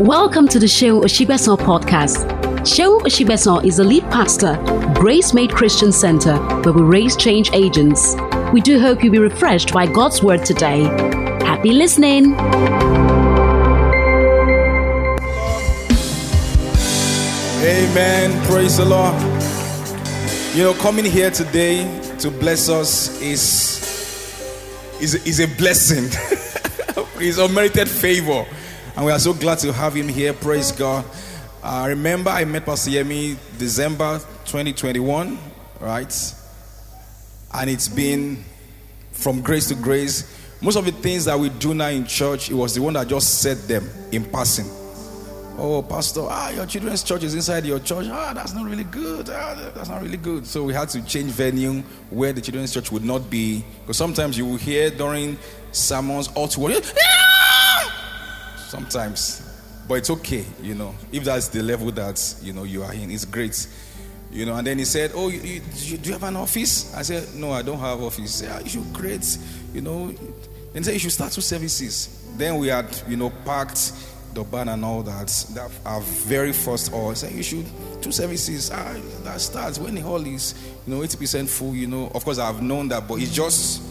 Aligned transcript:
Welcome 0.00 0.48
to 0.48 0.58
the 0.58 0.64
Seun 0.64 1.02
Osigbesan 1.02 1.58
podcast. 1.58 2.24
Seun 2.64 3.02
Osigbesan 3.02 3.66
is 3.66 3.76
the 3.76 3.84
lead 3.84 4.02
pastor, 4.04 4.54
Gracemade 4.94 5.50
Christian 5.50 5.92
Center, 5.92 6.38
where 6.62 6.72
we 6.72 6.80
raise 6.80 7.14
change 7.16 7.50
agents. 7.52 8.16
We 8.50 8.62
do 8.62 8.80
hope 8.80 9.04
you'll 9.04 9.12
be 9.12 9.18
refreshed 9.18 9.74
by 9.74 9.86
God's 9.86 10.22
word 10.22 10.42
today. 10.42 10.84
Happy 11.44 11.72
listening. 11.72 12.32
Amen. 17.60 18.46
Praise 18.46 18.78
the 18.78 18.86
Lord. 18.86 19.14
You 20.56 20.62
know, 20.62 20.72
coming 20.80 21.04
here 21.04 21.30
today 21.30 21.84
to 22.20 22.30
bless 22.30 22.70
us 22.70 23.20
is 23.20 23.76
is, 24.98 25.14
is 25.26 25.40
a 25.40 25.46
blessing. 25.58 26.04
it's 27.20 27.36
unmerited 27.36 27.86
favor. 27.86 28.46
And 28.96 29.06
we 29.06 29.12
are 29.12 29.18
so 29.18 29.32
glad 29.32 29.58
to 29.60 29.72
have 29.72 29.94
him 29.94 30.08
here. 30.08 30.32
Praise 30.32 30.72
God. 30.72 31.04
I 31.62 31.84
uh, 31.84 31.88
remember 31.88 32.30
I 32.30 32.44
met 32.44 32.64
Pastor 32.64 32.90
Yemi 32.90 33.36
December 33.58 34.18
2021, 34.46 35.38
right? 35.80 36.34
And 37.54 37.70
it's 37.70 37.88
been 37.88 38.42
from 39.12 39.42
grace 39.42 39.68
to 39.68 39.74
grace. 39.74 40.36
Most 40.60 40.76
of 40.76 40.84
the 40.84 40.92
things 40.92 41.26
that 41.26 41.38
we 41.38 41.50
do 41.50 41.74
now 41.74 41.88
in 41.88 42.06
church, 42.06 42.50
it 42.50 42.54
was 42.54 42.74
the 42.74 42.82
one 42.82 42.94
that 42.94 43.08
just 43.08 43.40
said 43.40 43.58
them 43.58 43.88
in 44.12 44.24
passing. 44.24 44.66
Oh, 45.58 45.82
Pastor, 45.82 46.22
ah, 46.22 46.50
your 46.50 46.64
children's 46.64 47.02
church 47.02 47.22
is 47.22 47.34
inside 47.34 47.66
your 47.66 47.78
church. 47.80 48.06
Ah, 48.10 48.32
that's 48.34 48.54
not 48.54 48.68
really 48.68 48.84
good. 48.84 49.28
Ah, 49.30 49.70
that's 49.74 49.90
not 49.90 50.02
really 50.02 50.16
good. 50.16 50.46
So 50.46 50.64
we 50.64 50.72
had 50.72 50.88
to 50.90 51.04
change 51.04 51.32
venue 51.32 51.82
where 52.08 52.32
the 52.32 52.40
children's 52.40 52.72
church 52.72 52.90
would 52.90 53.04
not 53.04 53.28
be. 53.28 53.62
Because 53.82 53.98
sometimes 53.98 54.38
you 54.38 54.46
will 54.46 54.56
hear 54.56 54.90
during 54.90 55.38
sermons 55.72 56.28
all 56.34 56.48
to 56.48 56.60
Sometimes. 58.70 59.42
But 59.88 59.94
it's 59.94 60.10
okay, 60.10 60.44
you 60.62 60.76
know. 60.76 60.94
If 61.10 61.24
that's 61.24 61.48
the 61.48 61.60
level 61.60 61.90
that, 61.90 62.36
you 62.40 62.52
know, 62.52 62.62
you 62.62 62.84
are 62.84 62.94
in, 62.94 63.10
it's 63.10 63.24
great. 63.24 63.66
You 64.30 64.46
know, 64.46 64.54
and 64.54 64.64
then 64.64 64.78
he 64.78 64.84
said, 64.84 65.10
Oh, 65.12 65.28
you, 65.28 65.40
you, 65.40 65.98
do 65.98 66.08
you 66.08 66.12
have 66.12 66.22
an 66.22 66.36
office? 66.36 66.94
I 66.94 67.02
said, 67.02 67.34
No, 67.34 67.50
I 67.50 67.62
don't 67.62 67.80
have 67.80 68.00
office. 68.00 68.20
He 68.40 68.46
said, 68.46 68.50
ah, 68.52 68.60
You 68.60 68.68
should 68.68 69.24
you 69.74 69.80
know. 69.80 70.06
Then 70.06 70.74
he 70.74 70.82
said, 70.84 70.92
You 70.92 71.00
should 71.00 71.10
start 71.10 71.32
two 71.32 71.40
services. 71.40 72.32
Then 72.36 72.58
we 72.58 72.68
had, 72.68 72.86
you 73.08 73.16
know, 73.16 73.30
packed 73.44 73.92
the 74.34 74.44
band 74.44 74.70
and 74.70 74.84
all 74.84 75.02
that, 75.02 75.26
that 75.54 75.68
are 75.84 76.00
very 76.00 76.52
first 76.52 76.92
or 76.92 77.16
say 77.16 77.32
you 77.32 77.42
should 77.42 77.66
two 78.00 78.12
services 78.12 78.70
ah, 78.72 78.96
that 79.24 79.40
starts 79.40 79.76
when 79.80 79.96
the 79.96 80.00
hall 80.00 80.24
is 80.24 80.54
you 80.86 80.94
know 80.94 81.00
80% 81.00 81.48
full 81.48 81.74
you 81.74 81.88
know 81.88 82.12
of 82.14 82.24
course 82.24 82.38
I've 82.38 82.62
known 82.62 82.86
that 82.90 83.08
but 83.08 83.20
it's 83.20 83.34
just 83.34 83.82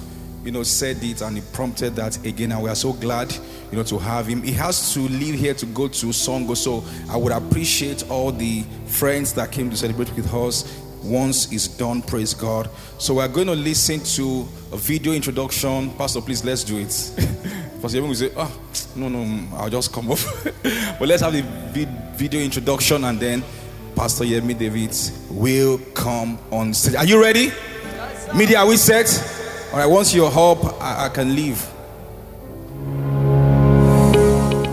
you 0.44 0.52
know 0.52 0.64
said 0.64 0.98
it 1.04 1.22
and 1.22 1.38
he 1.38 1.44
prompted 1.54 1.96
that 1.96 2.24
again 2.26 2.52
and 2.52 2.64
we 2.64 2.70
are 2.70 2.76
so 2.76 2.94
glad 2.94 3.32
you 3.72 3.78
know 3.78 3.84
to 3.84 3.98
have 3.98 4.28
him 4.28 4.42
he 4.42 4.52
has 4.52 4.94
to 4.94 5.02
leave 5.02 5.36
here 5.36 5.54
to 5.54 5.66
go 5.68 5.88
to 5.88 6.08
Songo 6.08 6.56
so 6.56 6.84
I 7.10 7.18
would 7.18 7.32
appreciate 7.32 8.10
all 8.10 8.32
the 8.32 8.64
friends 8.86 9.34
that 9.34 9.52
came 9.52 9.70
to 9.70 9.78
celebrate 9.78 10.14
with 10.16 10.34
us 10.34 10.82
once 11.04 11.52
it's 11.52 11.68
done 11.68 12.02
praise 12.02 12.34
God 12.34 12.70
so 12.98 13.16
we're 13.16 13.28
going 13.28 13.48
to 13.48 13.56
listen 13.56 14.00
to 14.16 14.48
a 14.74 14.78
video 14.78 15.14
introduction 15.14 15.92
pastor 15.92 16.22
please 16.22 16.44
let's 16.44 16.64
do 16.64 16.78
it 16.78 17.12
Pastor 17.82 18.00
Yemi 18.00 18.08
will 18.10 18.16
say, 18.16 18.30
oh, 18.36 18.60
no, 18.98 19.08
no, 19.08 19.20
mm, 19.20 19.54
I'll 19.54 19.70
just 19.70 19.94
come 19.94 20.12
up. 20.12 20.18
but 21.00 21.08
let's 21.08 21.22
have 21.22 21.32
the 21.32 21.44
video 22.18 22.42
introduction 22.42 23.06
and 23.06 23.18
then 23.18 23.42
Pastor 23.96 24.26
Yemi 24.26 24.58
David 24.58 24.94
will 25.32 25.78
come 25.94 26.38
on 26.52 26.74
stage. 26.74 26.96
Are 26.96 27.06
you 27.06 27.22
ready? 27.22 27.52
Media, 28.36 28.60
are 28.60 28.68
we 28.68 28.76
set? 28.76 29.08
All 29.72 29.78
right, 29.78 29.86
once 29.86 30.16
you're 30.16 30.32
up, 30.32 30.82
I, 30.82 31.06
I 31.06 31.10
can 31.10 31.36
leave. 31.36 31.58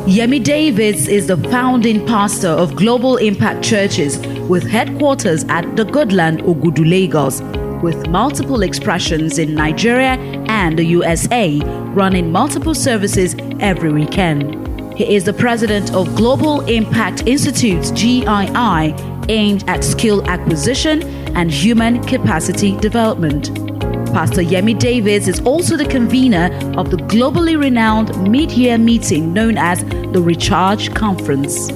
Yemi 0.06 0.42
Davids 0.42 1.06
is 1.06 1.26
the 1.26 1.36
founding 1.50 2.06
pastor 2.06 2.48
of 2.48 2.74
Global 2.76 3.18
Impact 3.18 3.62
Churches 3.62 4.18
with 4.48 4.66
headquarters 4.66 5.44
at 5.50 5.76
the 5.76 5.84
Goodland 5.84 6.40
Ogudu 6.44 6.88
Lagos 6.88 7.42
with 7.82 8.08
multiple 8.08 8.62
expressions 8.62 9.38
in 9.38 9.54
Nigeria 9.54 10.16
and 10.48 10.78
the 10.78 10.84
USA, 10.84 11.60
running 11.92 12.32
multiple 12.32 12.74
services 12.74 13.36
every 13.60 13.92
weekend. 13.92 14.96
He 14.96 15.14
is 15.14 15.24
the 15.24 15.34
president 15.34 15.92
of 15.94 16.14
Global 16.14 16.62
Impact 16.62 17.24
Institute's 17.26 17.90
GII, 17.90 19.28
aimed 19.28 19.68
at 19.68 19.84
skill 19.84 20.26
acquisition 20.26 21.02
and 21.36 21.50
human 21.50 22.02
capacity 22.04 22.74
development. 22.78 23.75
Pastor 24.16 24.40
Yemi 24.40 24.78
Davids 24.78 25.28
is 25.28 25.40
also 25.40 25.76
the 25.76 25.84
convener 25.84 26.46
of 26.78 26.90
the 26.90 26.96
globally 26.96 27.60
renowned 27.60 28.18
mid 28.32 28.50
year 28.50 28.78
meeting 28.78 29.34
known 29.34 29.58
as 29.58 29.84
the 29.84 30.22
Recharge 30.22 30.94
Conference. 30.94 31.70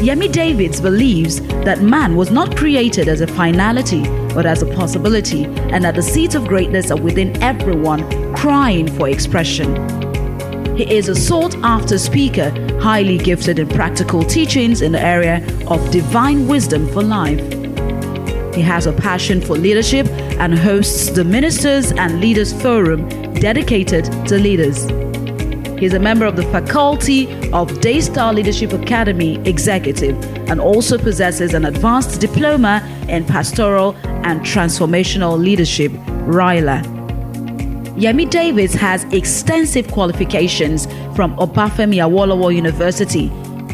Yemi 0.00 0.32
Davids 0.32 0.80
believes 0.80 1.42
that 1.66 1.82
man 1.82 2.16
was 2.16 2.30
not 2.30 2.56
created 2.56 3.06
as 3.06 3.20
a 3.20 3.26
finality, 3.26 4.02
but 4.32 4.46
as 4.46 4.62
a 4.62 4.74
possibility, 4.76 5.44
and 5.44 5.84
that 5.84 5.94
the 5.94 6.02
seeds 6.02 6.34
of 6.34 6.48
greatness 6.48 6.90
are 6.90 6.98
within 6.98 7.36
everyone 7.42 8.34
crying 8.34 8.88
for 8.96 9.06
expression. 9.10 9.76
He 10.74 10.90
is 10.90 11.10
a 11.10 11.14
sought 11.14 11.54
after 11.56 11.98
speaker, 11.98 12.48
highly 12.80 13.18
gifted 13.18 13.58
in 13.58 13.68
practical 13.68 14.24
teachings 14.24 14.80
in 14.80 14.92
the 14.92 15.02
area 15.02 15.46
of 15.66 15.90
divine 15.90 16.48
wisdom 16.48 16.88
for 16.94 17.02
life. 17.02 17.57
He 18.54 18.62
has 18.62 18.86
a 18.86 18.92
passion 18.92 19.40
for 19.40 19.56
leadership 19.56 20.06
and 20.38 20.58
hosts 20.58 21.10
the 21.10 21.24
Ministers 21.24 21.92
and 21.92 22.20
Leaders 22.20 22.52
Forum 22.60 23.08
dedicated 23.34 24.04
to 24.26 24.38
leaders. 24.38 24.86
He's 25.78 25.94
a 25.94 26.00
member 26.00 26.26
of 26.26 26.34
the 26.34 26.42
faculty 26.44 27.28
of 27.52 27.80
Daystar 27.80 28.32
Leadership 28.32 28.72
Academy 28.72 29.36
Executive 29.48 30.16
and 30.50 30.60
also 30.60 30.98
possesses 30.98 31.54
an 31.54 31.64
advanced 31.64 32.20
diploma 32.20 32.82
in 33.08 33.24
pastoral 33.24 33.94
and 34.24 34.40
transformational 34.40 35.38
leadership, 35.38 35.92
RILA. 36.26 36.82
Yemi 37.96 38.28
Davids 38.28 38.74
has 38.74 39.04
extensive 39.12 39.88
qualifications 39.88 40.86
from 41.14 41.36
Obafemi 41.36 41.96
Awolowo 41.96 42.54
University, 42.54 43.28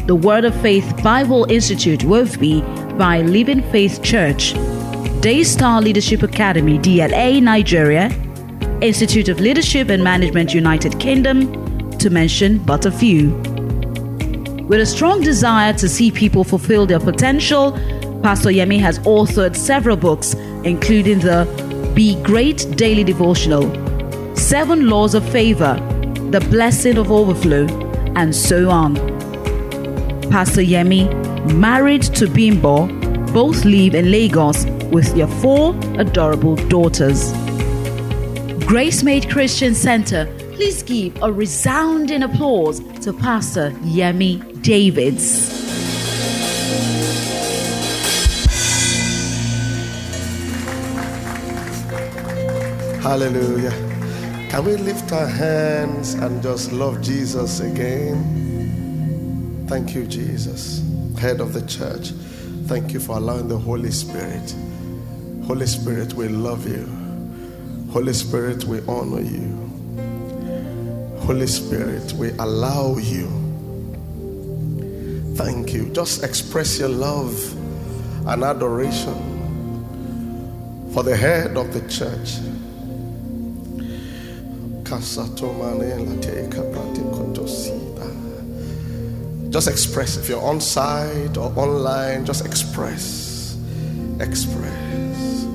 the 0.05 0.15
Word 0.15 0.45
of 0.45 0.59
Faith 0.61 1.01
Bible 1.03 1.45
Institute, 1.49 2.01
WOFB, 2.01 2.84
by 2.97 3.21
Living 3.21 3.61
Faith 3.71 4.01
Church, 4.01 4.53
Daystar 5.19 5.81
Leadership 5.81 6.23
Academy, 6.23 6.79
DLA, 6.79 7.41
Nigeria, 7.41 8.09
Institute 8.81 9.27
of 9.27 9.39
Leadership 9.39 9.89
and 9.89 10.03
Management, 10.03 10.53
United 10.53 10.97
Kingdom, 10.99 11.91
to 11.97 12.09
mention 12.09 12.57
but 12.59 12.85
a 12.85 12.91
few. 12.91 13.31
With 14.69 14.79
a 14.79 14.85
strong 14.85 15.21
desire 15.21 15.73
to 15.73 15.89
see 15.89 16.09
people 16.09 16.43
fulfill 16.43 16.85
their 16.85 16.99
potential, 16.99 17.73
Pastor 18.23 18.49
Yemi 18.49 18.79
has 18.79 18.99
authored 18.99 19.55
several 19.55 19.97
books, 19.97 20.33
including 20.63 21.19
the 21.19 21.45
Be 21.93 22.21
Great 22.23 22.65
Daily 22.77 23.03
Devotional, 23.03 23.63
Seven 24.35 24.89
Laws 24.89 25.15
of 25.15 25.27
Favor, 25.29 25.75
The 26.31 26.39
Blessing 26.49 26.97
of 26.97 27.11
Overflow, 27.11 27.67
and 28.15 28.33
so 28.33 28.69
on. 28.69 28.95
Pastor 30.29 30.61
Yemi, 30.61 31.34
married 31.53 32.03
to 32.15 32.27
Bimbo, 32.27 32.87
both 33.33 33.65
live 33.65 33.95
in 33.95 34.11
Lagos 34.11 34.65
with 34.91 35.13
their 35.15 35.27
four 35.27 35.75
adorable 35.99 36.55
daughters. 36.67 37.33
Gracemade 38.65 39.29
Christian 39.31 39.75
Center 39.75 40.25
Please 40.55 40.83
give 40.83 41.21
a 41.21 41.29
resounding 41.29 42.23
applause 42.23 42.79
to 43.01 43.11
Pastor 43.11 43.71
Yemi 43.83 44.39
Davids. 44.61 45.49
Hallelujah. 53.03 53.71
Can 54.49 54.63
we 54.63 54.77
lift 54.77 55.11
our 55.11 55.27
hands 55.27 56.13
and 56.13 56.41
just 56.41 56.71
love 56.71 57.01
Jesus 57.01 57.59
again? 57.59 58.15
Thank 59.67 59.93
you, 59.93 60.05
Jesus, 60.07 60.79
head 61.19 61.39
of 61.39 61.53
the 61.53 61.61
church. 61.65 62.11
Thank 62.67 62.93
you 62.93 62.99
for 62.99 63.17
allowing 63.17 63.47
the 63.47 63.57
Holy 63.57 63.91
Spirit. 63.91 64.55
Holy 65.45 65.67
Spirit, 65.67 66.13
we 66.13 66.27
love 66.27 66.67
you. 66.67 66.85
Holy 67.91 68.13
Spirit, 68.13 68.63
we 68.65 68.81
honor 68.87 69.21
you. 69.21 69.65
Holy 71.19 71.47
Spirit, 71.47 72.11
we 72.13 72.31
allow 72.31 72.97
you. 72.97 73.27
Thank 75.35 75.73
you. 75.73 75.89
Just 75.89 76.23
express 76.23 76.79
your 76.79 76.89
love 76.89 77.33
and 78.27 78.43
adoration 78.43 79.33
for 80.93 81.03
the 81.03 81.15
head 81.15 81.57
of 81.57 81.73
the 81.73 81.81
church. 81.89 82.39
Just 89.55 89.69
express. 89.69 90.17
If 90.17 90.27
you're 90.27 90.41
on 90.41 90.59
site 90.59 91.37
or 91.37 91.49
online, 91.55 92.25
just 92.25 92.45
express. 92.45 93.55
Express. 94.19 95.45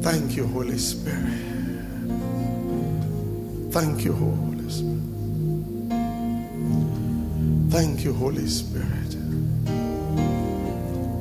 Thank 0.00 0.36
you, 0.36 0.46
Holy 0.46 0.78
Spirit. 0.78 1.18
Thank 3.70 4.04
you, 4.06 4.14
Holy 4.14 4.70
Spirit. 4.70 5.01
Thank 7.72 8.04
you, 8.04 8.12
Holy 8.12 8.46
Spirit. 8.46 9.16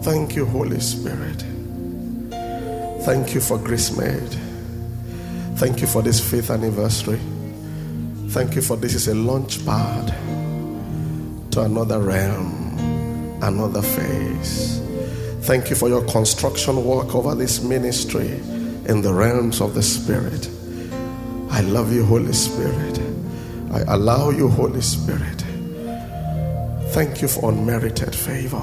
Thank 0.04 0.36
you, 0.36 0.46
Holy 0.46 0.82
Spirit. 0.82 1.46
Thank 3.06 3.34
you 3.34 3.40
for 3.40 3.58
Gracemade. 3.58 4.36
Thank 5.56 5.80
you 5.80 5.88
for 5.88 6.02
this 6.02 6.20
fifth 6.20 6.50
anniversary. 6.50 7.22
Thank 8.32 8.56
you 8.56 8.62
for 8.62 8.76
this 8.76 8.96
is 8.96 9.08
a 9.08 9.16
launch 9.16 9.66
pad 9.66 10.14
to 11.52 11.62
another 11.62 12.00
realm, 12.00 12.78
another 13.42 13.82
phase. 13.82 14.82
Thank 15.44 15.70
you 15.70 15.78
for 15.78 15.88
your 15.88 16.06
construction 16.08 16.84
work 16.84 17.16
over 17.16 17.34
this 17.34 17.64
ministry 17.64 18.28
in 18.90 19.02
the 19.02 19.14
realms 19.14 19.62
of 19.62 19.74
the 19.74 19.82
Spirit. 19.82 20.50
I 21.50 21.62
love 21.62 21.94
you, 21.94 22.04
Holy 22.06 22.34
Spirit. 22.34 23.00
I 23.72 23.84
allow 23.94 24.32
you, 24.32 24.50
Holy 24.50 24.82
Spirit. 24.82 25.41
Thank 26.92 27.22
you 27.22 27.30
for 27.30 27.50
unmerited 27.52 28.14
favor. 28.14 28.62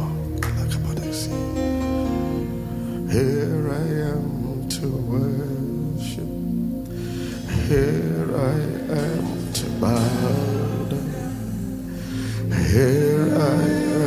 Here 3.11 3.71
I 3.73 3.87
am 4.13 4.69
to 4.69 4.87
worship. 5.13 6.29
Here 7.69 8.29
I 8.37 8.61
am 9.01 9.53
to 9.55 9.67
bow 9.81 10.85
down. 10.91 12.53
Here 12.71 13.29
I 13.35 13.63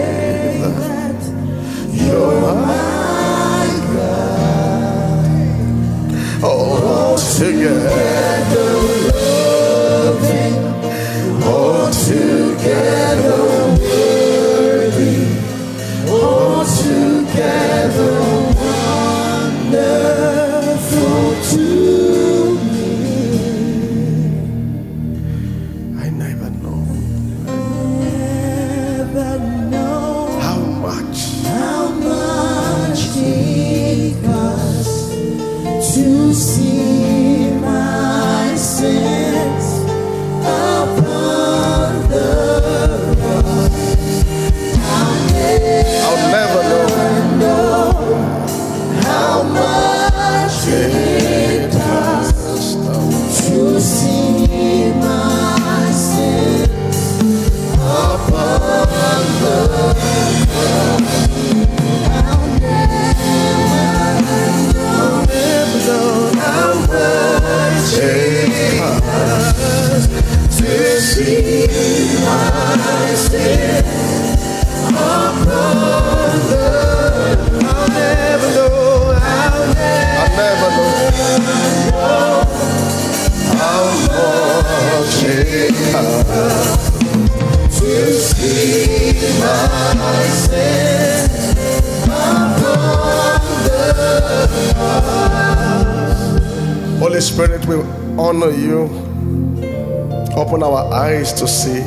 to 101.42 101.48
see. 101.48 101.82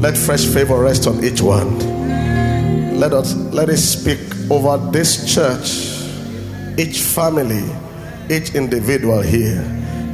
Let 0.00 0.16
fresh 0.16 0.46
favor 0.46 0.78
rest 0.78 1.06
on 1.06 1.22
each 1.22 1.42
one. 1.42 1.78
Let 2.98 3.12
us 3.12 3.34
let 3.52 3.68
it 3.68 3.76
speak 3.76 4.20
over 4.50 4.78
this 4.90 5.26
church, 5.28 6.08
each 6.78 7.00
family, 7.02 7.62
each 8.30 8.54
individual 8.54 9.20
here. 9.20 9.60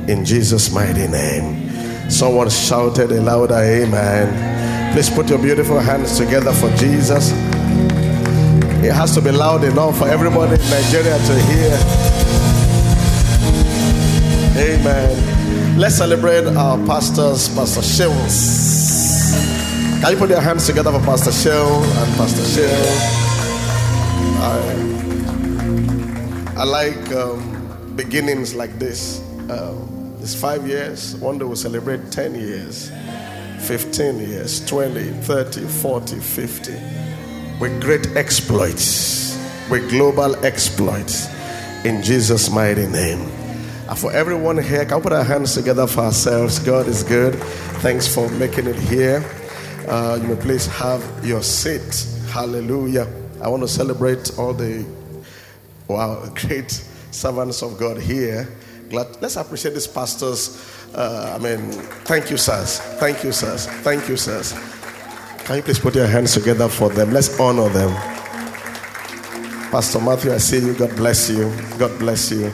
In 0.09 0.25
Jesus' 0.25 0.73
mighty 0.75 1.07
name. 1.07 2.11
Someone 2.11 2.51
shouted 2.51 3.13
a 3.13 3.21
louder 3.23 3.55
amen. 3.55 4.93
Please 4.93 5.11
put 5.11 5.29
your 5.29 5.39
beautiful 5.39 5.79
hands 5.79 6.19
together 6.19 6.53
for 6.53 6.71
Jesus. 6.75 7.31
It 8.83 8.93
has 8.93 9.15
to 9.15 9.21
be 9.21 9.31
loud 9.31 9.63
enough 9.63 9.97
for 9.97 10.09
everybody 10.09 10.55
in 10.61 10.71
Nigeria 10.71 11.19
to 11.19 11.35
hear. 11.47 11.79
Amen. 14.59 15.28
Let's 15.79 15.95
celebrate 15.99 16.45
our 16.45 16.77
pastors, 16.89 17.49
Pastor 17.55 17.83
Shills. 17.83 19.31
Can 20.03 20.13
you 20.13 20.19
put 20.19 20.29
your 20.29 20.41
hands 20.41 20.67
together 20.67 20.91
for 20.91 20.99
Pastor 20.99 21.31
Shell 21.31 21.85
and 21.85 22.17
Pastor 22.17 22.45
Shell? 22.45 22.85
I, 26.57 26.63
I 26.63 26.65
like 26.65 27.13
um, 27.13 27.95
beginnings 27.95 28.57
like 28.57 28.77
this. 28.81 29.21
Um, 29.49 30.17
it's 30.21 30.35
five 30.35 30.67
years. 30.67 31.15
One 31.15 31.39
day 31.39 31.45
we'll 31.45 31.55
celebrate 31.55 32.11
10 32.11 32.35
years, 32.35 32.91
15 33.61 34.19
years, 34.19 34.67
20, 34.67 35.13
30, 35.23 35.61
40, 35.61 36.19
50. 36.19 36.73
With 37.61 37.81
great 37.81 38.17
exploits, 38.17 39.39
with 39.71 39.89
global 39.91 40.35
exploits. 40.45 41.29
In 41.85 42.03
Jesus' 42.03 42.51
mighty 42.51 42.89
name. 42.89 43.38
And 43.89 43.99
for 43.99 44.13
everyone 44.13 44.59
here, 44.59 44.85
can 44.85 44.99
we 44.99 45.03
put 45.05 45.13
our 45.15 45.25
hands 45.25 45.55
together 45.55 45.87
for 45.87 46.01
ourselves? 46.01 46.59
God 46.59 46.87
is 46.89 47.03
good. 47.03 47.35
Thanks 47.81 48.07
for 48.07 48.29
making 48.33 48.67
it 48.67 48.77
here. 48.77 49.25
Uh, 49.89 50.19
you 50.21 50.29
may 50.29 50.37
please 50.37 50.67
have 50.67 51.03
your 51.25 51.43
seat. 51.43 52.07
Hallelujah. 52.29 53.09
I 53.41 53.49
want 53.49 53.63
to 53.63 53.69
celebrate 53.69 54.39
all 54.39 54.53
the 54.53 54.85
wow, 55.89 56.23
great 56.35 56.71
servants 57.13 57.63
of 57.63 57.79
God 57.79 57.99
here. 57.99 58.47
Glad. 58.91 59.23
Let's 59.23 59.37
appreciate 59.37 59.73
these 59.73 59.87
pastors. 59.87 60.63
Uh, 60.95 61.39
I 61.41 61.43
mean, 61.43 61.73
thank 62.05 62.31
you, 62.31 62.37
sirs. 62.37 62.81
Thank 63.01 63.25
you, 63.25 63.33
sirs. 63.33 63.67
Thank 63.67 64.07
you, 64.07 64.19
sirs. 64.19 64.53
Can 65.47 65.57
you 65.57 65.63
please 65.63 65.79
put 65.79 65.95
your 65.95 66.07
hands 66.07 66.35
together 66.35 66.69
for 66.69 66.91
them? 66.91 67.11
Let's 67.11 67.41
honor 67.41 67.71
them. 67.71 67.95
Pastor 69.71 70.01
Matthew, 70.01 70.35
I 70.35 70.37
see 70.37 70.59
you. 70.59 70.75
God 70.75 70.95
bless 70.95 71.31
you. 71.31 71.51
God 71.79 71.99
bless 71.99 72.31
you. 72.31 72.53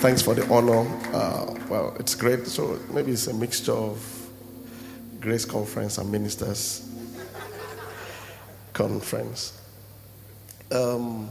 Thanks 0.00 0.22
for 0.22 0.34
the 0.34 0.50
honor. 0.50 0.88
Uh, 1.12 1.54
well, 1.68 1.94
it's 2.00 2.14
great. 2.14 2.46
So 2.46 2.78
maybe 2.90 3.12
it's 3.12 3.26
a 3.26 3.34
mixture 3.34 3.72
of 3.72 4.30
Grace 5.20 5.44
Conference 5.44 5.98
and 5.98 6.10
Ministers 6.10 6.88
Conference. 8.72 9.60
Um, 10.72 11.28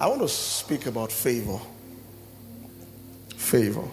I 0.00 0.08
want 0.08 0.22
to 0.22 0.28
speak 0.28 0.86
about 0.86 1.12
favor. 1.12 1.60
Favor. 3.36 3.88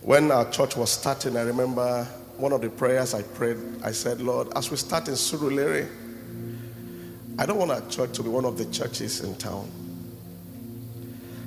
When 0.00 0.32
our 0.32 0.50
church 0.50 0.76
was 0.76 0.90
starting, 0.90 1.36
I 1.36 1.42
remember 1.42 2.02
one 2.36 2.52
of 2.52 2.62
the 2.62 2.70
prayers 2.70 3.14
I 3.14 3.22
prayed, 3.22 3.58
I 3.84 3.92
said, 3.92 4.20
Lord, 4.20 4.48
as 4.56 4.72
we 4.72 4.76
start 4.76 5.06
in 5.06 5.14
Surulere, 5.14 5.88
I 7.38 7.46
don't 7.46 7.58
want 7.58 7.70
our 7.70 7.88
church 7.88 8.10
to 8.14 8.24
be 8.24 8.28
one 8.28 8.44
of 8.44 8.58
the 8.58 8.64
churches 8.64 9.20
in 9.20 9.36
town. 9.36 9.70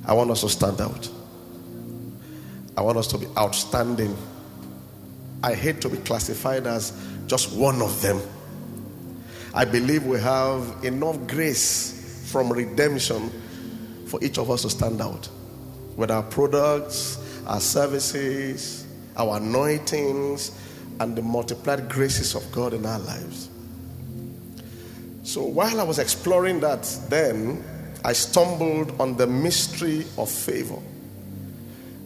I 0.08 0.14
want 0.14 0.32
us 0.32 0.42
to 0.42 0.50
stand 0.50 0.82
out. 0.82 1.10
I 2.78 2.82
want 2.82 2.98
us 2.98 3.08
to 3.08 3.18
be 3.18 3.28
outstanding. 3.38 4.16
I 5.42 5.54
hate 5.54 5.82
to 5.82 5.90
be 5.90 5.98
classified 5.98 6.68
as 6.68 6.92
just 7.28 7.56
one 7.56 7.82
of 7.82 8.02
them. 8.02 8.22
I 9.54 9.66
believe 9.66 10.06
we 10.06 10.20
have 10.20 10.84
enough 10.84 11.18
grace 11.28 12.30
from 12.32 12.52
redemption 12.52 13.32
for 14.08 14.24
each 14.24 14.38
of 14.38 14.52
us 14.52 14.64
to 14.64 14.70
stand 14.70 15.02
out 15.02 15.30
with 15.96 16.12
our 16.12 16.24
products, 16.24 17.18
our 17.48 17.62
services, 17.62 18.86
our 19.16 19.38
anointings, 19.38 20.52
and 21.00 21.16
the 21.16 21.22
multiplied 21.22 21.90
graces 21.90 22.36
of 22.36 22.50
God 22.52 22.74
in 22.74 22.86
our 22.86 23.00
lives. 23.00 23.50
So 25.24 25.44
while 25.44 25.80
I 25.80 25.84
was 25.84 26.00
exploring 26.00 26.60
that, 26.60 26.84
then 27.10 27.64
I 28.06 28.14
stumbled 28.14 29.02
on 29.02 29.18
the 29.18 29.26
mystery 29.26 30.06
of 30.20 30.30
favor. 30.30 30.78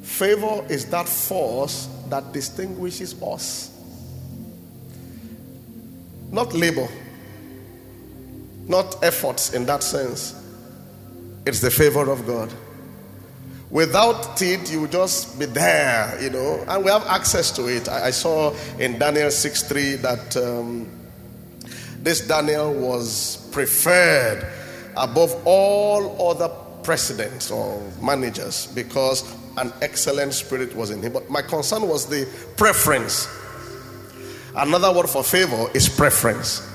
Favor 0.02 0.66
is 0.70 0.86
that 0.92 1.10
force 1.10 1.90
that 2.08 2.32
distinguishes 2.32 3.22
us, 3.22 3.70
not 6.32 6.54
labor, 6.54 6.88
not 8.66 9.04
efforts 9.04 9.54
in 9.54 9.66
that 9.66 9.84
sense. 9.84 10.42
It's 11.46 11.60
the 11.60 11.70
favor 11.70 12.10
of 12.10 12.26
God. 12.26 12.54
Without 13.70 14.42
it, 14.42 14.72
you 14.72 14.88
just 14.88 15.38
be 15.38 15.48
there, 15.48 16.18
you 16.22 16.30
know, 16.30 16.64
and 16.70 16.86
we 16.86 16.92
have 16.92 17.06
access 17.08 17.52
to 17.52 17.68
it. 17.68 17.90
I, 17.90 18.06
I 18.06 18.12
saw 18.12 18.56
in 18.78 18.98
Daniel 18.98 19.30
6 19.30 19.64
3 19.64 19.96
that 19.96 20.38
um, 20.38 20.90
this 22.02 22.26
Daniel 22.26 22.74
was 22.74 23.50
preferred 23.52 24.59
above 25.00 25.36
all 25.46 26.30
other 26.30 26.50
presidents 26.84 27.52
or 27.52 27.82
managers 28.02 28.68
because 28.68 29.36
an 29.58 29.74
excellent 29.82 30.34
spirit 30.34 30.76
was 30.76 30.92
in 30.92 31.02
him. 31.02 31.14
But 31.14 31.30
my 31.30 31.42
concern 31.42 31.88
was 31.88 32.06
the 32.06 32.28
preference. 32.58 33.28
Another 34.56 34.92
word 34.94 35.10
for 35.10 35.24
favor 35.24 35.70
is 35.74 35.90
preference. 35.90 36.68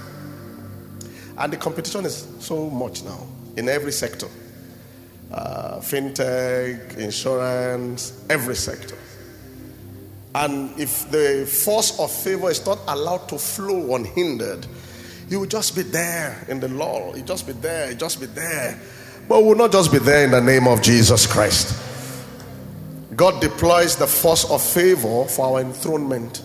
And 1.37 1.53
the 1.53 1.57
competition 1.57 2.05
is 2.05 2.27
so 2.41 2.71
much 2.71 3.03
now 3.03 3.27
in 3.57 3.69
every 3.69 3.93
sector 3.93 4.29
uh, 5.35 5.81
fintech, 5.81 6.97
insurance, 6.97 8.25
every 8.31 8.55
sector. 8.55 8.97
And 10.35 10.79
if 10.79 11.11
the 11.11 11.47
force 11.47 11.99
of 11.99 12.11
favor 12.11 12.51
is 12.51 12.65
not 12.65 12.79
allowed 12.89 13.29
to 13.29 13.39
flow 13.39 13.95
unhindered, 13.95 14.67
you 15.29 15.41
will 15.41 15.47
just 15.47 15.75
be 15.75 15.83
there 15.83 16.45
in 16.49 16.61
the 16.61 16.69
law. 16.69 17.15
You 17.15 17.23
just 17.23 17.47
be 17.47 17.53
there, 17.55 17.91
you 17.91 17.97
just 17.97 18.21
be 18.21 18.27
there. 18.27 18.79
But 19.29 19.43
we 19.43 19.49
will 19.49 19.57
not 19.57 19.73
just 19.73 19.91
be 19.91 19.99
there 19.99 20.25
in 20.25 20.31
the 20.31 20.41
name 20.41 20.69
of 20.69 20.83
Jesus 20.83 21.27
Christ. 21.27 21.81
God 23.17 23.41
deploys 23.41 23.97
the 23.97 24.07
force 24.07 24.45
of 24.51 24.63
favor 24.63 25.25
for 25.25 25.47
our 25.47 25.61
enthronement. 25.61 26.43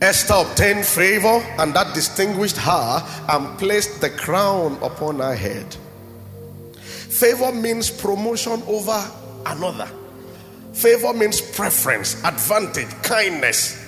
Esther 0.00 0.34
obtained 0.34 0.84
favor, 0.84 1.44
and 1.58 1.72
that 1.74 1.94
distinguished 1.94 2.56
her 2.56 3.06
and 3.28 3.58
placed 3.58 4.00
the 4.00 4.10
crown 4.10 4.76
upon 4.82 5.20
her 5.20 5.34
head. 5.34 5.76
Favor 6.74 7.52
means 7.52 7.88
promotion 7.88 8.62
over 8.66 9.00
another. 9.46 9.88
Favor 10.72 11.12
means 11.12 11.40
preference, 11.40 12.22
advantage, 12.24 12.88
kindness. 13.02 13.81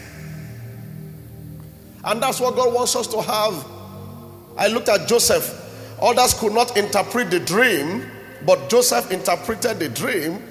And 2.04 2.22
that's 2.22 2.40
what 2.40 2.54
God 2.54 2.72
wants 2.74 2.94
us 2.96 3.06
to 3.08 3.22
have. 3.22 3.66
I 4.56 4.68
looked 4.68 4.88
at 4.88 5.08
Joseph. 5.08 5.60
Others 6.00 6.34
could 6.34 6.52
not 6.52 6.76
interpret 6.76 7.30
the 7.30 7.40
dream, 7.40 8.10
but 8.44 8.68
Joseph 8.68 9.10
interpreted 9.10 9.78
the 9.78 9.88
dream. 9.88 10.42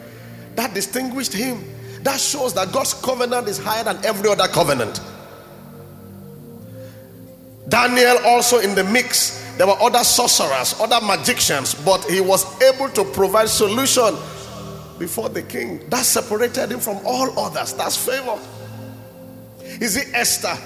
That 0.55 0.74
distinguished 0.74 1.33
him. 1.33 1.63
That 2.01 2.19
shows 2.19 2.53
that 2.55 2.72
God's 2.72 2.93
covenant 2.93 3.48
is 3.48 3.57
higher 3.57 3.83
than 3.83 4.03
every 4.05 4.29
other 4.29 4.48
covenant. 4.48 5.00
Daniel 7.69 8.17
also 8.25 8.60
in 8.60 8.75
the 8.75 8.83
mix. 8.83 9.41
There 9.57 9.67
were 9.67 9.79
other 9.79 10.03
sorcerers, 10.03 10.79
other 10.79 11.00
magicians, 11.05 11.75
but 11.75 12.03
he 12.05 12.19
was 12.19 12.62
able 12.62 12.89
to 12.89 13.03
provide 13.03 13.50
solution 13.50 14.15
before 15.00 15.29
the 15.29 15.43
king. 15.43 15.88
That 15.89 16.05
separated 16.05 16.72
him 16.72 16.79
from 16.79 17.00
all 17.05 17.39
others. 17.39 17.74
That's 17.74 17.95
favor. 17.95 18.39
Is 19.79 19.95
it 19.95 20.07
Esther? 20.13 20.57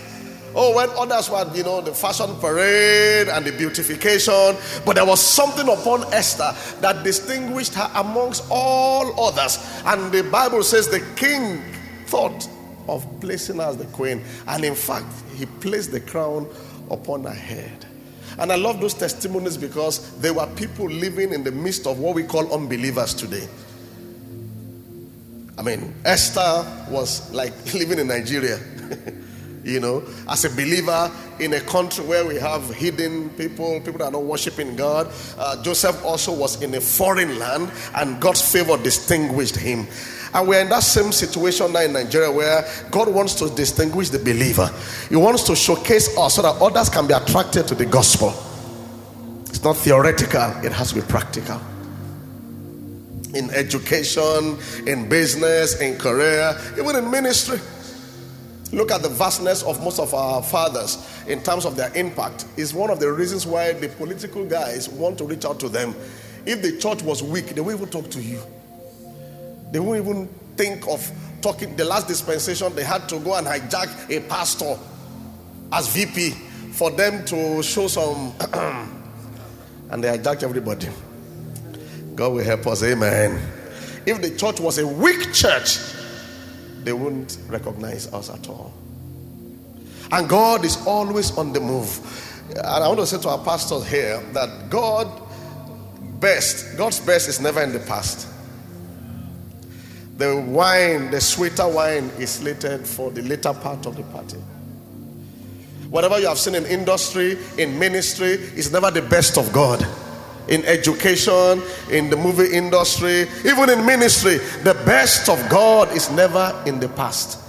Oh, 0.60 0.74
when 0.76 0.90
others 0.98 1.30
were, 1.30 1.48
you 1.54 1.64
know, 1.64 1.82
the 1.82 1.94
fashion 1.94 2.36
parade 2.38 3.30
and 3.30 3.46
the 3.46 3.52
beautification, 3.52 4.58
but 4.84 4.96
there 4.96 5.06
was 5.06 5.22
something 5.22 5.70
upon 5.70 6.12
Esther 6.12 6.52
that 6.82 7.04
distinguished 7.04 7.76
her 7.76 7.92
amongst 7.94 8.44
all 8.50 9.24
others. 9.24 9.60
And 9.86 10.12
the 10.12 10.24
Bible 10.24 10.64
says 10.64 10.88
the 10.88 11.06
king 11.16 11.62
thought 12.08 12.50
of 12.88 13.06
placing 13.22 13.58
her 13.58 13.64
as 13.64 13.78
the 13.78 13.86
queen, 13.86 14.24
and 14.48 14.66
in 14.66 14.74
fact, 14.74 15.06
he 15.36 15.46
placed 15.46 15.92
the 15.92 16.00
crown 16.00 16.48
upon 16.90 17.24
her 17.26 17.30
head. 17.30 17.86
And 18.40 18.52
I 18.52 18.56
love 18.56 18.82
those 18.82 18.96
testimonies 18.96 19.58
because 19.58 20.18
they 20.20 20.32
were 20.32 20.48
people 20.56 20.90
living 20.90 21.34
in 21.34 21.44
the 21.44 21.52
midst 21.52 21.86
of 21.86 22.00
what 22.00 22.16
we 22.16 22.24
call 22.24 22.52
unbelievers 22.52 23.14
today. 23.14 23.48
I 25.58 25.62
mean, 25.64 25.94
Esther 26.06 26.66
was 26.90 27.32
like 27.32 27.54
living 27.74 28.00
in 28.00 28.08
Nigeria, 28.08 28.58
you 29.68 29.80
know, 29.80 30.04
as 30.30 30.46
a 30.46 30.50
believer 30.50 31.12
in 31.40 31.54
a 31.54 31.60
country 31.62 32.06
where 32.06 32.26
we 32.26 32.36
have 32.36 32.74
hidden 32.74 33.30
people, 33.32 33.80
people 33.82 34.00
that 34.00 34.06
are 34.06 34.12
not 34.12 34.24
worshiping 34.24 34.76
God. 34.76 35.12
Uh, 35.38 35.62
Joseph 35.62 36.04
also 36.06 36.34
was 36.34 36.62
in 36.62 36.74
a 36.76 36.82
foreign 36.82 37.38
land, 37.38 37.72
and 37.96 38.20
God's 38.22 38.42
favor 38.42 38.78
distinguished 38.78 39.58
him. 39.58 39.86
And 40.34 40.48
we're 40.48 40.62
in 40.62 40.70
that 40.70 40.84
same 40.84 41.12
situation 41.12 41.74
now 41.74 41.82
in 41.82 41.94
Nigeria 41.94 42.32
where 42.32 42.66
God 42.92 43.10
wants 43.14 43.36
to 43.36 43.50
distinguish 43.50 44.10
the 44.10 44.20
believer. 44.20 44.70
He 45.10 45.16
wants 45.16 45.44
to 45.44 45.56
showcase 45.56 46.18
us 46.18 46.36
so 46.36 46.42
that 46.42 46.62
others 46.62 46.90
can 46.90 47.08
be 47.08 47.14
attracted 47.14 47.68
to 47.68 47.76
the 47.76 47.86
gospel. 47.86 48.34
It's 49.50 49.64
not 49.64 49.78
theoretical, 49.78 50.52
it 50.64 50.72
has 50.72 50.90
to 50.90 50.96
be 50.96 51.02
practical. 51.02 51.60
In 53.34 53.50
education, 53.52 54.58
in 54.86 55.08
business, 55.10 55.80
in 55.80 55.98
career, 55.98 56.58
even 56.80 56.96
in 56.96 57.12
ministry. 57.12 57.60
Look 58.72 58.92
at 58.92 59.02
the 59.02 59.10
vastness 59.10 59.64
of 59.64 59.82
most 59.82 60.00
of 60.00 60.14
our 60.14 60.44
fathers 60.44 60.98
in 61.28 61.42
terms 61.42 61.66
of 61.66 61.76
their 61.76 61.92
impact. 61.96 62.46
Is 62.58 62.74
one 62.74 62.90
of 62.90 63.00
the 63.00 63.12
reasons 63.12 63.46
why 63.46 63.74
the 63.74 63.88
political 63.88 64.46
guys 64.46 64.90
want 64.90 65.18
to 65.20 65.24
reach 65.24 65.46
out 65.46 65.60
to 65.62 65.70
them. 65.70 65.96
If 66.46 66.62
the 66.62 66.78
church 66.78 67.02
was 67.04 67.24
weak, 67.24 67.48
they 67.48 67.62
won't 67.62 67.78
even 67.78 67.90
talk 67.90 68.10
to 68.12 68.22
you. 68.22 68.42
They 69.72 69.80
won't 69.80 70.02
even 70.02 70.28
think 70.56 70.88
of 70.88 71.10
talking. 71.42 71.76
The 71.76 71.86
last 71.86 72.08
dispensation, 72.08 72.76
they 72.76 72.84
had 72.84 73.08
to 73.10 73.20
go 73.20 73.36
and 73.36 73.48
hijack 73.48 74.10
a 74.10 74.22
pastor 74.28 74.78
as 75.72 75.88
VP 75.94 76.32
for 76.74 76.92
them 76.92 77.26
to 77.26 77.64
show 77.64 77.88
some. 77.88 78.34
and 79.90 80.04
they 80.04 80.18
hijacked 80.18 80.44
everybody. 80.44 80.90
God 82.16 82.34
will 82.34 82.44
help 82.44 82.68
us. 82.68 82.84
Amen. 82.84 83.40
If 84.06 84.22
the 84.22 84.36
church 84.36 84.60
was 84.60 84.78
a 84.80 84.88
weak 84.88 85.34
church, 85.34 85.78
they 86.88 86.94
wouldn't 86.94 87.38
recognize 87.50 88.08
us 88.14 88.30
at 88.30 88.48
all. 88.48 88.72
And 90.10 90.30
God 90.30 90.64
is 90.64 90.78
always 90.88 91.38
on 91.38 91.52
the 91.52 91.60
move. 91.60 92.00
And 92.52 92.66
I 92.66 92.88
want 92.88 93.02
to 93.02 93.06
say 93.06 93.22
to 93.24 93.28
our 93.28 93.44
pastors 93.44 93.86
here 93.86 94.24
that 94.32 94.70
God 94.70 95.12
best, 96.22 96.78
God's 96.78 97.02
best 97.02 97.28
is 97.28 97.42
never 97.42 97.62
in 97.62 97.74
the 97.74 97.80
past. 97.80 98.30
The 100.16 100.40
wine, 100.48 101.12
the 101.12 101.20
sweeter 101.20 101.68
wine, 101.68 102.10
is 102.20 102.30
slated 102.30 102.88
for 102.88 103.12
the 103.12 103.22
later 103.22 103.54
part 103.54 103.86
of 103.86 103.98
the 103.98 104.04
party. 104.04 104.38
Whatever 105.90 106.20
you 106.20 106.28
have 106.28 106.40
seen 106.40 106.56
in 106.56 106.66
industry, 106.68 107.38
in 107.58 107.78
ministry, 107.78 108.32
is 108.56 108.72
never 108.72 108.92
the 108.92 109.02
best 109.02 109.38
of 109.38 109.52
God. 109.52 109.86
In 110.48 110.64
education, 110.66 111.62
in 111.92 112.10
the 112.10 112.16
movie 112.16 112.56
industry, 112.56 113.28
even 113.46 113.70
in 113.70 113.86
ministry, 113.86 114.38
the 114.64 114.74
best 114.86 115.30
of 115.30 115.38
God 115.50 115.92
is 115.92 116.10
never 116.12 116.54
in 116.66 116.80
the 116.80 116.90
past. 116.90 117.44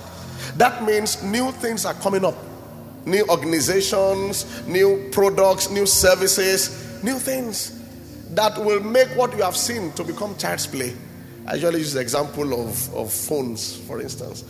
That 0.59 0.85
means 0.85 1.23
new 1.23 1.53
things 1.53 1.85
are 1.85 1.95
coming 1.95 2.25
up 2.25 2.35
new 3.09 3.25
organizations, 3.29 4.47
new 4.67 5.09
products, 5.11 5.71
new 5.71 5.87
services, 5.87 7.03
new 7.03 7.19
things 7.19 7.75
that 8.35 8.59
will 8.59 8.81
make 8.81 9.09
what 9.17 9.35
you 9.37 9.43
have 9.43 9.57
seen 9.57 9.91
to 9.93 10.05
become 10.05 10.37
child's 10.37 10.67
play. 10.67 10.95
I 11.47 11.55
usually 11.55 11.79
use 11.79 11.95
the 11.95 12.01
example 12.01 12.53
of, 12.53 12.95
of 12.95 13.11
phones, 13.13 13.77
for 13.87 14.01
instance. 14.01 14.43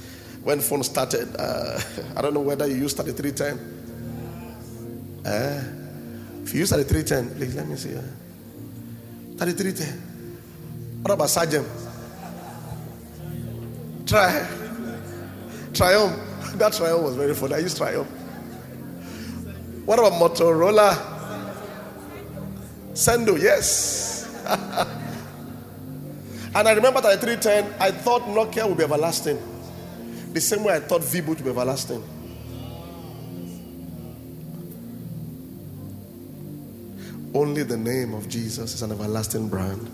When 0.43 0.61
phones 0.61 0.87
started, 0.87 1.29
uh, 1.39 1.81
I 2.17 2.23
don't 2.23 2.35
know 2.35 2.41
whether 2.41 2.67
you 2.67 2.77
used 2.77 2.97
3310. 2.97 5.25
Uh, 5.25 5.65
if 6.43 6.55
you 6.55 6.61
use 6.61 6.71
3310, 6.71 7.37
please 7.37 7.55
let 7.55 7.69
me 7.69 7.77
see. 7.77 7.97
Uh, 9.41 9.45
3310. 9.45 11.03
What 11.03 11.13
about 11.13 11.29
Sagem? 11.29 11.65
Try. 14.05 14.45
Trium. 15.73 16.13
That 16.57 16.73
Trium 16.73 17.05
was 17.05 17.15
very 17.15 17.35
funny. 17.35 17.55
I 17.55 17.59
used 17.59 17.77
Trium. 17.77 18.05
What 19.87 20.01
about 20.01 20.15
Motorola? 20.15 20.97
Sendo, 22.95 23.41
yes. 23.41 24.27
and 26.55 26.67
I 26.67 26.73
remember 26.73 27.01
that 27.01 27.13
at 27.13 27.21
310, 27.21 27.75
I 27.79 27.93
thought 27.93 28.23
Nokia 28.23 28.69
would 28.69 28.77
be 28.77 28.83
everlasting. 28.83 29.39
The 30.33 30.41
same 30.41 30.65
way 30.65 30.75
I 30.75 30.81
thought 30.81 31.05
V-Boot 31.05 31.37
would 31.37 31.45
be 31.45 31.51
everlasting. 31.51 32.03
Only 37.35 37.63
the 37.63 37.77
name 37.77 38.15
of 38.15 38.29
Jesus 38.29 38.75
is 38.75 38.83
an 38.83 38.91
everlasting 38.91 39.49
brand. 39.49 39.91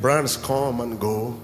Brands 0.00 0.36
come 0.36 0.80
and 0.80 1.00
go. 1.00 1.38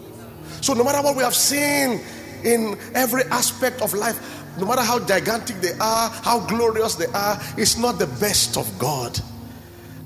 So, 0.60 0.74
no 0.74 0.84
matter 0.84 1.02
what 1.02 1.16
we 1.16 1.22
have 1.22 1.34
seen 1.34 2.00
in 2.44 2.78
every 2.94 3.24
aspect 3.24 3.82
of 3.82 3.92
life, 3.94 4.18
no 4.58 4.66
matter 4.66 4.82
how 4.82 5.04
gigantic 5.04 5.56
they 5.60 5.72
are, 5.80 6.08
how 6.08 6.40
glorious 6.46 6.94
they 6.94 7.06
are, 7.06 7.40
it's 7.56 7.78
not 7.78 7.98
the 7.98 8.06
best 8.06 8.56
of 8.56 8.78
God. 8.78 9.18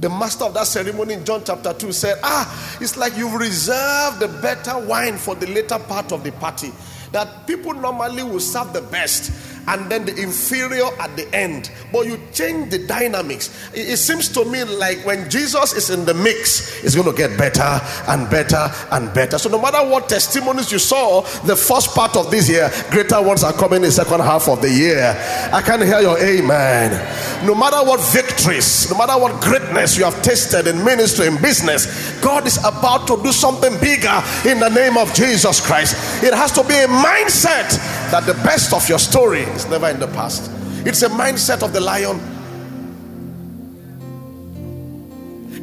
The 0.01 0.09
master 0.09 0.45
of 0.45 0.55
that 0.55 0.67
ceremony 0.67 1.15
in 1.15 1.25
John 1.25 1.43
chapter 1.45 1.73
2 1.73 1.93
said, 1.93 2.19
Ah, 2.23 2.79
it's 2.81 2.97
like 2.97 3.17
you've 3.17 3.35
reserved 3.35 4.21
the 4.21 4.29
better 4.41 4.79
wine 4.79 5.17
for 5.17 5.35
the 5.35 5.47
later 5.47 5.79
part 5.79 6.13
of 6.13 6.25
the 6.25 6.33
party. 6.33 6.73
That 7.13 7.47
people 7.47 7.75
normally 7.75 8.23
will 8.23 8.41
serve 8.41 8.73
the 8.73 8.83
best 8.83 9.31
and 9.67 9.91
then 9.91 10.05
the 10.05 10.15
inferior 10.17 10.87
at 10.99 11.17
the 11.17 11.33
end. 11.35 11.71
But 11.93 12.07
you 12.07 12.19
change 12.33 12.71
the 12.71 12.79
dynamics. 12.79 13.51
It, 13.73 13.89
it, 13.91 13.97
seems 13.97 14.29
to 14.31 14.45
me 14.45 14.65
like 14.65 14.99
when 15.07 15.31
Jesus 15.31 15.73
is 15.73 15.91
in 15.91 16.05
the 16.05 16.15
mix, 16.15 16.85
it's 16.85 16.95
going 16.95 17.11
to 17.11 17.17
get 17.17 17.39
better 17.39 17.81
and 18.09 18.29
better 18.31 18.71
and 18.91 19.13
better. 19.15 19.39
So 19.39 19.49
no 19.49 19.61
matter 19.61 19.79
what 19.89 20.09
testimonies 20.09 20.71
you 20.71 20.79
saw 20.79 21.23
the 21.45 21.57
first 21.57 21.95
part 21.95 22.17
of 22.17 22.31
this 22.31 22.49
year, 22.49 22.71
greater 22.91 23.21
ones 23.23 23.43
are 23.43 23.53
coming 23.53 23.77
in 23.77 23.83
the 23.83 23.93
second 23.93 24.21
half 24.21 24.49
of 24.49 24.61
the 24.61 24.71
year. 24.71 25.15
I 25.53 25.63
can 25.63 25.81
hear 25.81 26.01
your 26.01 26.19
amen. 26.19 27.47
No 27.47 27.55
matter 27.55 27.79
what 27.79 28.01
victories, 28.13 28.91
no 28.91 28.99
matter 28.99 29.19
what 29.19 29.41
greatness 29.43 29.97
you 29.97 30.05
have 30.05 30.21
tasted 30.23 30.67
in 30.67 30.85
ministry, 30.85 31.27
in 31.27 31.41
business, 31.41 32.19
God 32.21 32.47
is 32.47 32.59
about 32.59 33.07
to 33.09 33.23
do 33.23 33.33
something 33.33 33.79
bigger 33.81 34.23
in 34.47 34.61
the 34.61 34.71
name 34.71 34.97
of 34.97 35.13
Jesus 35.15 35.65
Christ. 35.65 35.95
It 36.23 36.35
has 36.35 36.53
to 36.53 36.63
be 36.65 36.75
a 36.75 36.89
mindset 36.89 37.77
that 38.11 38.25
the 38.27 38.35
best 38.45 38.73
of 38.73 38.89
your 38.89 38.99
story 38.99 39.45
it's 39.55 39.69
never 39.69 39.89
in 39.89 40.01
the 40.01 40.09
past. 40.09 40.51
It's 40.87 41.03
a 41.03 41.09
mindset 41.09 41.63
of 41.63 41.73
the 41.73 41.81
lion. 41.81 42.21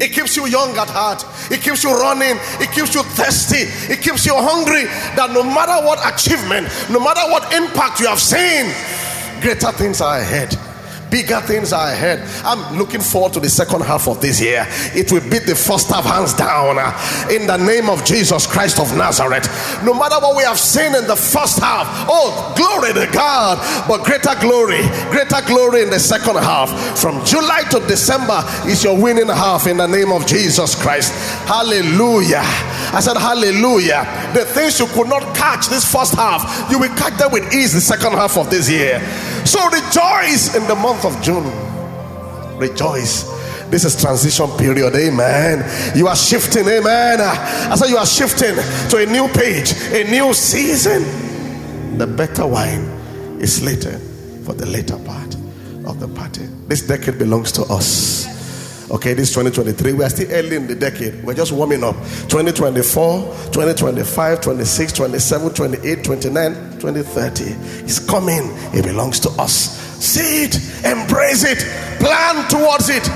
It 0.02 0.14
keeps 0.14 0.36
you 0.36 0.48
young 0.48 0.76
at 0.78 0.90
heart. 0.90 1.24
It 1.52 1.62
keeps 1.62 1.84
you 1.84 1.92
running. 1.92 2.38
It 2.60 2.72
keeps 2.72 2.96
you 2.96 3.04
thirsty. 3.04 3.70
It 3.94 4.02
keeps 4.02 4.26
you 4.26 4.34
hungry. 4.36 4.86
That 5.16 5.30
no 5.32 5.44
matter 5.44 5.86
what 5.86 6.00
achievement, 6.02 6.68
no 6.90 7.00
matter 7.00 7.22
what 7.30 7.54
impact 7.54 8.00
you 8.00 8.08
have 8.08 8.20
seen, 8.20 8.74
greater 9.42 9.72
things 9.72 10.02
are 10.02 10.18
ahead. 10.18 10.58
Bigger 11.12 11.42
things 11.42 11.74
are 11.74 11.92
ahead. 11.92 12.24
I'm 12.46 12.78
looking 12.78 13.02
forward 13.02 13.34
to 13.34 13.42
the 13.42 13.50
second 13.50 13.82
half 13.82 14.08
of 14.08 14.22
this 14.22 14.40
year. 14.40 14.66
It 14.96 15.12
will 15.12 15.22
beat 15.30 15.46
the 15.46 15.56
first 15.56 15.90
half 15.90 16.06
hands 16.06 16.34
down 16.34 16.78
uh, 16.80 17.28
in 17.30 17.46
the 17.48 17.58
name 17.58 17.90
of 17.90 18.06
Jesus 18.06 18.48
Christ 18.48 18.80
of 18.80 18.96
Nazareth. 18.96 19.46
No 19.84 19.94
matter 19.94 20.16
what 20.22 20.38
we 20.38 20.44
have 20.44 20.58
seen 20.58 20.96
in 20.96 21.06
the 21.08 21.16
first 21.18 21.60
half, 21.60 21.86
oh, 22.08 22.54
glory 22.56 22.94
to 22.94 23.12
God, 23.12 23.60
but 23.90 24.06
greater 24.06 24.40
glory, 24.40 24.88
greater 25.12 25.42
glory 25.46 25.84
in 25.84 25.90
the 25.90 26.00
second 26.00 26.38
half. 26.38 26.72
From 26.98 27.24
July 27.26 27.64
to 27.72 27.80
December 27.88 28.42
is 28.66 28.82
your 28.82 28.96
winning 28.96 29.28
half 29.28 29.68
in 29.68 29.78
the 29.78 29.88
name 29.88 30.14
of 30.14 30.26
Jesus 30.26 30.82
Christ. 30.82 31.12
Hallelujah. 31.46 32.48
I 32.94 33.00
said, 33.02 33.18
Hallelujah. 33.18 34.08
The 34.34 34.46
things 34.46 34.80
you 34.80 34.88
could 34.88 35.08
not 35.08 35.36
catch 35.36 35.68
this 35.68 35.84
first 35.84 36.16
half, 36.16 36.72
you 36.72 36.80
will 36.80 36.96
catch 36.96 37.18
them 37.18 37.32
with 37.32 37.54
ease 37.54 37.74
the 37.74 37.82
second 37.82 38.14
half 38.14 38.38
of 38.38 38.50
this 38.50 38.70
year. 38.70 39.00
So 39.46 39.60
rejoice 39.70 40.56
in 40.56 40.68
the 40.68 40.76
month 40.76 41.01
of 41.06 41.22
June. 41.22 41.46
Rejoice. 42.58 43.24
This 43.70 43.86
is 43.86 44.00
transition 44.00 44.50
period. 44.58 44.94
Amen. 44.96 45.96
You 45.96 46.08
are 46.08 46.16
shifting. 46.16 46.68
Amen. 46.68 47.22
I 47.22 47.76
said 47.76 47.90
you 47.90 47.98
are 47.98 48.06
shifting 48.06 48.56
to 48.90 48.98
a 48.98 49.06
new 49.06 49.28
page, 49.30 49.72
a 49.94 50.04
new 50.10 50.34
season. 50.34 51.98
The 51.98 52.06
better 52.08 52.46
wine 52.46 52.84
is 53.40 53.64
later 53.64 53.98
for 54.44 54.54
the 54.54 54.66
later 54.66 54.98
part 55.00 55.36
of 55.86 56.00
the 56.00 56.08
party. 56.10 56.46
This 56.68 56.86
decade 56.86 57.18
belongs 57.18 57.52
to 57.54 57.62
us. 57.64 58.28
Okay, 58.92 59.14
this 59.14 59.30
2023. 59.30 59.94
We 59.94 60.04
are 60.04 60.10
still 60.10 60.30
early 60.32 60.58
in 60.58 60.68
the 60.68 60.76
decade. 60.76 61.24
We're 61.24 61.34
just 61.34 61.54
warming 61.54 61.82
up. 61.82 61.96
2024, 62.28 63.22
2025, 63.54 64.42
26, 64.42 64.92
27, 64.92 65.54
28, 65.54 66.04
29, 66.04 66.54
2030. 66.80 67.44
It's 67.86 68.00
coming. 68.00 68.52
It 68.74 68.84
belongs 68.84 69.22
to 69.22 69.30
us. 69.42 69.81
See 70.02 70.46
it, 70.46 70.56
embrace 70.84 71.44
it, 71.44 71.60
plan 72.00 72.50
towards 72.50 72.90
it. 72.90 73.08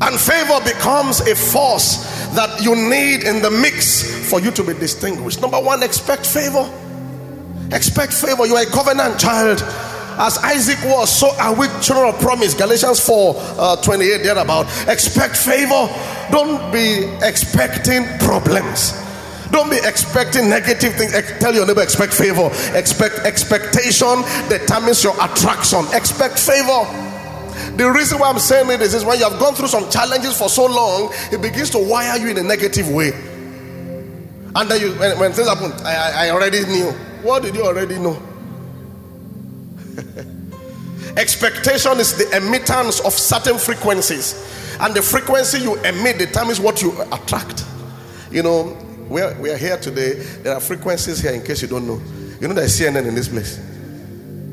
And 0.00 0.18
favor 0.18 0.58
becomes 0.64 1.20
a 1.20 1.36
force 1.36 1.98
that 2.34 2.60
you 2.60 2.74
need 2.74 3.22
in 3.22 3.40
the 3.40 3.52
mix 3.52 4.28
for 4.28 4.40
you 4.40 4.50
to 4.50 4.64
be 4.64 4.74
distinguished. 4.74 5.40
Number 5.40 5.60
one, 5.60 5.84
expect 5.84 6.26
favor. 6.26 6.68
Expect 7.70 8.12
favor. 8.12 8.46
You 8.46 8.56
are 8.56 8.64
a 8.64 8.66
covenant 8.66 9.20
child 9.20 9.62
as 10.18 10.38
Isaac 10.38 10.78
was, 10.84 11.16
so 11.16 11.30
are 11.38 11.54
we 11.54 11.68
children 11.80 12.12
of 12.12 12.20
promise. 12.20 12.52
Galatians 12.54 12.98
4 12.98 13.34
uh, 13.36 13.76
28, 13.76 14.22
there 14.24 14.36
about. 14.36 14.66
Expect 14.88 15.36
favor. 15.36 15.88
Don't 16.32 16.72
be 16.72 17.04
expecting 17.22 18.06
problems. 18.18 19.03
Don't 19.54 19.70
be 19.70 19.76
expecting 19.76 20.50
negative 20.50 20.96
things. 20.96 21.12
Tell 21.38 21.54
your 21.54 21.64
neighbor, 21.64 21.80
expect 21.80 22.12
favor. 22.12 22.50
Expect 22.76 23.20
expectation 23.20 24.24
determines 24.48 25.04
your 25.04 25.14
attraction. 25.22 25.86
Expect 25.92 26.40
favor. 26.40 26.82
The 27.76 27.88
reason 27.88 28.18
why 28.18 28.30
I'm 28.30 28.40
saying 28.40 28.68
it 28.72 28.82
is, 28.82 28.94
is 28.94 29.04
when 29.04 29.16
you 29.16 29.30
have 29.30 29.38
gone 29.38 29.54
through 29.54 29.68
some 29.68 29.88
challenges 29.90 30.36
for 30.36 30.48
so 30.48 30.66
long, 30.66 31.12
it 31.30 31.40
begins 31.40 31.70
to 31.70 31.78
wire 31.78 32.18
you 32.18 32.30
in 32.30 32.38
a 32.38 32.42
negative 32.42 32.90
way. 32.90 33.12
And 34.56 34.68
then 34.68 34.80
you, 34.80 34.90
when, 34.94 35.20
when 35.20 35.32
things 35.32 35.46
happen, 35.46 35.70
I, 35.86 36.26
I 36.26 36.30
already 36.30 36.64
knew. 36.66 36.90
What 37.22 37.44
did 37.44 37.54
you 37.54 37.62
already 37.62 38.00
know? 38.00 38.20
Expectation 41.16 42.00
is 42.00 42.18
the 42.18 42.28
emittance 42.36 42.98
of 42.98 43.12
certain 43.12 43.58
frequencies, 43.58 44.34
and 44.80 44.92
the 44.96 45.02
frequency 45.02 45.58
you 45.60 45.76
emit 45.84 46.18
determines 46.18 46.58
what 46.58 46.82
you 46.82 47.00
attract. 47.12 47.64
You 48.32 48.42
know, 48.42 48.83
we 49.08 49.20
are, 49.20 49.34
we 49.40 49.50
are 49.50 49.56
here 49.56 49.76
today. 49.76 50.14
There 50.14 50.54
are 50.54 50.60
frequencies 50.60 51.20
here, 51.20 51.32
in 51.32 51.42
case 51.42 51.62
you 51.62 51.68
don't 51.68 51.86
know. 51.86 52.00
You 52.40 52.48
know, 52.48 52.54
there's 52.54 52.78
CNN 52.78 53.06
in 53.06 53.14
this 53.14 53.28
place. 53.28 53.56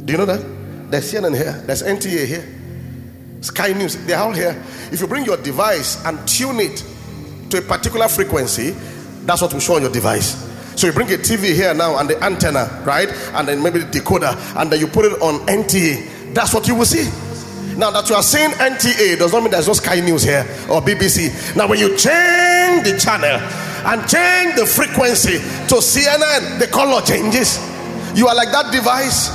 Do 0.05 0.13
you 0.13 0.17
know 0.17 0.25
that? 0.25 0.41
There's 0.91 1.11
CNN 1.11 1.35
here, 1.37 1.53
there's 1.65 1.83
NTA 1.83 2.25
here, 2.25 2.45
Sky 3.39 3.71
News, 3.71 3.95
they're 4.05 4.19
all 4.19 4.33
here. 4.33 4.61
If 4.91 4.99
you 4.99 5.07
bring 5.07 5.23
your 5.23 5.37
device 5.37 6.03
and 6.05 6.27
tune 6.27 6.59
it 6.59 6.83
to 7.49 7.59
a 7.59 7.61
particular 7.61 8.09
frequency, 8.09 8.71
that's 9.25 9.41
what 9.41 9.53
will 9.53 9.61
show 9.61 9.75
on 9.75 9.83
your 9.83 9.91
device. 9.91 10.35
So 10.75 10.87
you 10.87 10.93
bring 10.93 11.07
a 11.13 11.17
TV 11.17 11.55
here 11.55 11.73
now 11.73 11.97
and 11.97 12.09
the 12.09 12.21
antenna, 12.23 12.83
right? 12.85 13.09
And 13.33 13.47
then 13.47 13.63
maybe 13.63 13.79
the 13.79 13.85
decoder, 13.85 14.35
and 14.59 14.71
then 14.71 14.81
you 14.81 14.87
put 14.87 15.05
it 15.05 15.13
on 15.21 15.45
NTA. 15.47 16.33
That's 16.33 16.53
what 16.53 16.67
you 16.67 16.75
will 16.75 16.85
see. 16.85 17.09
Now 17.77 17.89
that 17.91 18.09
you 18.09 18.15
are 18.15 18.23
saying 18.23 18.51
NTA 18.51 19.17
does 19.17 19.31
not 19.31 19.43
mean 19.43 19.51
there's 19.51 19.67
no 19.67 19.73
Sky 19.73 20.01
News 20.01 20.23
here 20.23 20.41
or 20.69 20.81
BBC. 20.81 21.55
Now 21.55 21.67
when 21.67 21.79
you 21.79 21.95
change 21.95 22.50
the 22.79 22.97
channel 22.97 23.37
and 23.83 24.07
change 24.07 24.55
the 24.55 24.65
frequency 24.65 25.37
to 25.67 25.75
CNN, 25.81 26.59
the 26.59 26.67
color 26.67 27.01
changes. 27.01 27.59
You 28.15 28.27
are 28.27 28.35
like 28.35 28.51
that 28.51 28.71
device. 28.71 29.29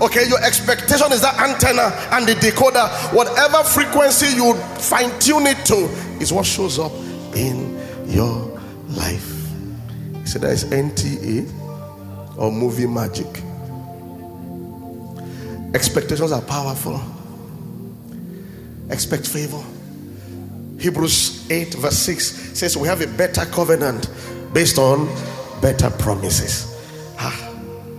Okay, 0.00 0.28
your 0.28 0.42
expectation 0.42 1.12
is 1.12 1.20
that 1.20 1.38
antenna 1.38 1.92
and 2.12 2.26
the 2.26 2.34
decoder, 2.34 2.88
whatever 3.14 3.62
frequency 3.64 4.34
you 4.36 4.54
fine 4.78 5.10
tune 5.18 5.46
it 5.46 5.64
to, 5.66 5.76
is 6.20 6.32
what 6.32 6.46
shows 6.46 6.78
up 6.78 6.92
in 7.34 7.78
your 8.06 8.58
life. 8.88 9.36
So 10.24 10.38
that 10.38 10.50
is 10.50 10.64
NTA 10.64 11.48
or 12.38 12.50
movie 12.50 12.86
magic. 12.86 13.26
Expectations 15.74 16.32
are 16.32 16.42
powerful. 16.42 17.00
Expect 18.90 19.26
favor. 19.26 19.62
Hebrews 20.80 21.50
8, 21.50 21.74
verse 21.74 21.98
6 21.98 22.58
says, 22.58 22.76
We 22.76 22.88
have 22.88 23.00
a 23.00 23.06
better 23.06 23.44
covenant 23.46 24.10
based 24.52 24.78
on 24.78 25.06
better 25.60 25.90
promises. 25.90 26.76
Ha, 27.18 27.30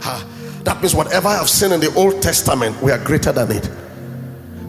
ha. 0.02 0.28
That 0.64 0.82
means 0.82 0.94
whatever 0.94 1.30
I've 1.30 1.50
seen 1.50 1.72
in 1.72 1.80
the 1.80 1.94
Old 1.96 2.22
Testament, 2.22 2.82
we 2.82 2.92
are 2.92 3.04
greater 3.04 3.32
than 3.32 3.52
it. 3.52 3.70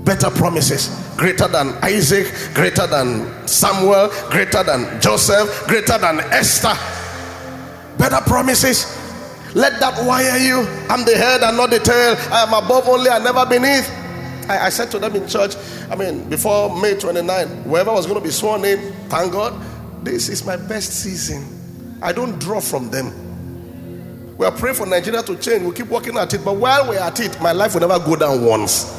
Better 0.04 0.30
promises, 0.30 0.88
greater 1.16 1.48
than 1.48 1.68
Isaac, 1.82 2.32
greater 2.54 2.86
than 2.86 3.46
Samuel, 3.46 4.10
greater 4.30 4.62
than 4.62 5.00
Joseph, 5.00 5.66
greater 5.66 5.98
than 5.98 6.20
Esther 6.32 6.76
better 8.02 8.20
promises. 8.26 8.98
Let 9.54 9.78
that 9.80 10.04
wire 10.04 10.36
you. 10.38 10.66
I'm 10.88 11.04
the 11.04 11.16
head 11.16 11.42
and 11.42 11.56
not 11.56 11.70
the 11.70 11.78
tail. 11.78 12.16
I 12.32 12.42
am 12.42 12.52
above 12.52 12.88
only 12.88 13.10
and 13.10 13.22
never 13.22 13.46
beneath. 13.46 14.01
I, 14.48 14.66
I 14.66 14.68
said 14.68 14.90
to 14.92 14.98
them 14.98 15.14
in 15.16 15.26
church, 15.28 15.54
I 15.90 15.96
mean, 15.96 16.28
before 16.28 16.80
May 16.80 16.98
29, 16.98 17.64
whoever 17.64 17.92
was 17.92 18.06
going 18.06 18.18
to 18.18 18.24
be 18.24 18.30
sworn 18.32 18.64
in, 18.64 18.92
thank 19.08 19.32
God, 19.32 19.54
this 20.04 20.28
is 20.28 20.44
my 20.44 20.56
best 20.56 20.92
season. 21.02 21.98
I 22.02 22.12
don't 22.12 22.38
draw 22.38 22.60
from 22.60 22.90
them. 22.90 24.36
We 24.36 24.46
are 24.46 24.52
praying 24.52 24.76
for 24.76 24.86
Nigeria 24.86 25.22
to 25.22 25.36
change. 25.36 25.62
We 25.62 25.72
keep 25.72 25.88
working 25.88 26.16
at 26.16 26.34
it, 26.34 26.44
but 26.44 26.56
while 26.56 26.88
we're 26.88 26.98
at 26.98 27.20
it, 27.20 27.40
my 27.40 27.52
life 27.52 27.74
will 27.74 27.86
never 27.86 27.98
go 28.04 28.16
down 28.16 28.44
once. 28.44 28.98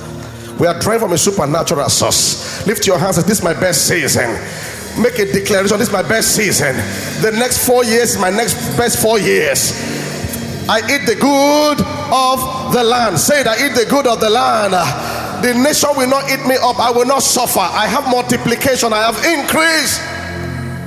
We 0.60 0.68
are 0.68 0.80
drawing 0.80 1.00
from 1.00 1.14
a 1.14 1.18
supernatural 1.18 1.90
source. 1.90 2.66
Lift 2.68 2.86
your 2.86 3.00
hands. 3.00 3.18
This 3.18 3.40
is 3.40 3.44
my 3.44 3.54
best 3.54 3.88
season. 3.88 4.30
Make 5.02 5.18
a 5.18 5.26
declaration. 5.32 5.80
This 5.80 5.88
is 5.88 5.92
my 5.94 6.04
best 6.04 6.36
season. 6.36 6.76
The 7.22 7.36
next 7.38 7.66
four 7.66 7.84
years 7.84 8.18
my 8.18 8.30
next 8.30 8.78
best 8.78 9.02
four 9.02 9.20
years. 9.20 9.72
I 10.70 10.80
eat 10.80 11.06
the 11.06 11.16
good 11.16 11.82
of 11.82 12.72
the 12.74 12.84
land. 12.84 13.20
Say 13.20 13.42
it. 13.42 13.48
I 13.48 13.66
eat 13.66 13.76
the 13.76 13.86
good 13.90 14.08
of 14.08 14.20
the 14.20 14.30
land. 14.30 14.74
The 15.44 15.54
nation 15.54 15.90
will 15.98 16.08
not 16.08 16.32
eat 16.32 16.40
me 16.48 16.56
up. 16.56 16.80
I 16.80 16.90
will 16.90 17.06
not 17.06 17.22
suffer. 17.22 17.60
I 17.60 17.86
have 17.86 18.08
multiplication. 18.10 18.94
I 18.94 19.12
have 19.12 19.18
increase. 19.26 20.00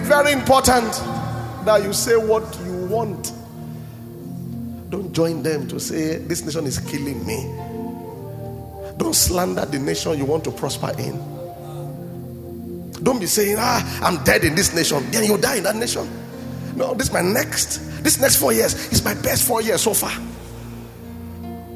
Very 0.08 0.32
important 0.32 0.90
that 1.66 1.82
you 1.84 1.92
say 1.92 2.16
what 2.16 2.58
you 2.64 2.72
want. 2.86 3.32
Don't 4.88 5.12
join 5.12 5.42
them 5.42 5.68
to 5.68 5.78
say, 5.78 6.16
This 6.16 6.42
nation 6.42 6.64
is 6.64 6.78
killing 6.78 7.26
me. 7.26 7.42
Don't 8.96 9.14
slander 9.14 9.66
the 9.66 9.78
nation 9.78 10.16
you 10.16 10.24
want 10.24 10.42
to 10.44 10.50
prosper 10.50 10.90
in. 10.98 11.18
Don't 13.02 13.20
be 13.20 13.26
saying, 13.26 13.56
Ah, 13.58 14.00
I'm 14.02 14.24
dead 14.24 14.42
in 14.42 14.54
this 14.54 14.74
nation. 14.74 15.04
Then 15.10 15.24
you 15.24 15.36
die 15.36 15.56
in 15.56 15.64
that 15.64 15.76
nation. 15.76 16.08
No, 16.76 16.94
this 16.94 17.08
is 17.08 17.12
my 17.12 17.20
next. 17.20 17.76
This 18.02 18.18
next 18.18 18.36
four 18.36 18.54
years 18.54 18.90
is 18.90 19.04
my 19.04 19.12
best 19.12 19.46
four 19.46 19.60
years 19.60 19.82
so 19.82 19.92
far. 19.92 20.12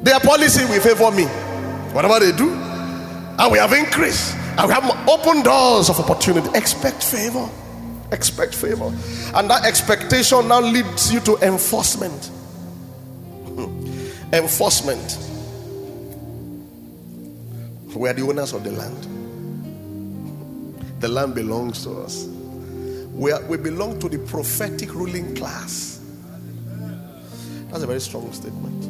Their 0.01 0.19
policy 0.19 0.65
will 0.65 0.81
favor 0.81 1.11
me. 1.11 1.25
Whatever 1.93 2.19
they 2.25 2.31
do, 2.35 2.70
and 3.41 3.51
we 3.51 3.57
have 3.57 3.73
increased. 3.73 4.35
And 4.57 4.67
we 4.67 4.73
have 4.73 5.09
open 5.09 5.41
doors 5.41 5.89
of 5.89 5.99
opportunity. 5.99 6.47
Expect 6.55 7.03
favor. 7.03 7.49
Expect 8.11 8.53
favor. 8.53 8.93
And 9.33 9.49
that 9.49 9.65
expectation 9.65 10.47
now 10.47 10.61
leads 10.61 11.11
you 11.11 11.19
to 11.21 11.37
enforcement. 11.37 12.27
Hmm. 13.55 14.33
enforcement. 14.33 15.17
We 17.95 18.09
are 18.09 18.13
the 18.13 18.21
owners 18.21 18.53
of 18.53 18.63
the 18.63 18.71
land. 18.71 19.07
The 21.01 21.07
land 21.07 21.33
belongs 21.33 21.83
to 21.83 21.99
us. 22.01 22.25
We, 23.13 23.31
are, 23.31 23.41
we 23.45 23.57
belong 23.57 23.99
to 24.01 24.09
the 24.09 24.19
prophetic 24.19 24.93
ruling 24.93 25.35
class. 25.35 25.99
That's 27.69 27.81
a 27.81 27.87
very 27.87 28.01
strong 28.01 28.31
statement. 28.33 28.80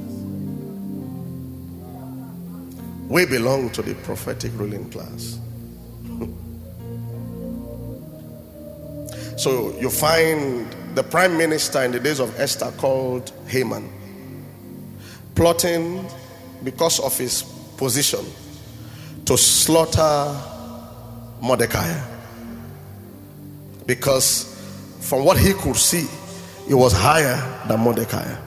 We 3.11 3.25
belong 3.25 3.71
to 3.71 3.81
the 3.81 3.93
prophetic 3.93 4.53
ruling 4.55 4.89
class. 4.89 5.37
so 9.37 9.77
you 9.81 9.89
find 9.89 10.65
the 10.95 11.03
prime 11.03 11.37
minister 11.37 11.83
in 11.83 11.91
the 11.91 11.99
days 11.99 12.21
of 12.21 12.39
Esther 12.39 12.71
called 12.77 13.33
Haman, 13.47 13.91
plotting 15.35 16.07
because 16.63 17.01
of 17.01 17.17
his 17.17 17.43
position 17.75 18.25
to 19.25 19.37
slaughter 19.37 20.33
Mordecai. 21.41 21.93
Because 23.87 24.45
from 25.01 25.25
what 25.25 25.37
he 25.37 25.51
could 25.51 25.75
see, 25.75 26.07
he 26.65 26.73
was 26.73 26.93
higher 26.93 27.35
than 27.67 27.81
Mordecai. 27.81 28.37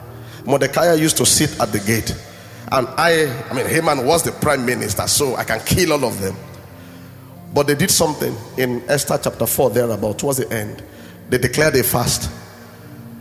Mordecai 0.43 0.95
used 0.95 1.17
to 1.17 1.25
sit 1.27 1.59
at 1.59 1.71
the 1.71 1.77
gate. 1.81 2.15
And 2.71 2.87
I, 2.97 3.45
I 3.49 3.53
mean, 3.53 3.67
Haman 3.67 4.05
was 4.05 4.23
the 4.23 4.31
prime 4.31 4.65
minister, 4.65 5.07
so 5.07 5.35
I 5.35 5.43
can 5.43 5.59
kill 5.61 5.93
all 5.93 6.05
of 6.05 6.19
them. 6.19 6.35
But 7.53 7.67
they 7.67 7.75
did 7.75 7.91
something 7.91 8.35
in 8.57 8.81
Esther 8.89 9.19
chapter 9.23 9.45
4, 9.45 9.69
there 9.69 9.89
about 9.89 10.19
towards 10.19 10.39
the 10.39 10.51
end. 10.51 10.83
They 11.29 11.37
declared 11.37 11.75
a 11.75 11.83
fast. 11.83 12.29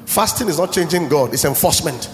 Fasting 0.06 0.48
is 0.48 0.58
not 0.58 0.72
changing 0.72 1.08
God, 1.08 1.32
it's 1.32 1.44
enforcement. 1.44 2.10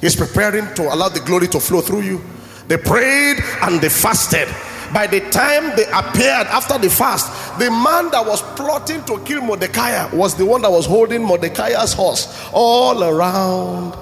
It's 0.00 0.14
preparing 0.14 0.72
to 0.74 0.94
allow 0.94 1.08
the 1.08 1.20
glory 1.20 1.48
to 1.48 1.60
flow 1.60 1.80
through 1.80 2.02
you. 2.02 2.20
They 2.68 2.76
prayed 2.76 3.38
and 3.62 3.80
they 3.80 3.88
fasted. 3.88 4.48
By 4.92 5.06
the 5.06 5.20
time 5.30 5.76
they 5.76 5.84
appeared 5.86 6.46
after 6.46 6.78
the 6.78 6.88
fast, 6.88 7.58
the 7.58 7.70
man 7.70 8.10
that 8.10 8.24
was 8.24 8.40
plotting 8.56 9.04
to 9.04 9.18
kill 9.24 9.42
Mordecai 9.42 10.08
was 10.14 10.34
the 10.34 10.46
one 10.46 10.62
that 10.62 10.70
was 10.70 10.86
holding 10.86 11.22
Mordecai's 11.22 11.92
horse 11.92 12.48
all 12.52 13.02
around 13.04 13.94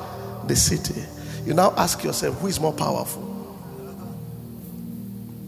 the 0.46 0.54
city. 0.54 1.02
You 1.46 1.54
now 1.54 1.72
ask 1.76 2.02
yourself, 2.02 2.40
who 2.40 2.48
is 2.48 2.58
more 2.58 2.72
powerful? 2.72 3.22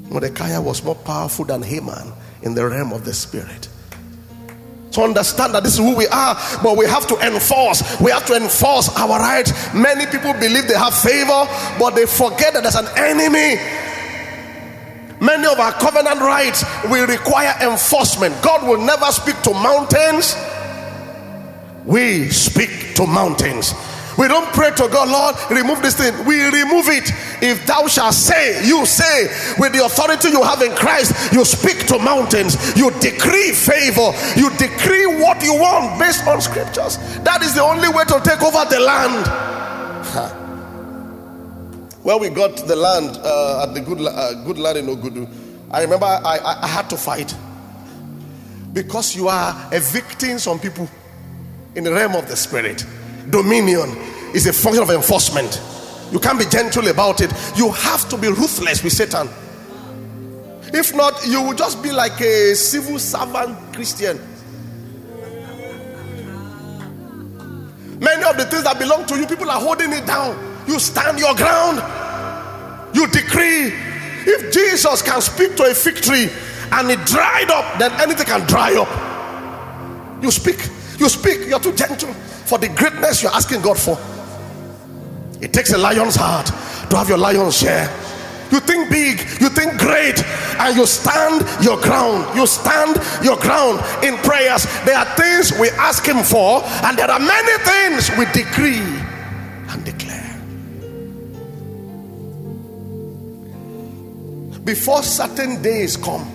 Mordecai 0.08 0.56
was 0.58 0.82
more 0.84 0.94
powerful 0.94 1.44
than 1.44 1.60
Haman 1.60 2.12
in 2.42 2.54
the 2.54 2.66
realm 2.66 2.92
of 2.92 3.04
the 3.04 3.12
spirit. 3.12 3.68
To 4.92 5.02
understand 5.02 5.54
that 5.54 5.64
this 5.64 5.74
is 5.74 5.78
who 5.80 5.96
we 5.96 6.06
are, 6.06 6.36
but 6.62 6.76
we 6.78 6.86
have 6.86 7.06
to 7.08 7.16
enforce. 7.18 8.00
We 8.00 8.12
have 8.12 8.24
to 8.26 8.36
enforce 8.36 8.88
our 8.96 9.18
rights. 9.18 9.52
Many 9.74 10.06
people 10.06 10.32
believe 10.34 10.68
they 10.68 10.78
have 10.78 10.94
favor, 10.94 11.46
but 11.78 11.90
they 11.90 12.06
forget 12.06 12.54
that 12.54 12.62
there's 12.62 12.76
an 12.76 12.88
enemy. 12.96 13.60
Many 15.20 15.46
of 15.48 15.58
our 15.58 15.72
covenant 15.72 16.20
rights 16.20 16.64
will 16.84 17.06
require 17.08 17.54
enforcement. 17.60 18.40
God 18.40 18.66
will 18.66 18.80
never 18.80 19.06
speak 19.06 19.42
to 19.42 19.52
mountains, 19.52 20.36
we 21.84 22.28
speak 22.30 22.94
to 22.94 23.06
mountains. 23.06 23.74
We 24.18 24.26
don't 24.26 24.52
pray 24.52 24.70
to 24.72 24.88
God, 24.88 25.08
Lord, 25.08 25.36
remove 25.48 25.80
this 25.80 25.96
thing. 25.96 26.12
We 26.26 26.42
remove 26.42 26.88
it. 26.88 27.08
If 27.40 27.64
thou 27.66 27.86
shalt 27.86 28.14
say, 28.14 28.66
you 28.66 28.84
say, 28.84 29.28
with 29.58 29.72
the 29.72 29.84
authority 29.84 30.30
you 30.30 30.42
have 30.42 30.60
in 30.60 30.74
Christ, 30.74 31.32
you 31.32 31.44
speak 31.44 31.86
to 31.86 32.00
mountains. 32.00 32.56
You 32.76 32.90
decree 32.98 33.52
favor. 33.52 34.10
You 34.34 34.50
decree 34.58 35.06
what 35.22 35.40
you 35.44 35.54
want 35.54 36.00
based 36.00 36.26
on 36.26 36.40
scriptures. 36.40 36.98
That 37.22 37.42
is 37.42 37.54
the 37.54 37.62
only 37.62 37.88
way 37.88 38.04
to 38.06 38.20
take 38.24 38.42
over 38.42 38.64
the 38.68 38.80
land. 38.80 39.24
When 42.02 42.18
we 42.20 42.28
got 42.30 42.56
the 42.56 42.74
land 42.74 43.18
uh, 43.22 43.66
at 43.68 43.74
the 43.74 43.80
good, 43.80 44.00
uh, 44.00 44.34
good 44.42 44.58
land 44.58 44.78
in 44.78 44.86
Ogudu, 44.86 45.28
I 45.70 45.82
remember 45.82 46.06
I, 46.06 46.38
I, 46.38 46.62
I 46.64 46.66
had 46.66 46.90
to 46.90 46.96
fight 46.96 47.32
because 48.72 49.14
you 49.14 49.28
are 49.28 49.68
evicting 49.72 50.38
some 50.38 50.58
people 50.58 50.88
in 51.76 51.84
the 51.84 51.92
realm 51.92 52.16
of 52.16 52.26
the 52.26 52.34
spirit 52.34 52.84
dominion 53.30 53.96
is 54.34 54.46
a 54.46 54.52
function 54.52 54.82
of 54.82 54.90
enforcement. 54.90 55.60
You 56.12 56.18
can't 56.18 56.38
be 56.38 56.46
gentle 56.46 56.88
about 56.88 57.20
it. 57.20 57.32
You 57.56 57.70
have 57.70 58.08
to 58.08 58.16
be 58.16 58.28
ruthless 58.28 58.82
with 58.82 58.92
Satan. 58.92 59.28
If 60.72 60.94
not, 60.94 61.26
you 61.26 61.42
will 61.42 61.54
just 61.54 61.82
be 61.82 61.92
like 61.92 62.20
a 62.20 62.54
civil 62.54 62.98
servant 62.98 63.56
Christian. 63.74 64.18
Many 68.00 68.22
of 68.24 68.36
the 68.36 68.44
things 68.44 68.64
that 68.64 68.78
belong 68.78 69.06
to 69.06 69.18
you, 69.18 69.26
people 69.26 69.50
are 69.50 69.60
holding 69.60 69.92
it 69.92 70.06
down. 70.06 70.36
You 70.68 70.78
stand 70.78 71.18
your 71.18 71.34
ground. 71.34 71.82
You 72.94 73.06
decree. 73.08 73.72
If 74.30 74.52
Jesus 74.52 75.02
can 75.02 75.20
speak 75.20 75.56
to 75.56 75.64
a 75.64 75.74
fig 75.74 75.96
tree 75.96 76.28
and 76.72 76.90
it 76.90 77.04
dried 77.06 77.50
up, 77.50 77.78
then 77.78 77.90
anything 78.00 78.26
can 78.26 78.46
dry 78.46 78.76
up. 78.76 80.22
You 80.22 80.30
speak. 80.30 80.58
You 80.98 81.08
speak. 81.08 81.48
You're 81.48 81.60
too 81.60 81.72
gentle 81.72 82.14
for 82.48 82.56
the 82.56 82.68
greatness 82.68 83.22
you're 83.22 83.32
asking 83.32 83.60
God 83.60 83.78
for. 83.78 83.98
It 85.42 85.52
takes 85.52 85.72
a 85.74 85.78
lion's 85.78 86.16
heart 86.16 86.46
to 86.90 86.96
have 86.96 87.08
your 87.08 87.18
lion's 87.18 87.58
share. 87.58 87.86
You 88.50 88.60
think 88.60 88.88
big, 88.88 89.20
you 89.38 89.50
think 89.50 89.78
great, 89.78 90.24
and 90.58 90.74
you 90.74 90.86
stand 90.86 91.44
your 91.62 91.78
ground. 91.82 92.34
You 92.34 92.46
stand 92.46 92.96
your 93.22 93.36
ground 93.36 93.80
in 94.02 94.16
prayers. 94.18 94.64
There 94.86 94.96
are 94.96 95.04
things 95.16 95.52
we 95.60 95.68
ask 95.70 96.06
Him 96.06 96.24
for, 96.24 96.62
and 96.64 96.96
there 96.98 97.10
are 97.10 97.20
many 97.20 97.62
things 97.64 98.10
we 98.16 98.24
decree 98.32 98.80
and 99.68 99.84
declare. 99.84 100.24
Before 104.64 105.02
certain 105.02 105.60
days 105.60 105.98
come, 105.98 106.26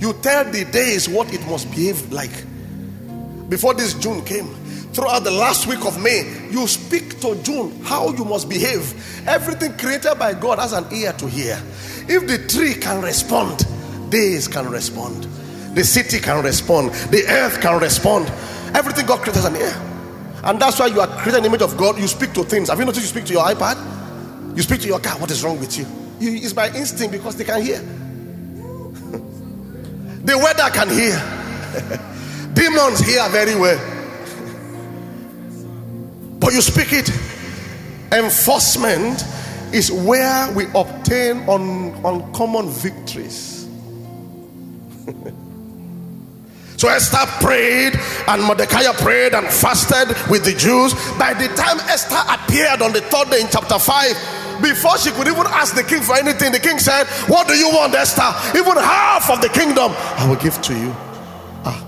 you 0.00 0.12
tell 0.20 0.44
the 0.44 0.66
days 0.66 1.08
what 1.08 1.32
it 1.32 1.40
must 1.46 1.70
behave 1.70 2.12
like. 2.12 2.44
Before 3.48 3.72
this 3.72 3.94
June 3.94 4.22
came, 4.24 4.54
throughout 4.92 5.24
the 5.24 5.30
last 5.30 5.66
week 5.66 5.84
of 5.84 6.00
May, 6.02 6.48
you 6.50 6.66
speak 6.66 7.20
to 7.20 7.34
June 7.42 7.80
how 7.82 8.12
you 8.12 8.24
must 8.24 8.48
behave. 8.48 8.94
Everything 9.26 9.76
created 9.76 10.14
by 10.18 10.34
God 10.34 10.58
has 10.58 10.72
an 10.72 10.86
ear 10.92 11.12
to 11.14 11.26
hear. 11.28 11.60
If 12.08 12.26
the 12.26 12.38
tree 12.48 12.74
can 12.74 13.02
respond, 13.02 13.66
days 14.10 14.48
can 14.48 14.70
respond, 14.70 15.24
the 15.74 15.84
city 15.84 16.20
can 16.20 16.44
respond, 16.44 16.92
the 17.10 17.24
earth 17.28 17.60
can 17.60 17.80
respond. 17.80 18.28
Everything 18.74 19.06
God 19.06 19.20
created 19.20 19.42
has 19.42 19.46
an 19.46 19.56
ear. 19.56 19.74
And 20.44 20.60
that's 20.60 20.78
why 20.78 20.86
you 20.86 21.00
are 21.00 21.06
creating 21.06 21.40
an 21.40 21.46
image 21.46 21.62
of 21.62 21.76
God. 21.76 21.98
You 21.98 22.08
speak 22.08 22.32
to 22.34 22.42
things. 22.42 22.68
Have 22.68 22.78
you 22.78 22.84
noticed 22.84 23.02
you 23.02 23.08
speak 23.08 23.24
to 23.26 23.32
your 23.32 23.44
iPad? 23.44 23.76
You 24.56 24.62
speak 24.62 24.80
to 24.80 24.88
your 24.88 24.98
car. 24.98 25.18
What 25.18 25.30
is 25.30 25.44
wrong 25.44 25.58
with 25.60 25.78
you? 25.78 25.86
you 26.18 26.34
it's 26.42 26.52
by 26.52 26.68
instinct 26.74 27.12
because 27.12 27.36
they 27.36 27.44
can 27.44 27.62
hear. 27.62 27.78
the 30.24 30.36
weather 30.36 30.68
can 30.70 30.88
hear. 30.88 31.16
Demons 32.54 33.00
hear 33.00 33.28
very 33.28 33.54
well. 33.54 34.01
But 36.42 36.52
you 36.54 36.60
speak 36.60 36.92
it. 36.92 37.08
Enforcement 38.12 39.24
is 39.72 39.92
where 39.92 40.52
we 40.52 40.66
obtain 40.74 41.48
on 41.48 41.94
uncommon 42.04 42.68
victories. 42.68 43.68
So 46.82 46.88
Esther 46.88 47.24
prayed 47.40 47.92
and 48.26 48.42
Mordecai 48.42 48.82
prayed 48.94 49.34
and 49.34 49.46
fasted 49.46 50.08
with 50.28 50.44
the 50.44 50.50
Jews. 50.50 50.92
By 51.16 51.32
the 51.32 51.46
time 51.54 51.78
Esther 51.86 52.18
appeared 52.28 52.82
on 52.82 52.92
the 52.92 53.00
third 53.02 53.30
day 53.30 53.40
in 53.40 53.46
chapter 53.48 53.78
5, 53.78 54.60
before 54.60 54.98
she 54.98 55.12
could 55.12 55.28
even 55.28 55.46
ask 55.46 55.76
the 55.76 55.84
king 55.84 56.02
for 56.02 56.16
anything, 56.16 56.50
the 56.50 56.58
king 56.58 56.80
said, 56.80 57.06
What 57.28 57.46
do 57.46 57.54
you 57.54 57.68
want, 57.68 57.94
Esther? 57.94 58.58
Even 58.58 58.76
half 58.78 59.30
of 59.30 59.40
the 59.40 59.48
kingdom 59.50 59.92
I 59.96 60.26
will 60.28 60.34
give 60.34 60.60
to 60.60 60.74
you. 60.76 60.90
Ah, 61.64 61.86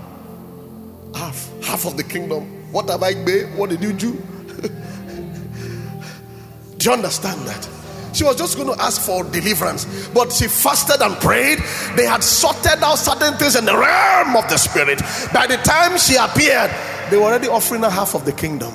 half, 1.13 1.51
half 1.61 1.85
of 1.85 1.97
the 1.97 2.03
kingdom. 2.03 2.71
What 2.71 2.87
have 2.89 3.03
I 3.03 3.15
made? 3.15 3.53
What 3.57 3.71
did 3.71 3.83
you 3.83 3.91
do? 3.91 4.23
do 6.77 6.85
you 6.85 6.91
understand 6.91 7.41
that? 7.47 7.67
She 8.15 8.23
was 8.23 8.37
just 8.37 8.55
going 8.55 8.73
to 8.73 8.81
ask 8.81 9.01
for 9.01 9.25
deliverance, 9.25 10.07
but 10.13 10.31
she 10.31 10.47
fasted 10.47 11.01
and 11.01 11.17
prayed. 11.17 11.59
They 11.97 12.05
had 12.05 12.23
sorted 12.23 12.81
out 12.81 12.95
certain 12.95 13.33
things 13.33 13.57
in 13.57 13.65
the 13.65 13.77
realm 13.77 14.37
of 14.37 14.49
the 14.49 14.57
spirit. 14.57 15.01
By 15.33 15.47
the 15.47 15.57
time 15.57 15.97
she 15.97 16.15
appeared, 16.15 16.71
they 17.11 17.17
were 17.17 17.23
already 17.23 17.49
offering 17.49 17.83
her 17.83 17.89
half 17.89 18.15
of 18.15 18.23
the 18.23 18.31
kingdom. 18.31 18.73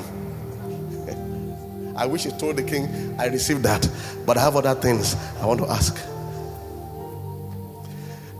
I 1.97 2.05
wish 2.05 2.25
he 2.25 2.31
told 2.33 2.57
the 2.57 2.63
king, 2.63 3.17
I 3.19 3.29
received 3.29 3.63
that, 3.63 3.89
but 4.27 4.37
I 4.37 4.43
have 4.43 4.57
other 4.57 4.75
things 4.75 5.17
I 5.41 5.47
want 5.47 5.61
to 5.61 5.71
ask. 5.71 5.95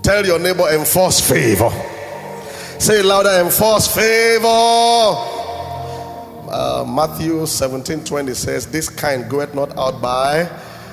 Tell 0.03 0.27
your 0.27 0.39
neighbor, 0.39 0.69
enforce 0.69 1.21
favor. 1.21 1.71
Say 2.79 3.03
louder, 3.03 3.43
enforce 3.43 3.95
favor. 3.95 5.40
Uh, 6.51 6.85
Matthew 6.87 7.47
17 7.47 8.05
20 8.05 8.35
says, 8.35 8.67
This 8.67 8.89
kind 8.89 9.29
goeth 9.31 9.55
not 9.55 9.77
out 9.79 10.03
by 10.03 10.51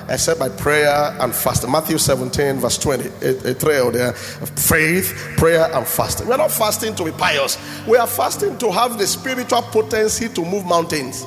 except 0.08 0.40
by 0.40 0.48
prayer 0.48 1.14
and 1.20 1.34
fasting. 1.34 1.70
Matthew 1.70 1.98
17, 1.98 2.56
verse 2.56 2.78
20, 2.78 3.08
a, 3.22 3.50
a 3.50 3.54
trail 3.54 3.90
there. 3.90 4.12
Faith, 4.14 5.34
prayer, 5.36 5.68
and 5.74 5.86
fasting. 5.86 6.26
We're 6.26 6.38
not 6.38 6.50
fasting 6.50 6.94
to 6.96 7.04
be 7.04 7.12
pious, 7.12 7.58
we 7.86 7.96
are 7.96 8.06
fasting 8.06 8.58
to 8.58 8.72
have 8.72 8.98
the 8.98 9.06
spiritual 9.06 9.62
potency 9.62 10.28
to 10.30 10.44
move 10.44 10.64
mountains. 10.64 11.24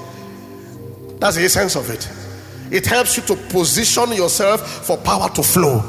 That's 1.19 1.35
the 1.35 1.43
essence 1.43 1.75
of 1.75 1.89
it. 1.89 2.09
It 2.71 2.85
helps 2.85 3.17
you 3.17 3.23
to 3.23 3.35
position 3.35 4.13
yourself 4.13 4.85
for 4.85 4.97
power 4.97 5.29
to 5.29 5.43
flow. 5.43 5.81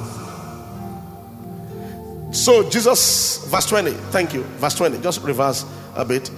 So, 2.32 2.68
Jesus, 2.68 3.46
verse 3.46 3.66
20, 3.66 3.90
thank 4.10 4.34
you. 4.34 4.42
Verse 4.42 4.74
20, 4.74 4.98
just 5.00 5.22
reverse 5.22 5.64
a 5.94 6.04
bit. 6.04 6.30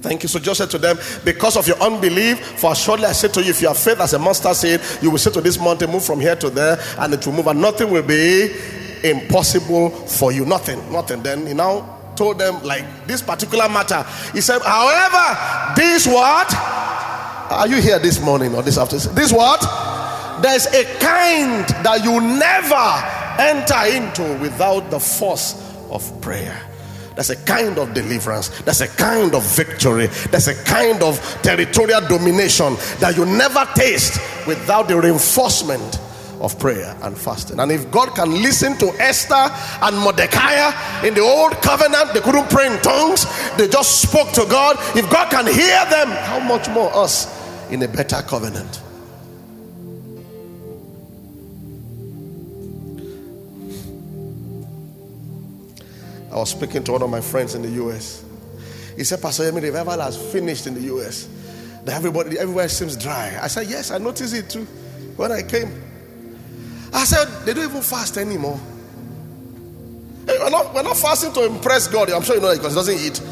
Thank 0.00 0.22
you. 0.22 0.28
So 0.28 0.38
just 0.38 0.58
said 0.58 0.70
to 0.70 0.78
them, 0.78 0.96
because 1.24 1.56
of 1.56 1.66
your 1.66 1.80
unbelief, 1.80 2.38
for 2.60 2.74
surely 2.74 3.04
I 3.04 3.12
say 3.12 3.28
to 3.28 3.42
you, 3.42 3.50
if 3.50 3.60
you 3.60 3.68
have 3.68 3.78
faith 3.78 4.00
as 4.00 4.14
a 4.14 4.18
mustard 4.18 4.56
seed, 4.56 4.80
you 5.02 5.10
will 5.10 5.18
say 5.18 5.30
to 5.32 5.40
this 5.40 5.58
mountain, 5.58 5.90
move 5.90 6.04
from 6.04 6.20
here 6.20 6.36
to 6.36 6.50
there, 6.50 6.78
and 6.98 7.14
it 7.14 7.26
will 7.26 7.34
move, 7.34 7.46
and 7.46 7.60
nothing 7.60 7.90
will 7.90 8.02
be 8.02 8.54
impossible 9.02 9.90
for 9.90 10.32
you. 10.32 10.44
Nothing, 10.44 10.92
nothing. 10.92 11.22
Then 11.22 11.46
he 11.46 11.54
now 11.54 11.98
told 12.16 12.38
them, 12.38 12.62
like 12.62 12.84
this 13.06 13.22
particular 13.22 13.68
matter. 13.68 14.04
He 14.32 14.40
said, 14.40 14.60
however, 14.62 15.74
this 15.76 16.06
what? 16.06 16.52
Are 17.50 17.66
you 17.66 17.80
here 17.80 17.98
this 17.98 18.20
morning 18.20 18.54
or 18.54 18.62
this 18.62 18.76
afternoon? 18.76 19.14
This 19.14 19.32
what? 19.32 19.60
There's 20.42 20.66
a 20.66 20.84
kind 20.98 21.66
that 21.84 22.04
you 22.04 22.20
never 22.20 22.84
enter 23.40 23.96
into 23.96 24.40
without 24.42 24.90
the 24.90 25.00
force 25.00 25.54
of 25.90 26.20
prayer. 26.20 26.67
That's 27.18 27.30
a 27.30 27.36
kind 27.36 27.78
of 27.78 27.94
deliverance. 27.94 28.50
That's 28.60 28.80
a 28.80 28.86
kind 28.86 29.34
of 29.34 29.42
victory. 29.56 30.06
That's 30.30 30.46
a 30.46 30.54
kind 30.62 31.02
of 31.02 31.18
territorial 31.42 32.00
domination 32.02 32.76
that 33.00 33.16
you 33.16 33.26
never 33.26 33.68
taste 33.74 34.20
without 34.46 34.86
the 34.86 35.00
reinforcement 35.00 35.98
of 36.40 36.56
prayer 36.60 36.96
and 37.02 37.18
fasting. 37.18 37.58
And 37.58 37.72
if 37.72 37.90
God 37.90 38.14
can 38.14 38.30
listen 38.40 38.78
to 38.78 38.90
Esther 39.00 39.34
and 39.82 39.98
Mordecai 39.98 40.70
in 41.04 41.14
the 41.14 41.20
old 41.22 41.60
covenant, 41.60 42.14
they 42.14 42.20
couldn't 42.20 42.50
pray 42.50 42.72
in 42.72 42.80
tongues, 42.82 43.26
they 43.56 43.66
just 43.66 44.00
spoke 44.00 44.30
to 44.34 44.46
God. 44.48 44.76
If 44.96 45.10
God 45.10 45.28
can 45.28 45.46
hear 45.46 45.84
them, 45.90 46.10
how 46.22 46.38
much 46.38 46.68
more 46.68 46.94
us 46.94 47.26
in 47.68 47.82
a 47.82 47.88
better 47.88 48.22
covenant? 48.22 48.80
I 56.30 56.36
was 56.36 56.50
speaking 56.50 56.84
to 56.84 56.92
one 56.92 57.02
of 57.02 57.10
my 57.10 57.20
friends 57.20 57.54
in 57.54 57.62
the 57.62 57.70
US. 57.84 58.24
He 58.96 59.04
said, 59.04 59.22
Pastor 59.22 59.44
Yemi, 59.44 59.62
revival 59.62 60.00
has 60.00 60.16
finished 60.32 60.66
in 60.66 60.74
the 60.74 60.94
US. 60.94 61.28
That 61.84 61.94
everybody, 61.94 62.38
everywhere 62.38 62.68
seems 62.68 62.96
dry. 62.96 63.38
I 63.40 63.46
said, 63.46 63.68
Yes, 63.68 63.90
I 63.90 63.98
noticed 63.98 64.34
it 64.34 64.50
too 64.50 64.64
when 65.16 65.32
I 65.32 65.42
came. 65.42 65.70
I 66.92 67.04
said, 67.04 67.26
They 67.44 67.54
don't 67.54 67.70
even 67.70 67.82
fast 67.82 68.18
anymore. 68.18 68.60
Hey, 70.26 70.36
we're, 70.38 70.50
not, 70.50 70.74
we're 70.74 70.82
not 70.82 70.96
fasting 70.96 71.32
to 71.34 71.46
impress 71.46 71.86
God. 71.86 72.10
I'm 72.10 72.22
sure 72.22 72.34
you 72.34 72.42
know 72.42 72.48
that 72.48 72.58
because 72.58 72.72
He 72.72 72.76
doesn't 72.76 72.98
eat. 72.98 73.22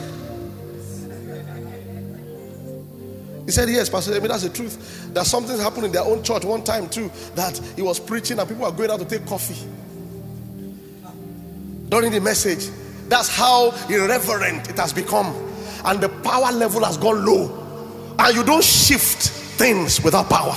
He 3.44 3.52
said, 3.52 3.68
Yes, 3.68 3.90
Pastor 3.90 4.12
Yemi, 4.12 4.28
that's 4.28 4.44
the 4.44 4.50
truth. 4.50 5.12
That 5.12 5.26
something 5.26 5.59
happened 5.59 5.87
in 5.87 5.92
their 5.92 6.04
own 6.04 6.22
church 6.22 6.44
one 6.44 6.62
time 6.62 6.88
too 6.88 7.11
that 7.35 7.56
he 7.74 7.82
was 7.82 7.98
preaching 7.98 8.38
and 8.38 8.48
people 8.48 8.64
were 8.64 8.72
going 8.72 8.90
out 8.90 9.00
to 9.00 9.04
take 9.06 9.26
coffee 9.26 9.56
during 11.88 12.12
the 12.12 12.20
message. 12.20 12.68
That's 13.09 13.29
how 13.29 13.71
irreverent 13.88 14.69
it 14.69 14.77
has 14.79 14.92
become. 14.92 15.35
And 15.85 16.01
the 16.01 16.09
power 16.09 16.53
level 16.53 16.85
has 16.85 16.97
gone 16.97 17.25
low. 17.25 18.14
And 18.19 18.37
you 18.37 18.42
don't 18.42 18.64
shift 18.64 19.29
things 19.59 20.03
without 20.03 20.29
power. 20.29 20.55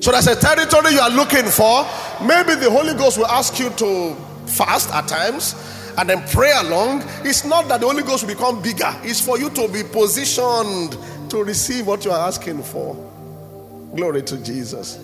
So 0.00 0.12
there's 0.12 0.26
a 0.26 0.36
territory 0.36 0.92
you 0.92 1.00
are 1.00 1.10
looking 1.10 1.46
for. 1.46 1.86
Maybe 2.22 2.54
the 2.56 2.70
Holy 2.70 2.92
Ghost 2.92 3.16
will 3.16 3.26
ask 3.26 3.58
you 3.58 3.70
to 3.70 4.14
fast 4.46 4.92
at 4.92 5.08
times 5.08 5.54
and 5.96 6.08
then 6.08 6.22
pray 6.28 6.52
along. 6.56 7.02
It's 7.22 7.44
not 7.44 7.68
that 7.68 7.80
the 7.80 7.86
Holy 7.86 8.02
Ghost 8.02 8.26
will 8.26 8.34
become 8.34 8.60
bigger, 8.60 8.94
it's 9.02 9.20
for 9.20 9.38
you 9.38 9.48
to 9.50 9.68
be 9.68 9.82
positioned 9.82 10.98
to 11.30 11.42
receive 11.42 11.86
what 11.86 12.04
you 12.04 12.10
are 12.10 12.28
asking 12.28 12.62
for. 12.62 13.13
Glory 13.94 14.22
to 14.22 14.38
Jesus. 14.38 14.98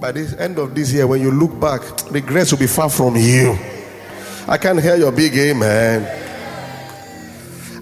By 0.00 0.12
the 0.12 0.36
end 0.38 0.58
of 0.58 0.74
this 0.74 0.92
year, 0.92 1.06
when 1.06 1.20
you 1.20 1.30
look 1.30 1.58
back, 1.60 1.82
regrets 2.10 2.52
will 2.52 2.58
be 2.58 2.66
far 2.66 2.88
from 2.88 3.16
you. 3.16 3.58
I 4.46 4.56
can't 4.56 4.80
hear 4.80 4.96
your 4.96 5.12
big 5.12 5.36
amen. 5.36 6.18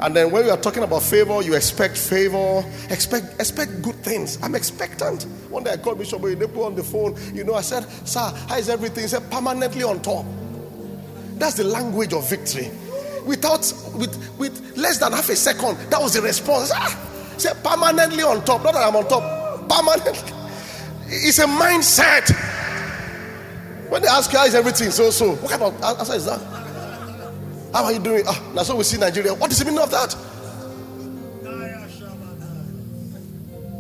And 0.01 0.15
then 0.15 0.31
when 0.31 0.45
we 0.45 0.51
are 0.51 0.57
talking 0.57 0.83
about 0.83 1.03
favor, 1.03 1.41
you 1.43 1.55
expect 1.55 1.97
favor, 1.97 2.65
expect 2.91 3.41
expect 3.41 3.83
good 3.83 3.95
things. 3.97 4.39
I'm 4.43 4.55
expectant. 4.55 5.23
One 5.49 5.65
day 5.65 5.73
I 5.73 5.77
called 5.79 5.99
Bishop 5.99 6.21
they 6.23 6.35
put 6.35 6.67
on 6.67 6.75
the 6.75 6.83
phone. 6.83 7.17
You 7.35 7.45
know, 7.45 7.55
I 7.55 7.63
said, 7.63 7.85
Sir, 8.07 8.21
how 8.49 8.57
is 8.57 8.69
everything? 8.69 9.05
He 9.05 9.09
said, 9.09 9.31
permanently 9.31 9.83
on 9.85 10.03
top. 10.03 10.27
That's 11.37 11.55
the 11.55 11.65
language 11.65 12.13
of 12.13 12.29
victory. 12.29 12.71
Without 13.25 13.61
with 13.95 14.17
with 14.39 14.77
less 14.77 14.99
than 14.99 15.13
half 15.13 15.29
a 15.29 15.37
second, 15.37 15.79
that 15.91 16.01
was 16.01 16.15
the 16.15 16.23
response. 16.23 16.71
Ah, 16.75 16.95
Say 17.39 17.53
permanently 17.63 18.23
on 18.23 18.45
top. 18.45 18.65
Not 18.65 18.75
that 18.75 18.87
I'm 18.87 18.97
on 18.97 19.09
top. 19.09 19.69
Permanently. 19.69 20.33
It's 21.09 21.39
a 21.39 21.47
mindset. 21.47 22.31
When 23.91 24.03
they 24.03 24.09
ask 24.09 24.33
you 24.33 24.39
how 24.39 24.47
is 24.47 24.55
everything, 24.55 24.91
so 24.91 25.11
so. 25.11 25.35
What 25.37 25.51
kind 25.51 25.63
of 25.63 25.83
answer 25.83 26.15
is 26.15 26.25
that? 26.27 26.41
How 27.73 27.85
are 27.85 27.93
you 27.93 27.99
doing? 27.99 28.25
Ah, 28.27 28.43
that's 28.55 28.69
what 28.69 28.79
we 28.79 28.85
see 28.85 28.97
in 28.97 29.01
Nigeria. 29.01 29.35
What 29.35 29.53
is 29.53 29.59
the 29.59 29.65
meaning 29.65 29.81
of 29.81 29.91
that? 29.91 30.17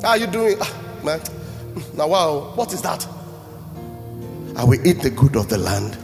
How 0.02 0.10
are 0.10 0.18
you 0.18 0.26
doing? 0.26 0.56
Ah, 0.60 1.00
man. 1.02 1.20
Now 1.94 2.08
wow, 2.08 2.52
what 2.54 2.72
is 2.72 2.82
that? 2.82 3.06
I 4.56 4.64
will 4.64 4.86
eat 4.86 5.02
the 5.02 5.10
good 5.10 5.36
of 5.36 5.48
the 5.48 5.58
land. 5.58 5.98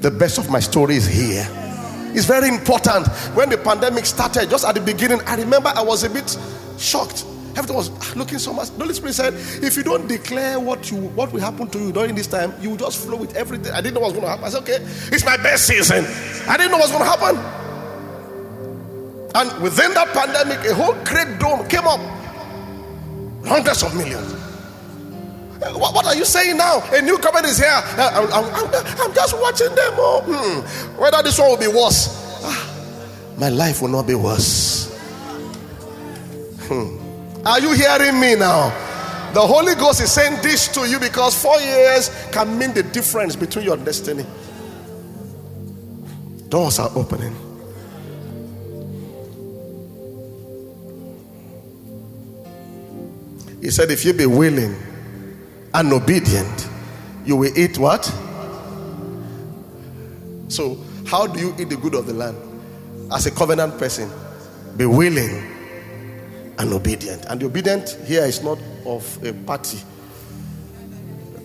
The 0.00 0.10
best 0.10 0.38
of 0.38 0.50
my 0.50 0.60
story 0.60 0.96
is 0.96 1.06
here. 1.06 1.46
It's 2.12 2.26
very 2.26 2.48
important. 2.48 3.06
When 3.34 3.48
the 3.48 3.58
pandemic 3.58 4.06
started, 4.06 4.50
just 4.50 4.64
at 4.64 4.74
the 4.74 4.80
beginning, 4.80 5.20
I 5.26 5.36
remember 5.36 5.72
I 5.74 5.82
was 5.82 6.04
a 6.04 6.10
bit 6.10 6.36
shocked. 6.80 7.24
Everything 7.56 7.76
was 7.76 8.16
looking 8.16 8.38
so 8.38 8.52
much. 8.52 8.70
The 8.70 8.78
Holy 8.78 8.94
Spirit 8.94 9.14
said, 9.14 9.34
if 9.62 9.76
you 9.76 9.82
don't 9.82 10.06
declare 10.06 10.60
what 10.60 10.90
you 10.90 10.96
what 10.96 11.32
will 11.32 11.40
happen 11.40 11.68
to 11.68 11.78
you 11.78 11.92
during 11.92 12.14
this 12.14 12.28
time, 12.28 12.54
you 12.60 12.70
will 12.70 12.76
just 12.76 13.04
flow 13.04 13.16
with 13.16 13.34
everything. 13.36 13.72
I 13.72 13.80
didn't 13.80 13.94
know 13.94 14.00
what 14.00 14.14
was 14.14 14.20
going 14.20 14.24
to 14.24 14.30
happen. 14.30 14.44
I 14.44 14.50
said, 14.50 14.62
okay, 14.62 14.78
it's 15.14 15.24
my 15.24 15.36
best 15.36 15.66
season. 15.66 16.04
I 16.48 16.56
didn't 16.56 16.70
know 16.70 16.78
what 16.78 16.90
was 16.90 16.92
going 16.92 17.04
to 17.04 17.10
happen. 17.10 17.36
And 19.34 19.62
within 19.62 19.94
that 19.94 20.08
pandemic, 20.08 20.64
a 20.66 20.74
whole 20.74 20.94
great 21.04 21.38
dome 21.38 21.66
came 21.68 21.86
up. 21.86 22.00
Hundreds 23.44 23.82
of 23.82 23.96
millions. 23.96 24.32
What, 25.60 25.94
what, 25.94 26.06
are 26.06 26.14
you 26.14 26.24
saying 26.24 26.56
now? 26.56 26.82
A 26.92 27.02
new 27.02 27.18
government 27.18 27.46
is 27.46 27.58
here. 27.58 27.68
I'm, 27.68 28.32
I'm, 28.32 28.74
I'm 28.74 29.14
just 29.14 29.38
watching 29.38 29.74
them. 29.74 29.92
Oh, 29.96 30.22
hmm. 30.24 31.00
Whether 31.00 31.22
this 31.22 31.38
one 31.38 31.50
will 31.50 31.58
be 31.58 31.68
worse. 31.68 32.40
Ah, 32.42 32.66
my 33.36 33.50
life 33.50 33.82
will 33.82 33.88
not 33.88 34.06
be 34.06 34.14
worse. 34.14 34.89
Hmm. 36.70 37.44
Are 37.44 37.58
you 37.58 37.72
hearing 37.72 38.20
me 38.20 38.36
now? 38.36 38.68
The 39.34 39.40
Holy 39.40 39.74
Ghost 39.74 40.00
is 40.02 40.12
saying 40.12 40.40
this 40.40 40.68
to 40.68 40.88
you 40.88 41.00
because 41.00 41.34
four 41.34 41.58
years 41.58 42.10
can 42.30 42.56
mean 42.56 42.72
the 42.72 42.84
difference 42.84 43.34
between 43.34 43.64
your 43.64 43.76
destiny. 43.76 44.24
Doors 46.48 46.78
are 46.78 46.90
opening. 46.94 47.34
He 53.60 53.70
said, 53.70 53.90
If 53.90 54.04
you 54.04 54.12
be 54.12 54.26
willing, 54.26 54.76
and 55.74 55.92
obedient, 55.92 56.68
you 57.24 57.34
will 57.34 57.58
eat 57.58 57.78
what? 57.78 58.04
So, 60.46 60.78
how 61.04 61.26
do 61.26 61.40
you 61.40 61.52
eat 61.58 61.68
the 61.68 61.76
good 61.76 61.96
of 61.96 62.06
the 62.06 62.14
land? 62.14 62.36
As 63.12 63.26
a 63.26 63.32
covenant 63.32 63.76
person, 63.76 64.08
be 64.76 64.86
willing 64.86 65.49
and 66.60 66.74
obedient. 66.74 67.24
And 67.26 67.40
the 67.40 67.46
obedient 67.46 67.96
here 68.04 68.24
is 68.24 68.42
not 68.42 68.58
of 68.84 69.24
a 69.24 69.32
party. 69.32 69.78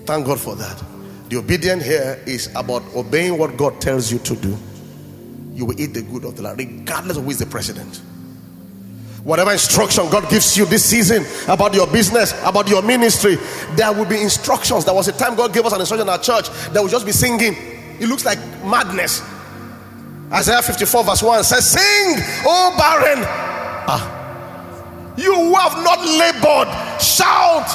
Thank 0.06 0.26
God 0.26 0.40
for 0.40 0.56
that. 0.58 0.84
The 1.30 1.38
obedient 1.38 1.82
here 1.82 2.22
is 2.28 2.54
about 2.54 2.84
obeying 2.94 3.38
what 3.38 3.56
God 3.56 3.80
tells 3.80 4.12
you 4.12 4.20
to 4.20 4.36
do. 4.36 4.58
You 5.54 5.66
will 5.66 5.80
eat 5.80 5.94
the 5.94 6.02
good 6.02 6.26
of 6.26 6.36
the 6.36 6.44
land, 6.44 6.60
regardless 6.60 7.18
of 7.18 7.24
who 7.24 7.30
is 7.32 7.40
the 7.40 7.46
president. 7.46 8.02
Whatever 9.24 9.54
instruction 9.54 10.08
God 10.10 10.30
gives 10.30 10.56
you 10.58 10.66
this 10.66 10.84
season 10.84 11.26
about 11.48 11.74
your 11.74 11.88
business, 11.88 12.34
about 12.44 12.68
your 12.68 12.84
ministry, 12.84 13.38
there 13.76 13.92
will 13.94 14.06
be 14.06 14.22
instructions. 14.22 14.84
There 14.84 14.94
was 14.94 15.08
a 15.08 15.14
time 15.14 15.36
God 15.36 15.54
gave 15.54 15.66
us 15.66 15.74
an 15.74 15.80
instruction 15.80 16.08
in 16.08 16.12
our 16.12 16.20
church 16.20 16.50
that 16.50 16.82
will 16.82 16.90
just 16.90 17.06
be 17.06 17.14
singing. 17.14 17.56
It 18.00 18.08
looks 18.08 18.26
like 18.26 18.38
madness. 18.66 19.24
Isaiah 20.32 20.62
54, 20.62 21.04
verse 21.06 21.24
1 21.24 21.44
says, 21.46 21.72
Sing, 21.72 22.16
oh 22.46 22.76
barren. 22.78 23.24
Ah. 23.88 24.15
You 25.18 25.34
who 25.34 25.56
have 25.56 25.84
not 25.84 26.00
labored, 26.00 27.02
shout. 27.02 27.66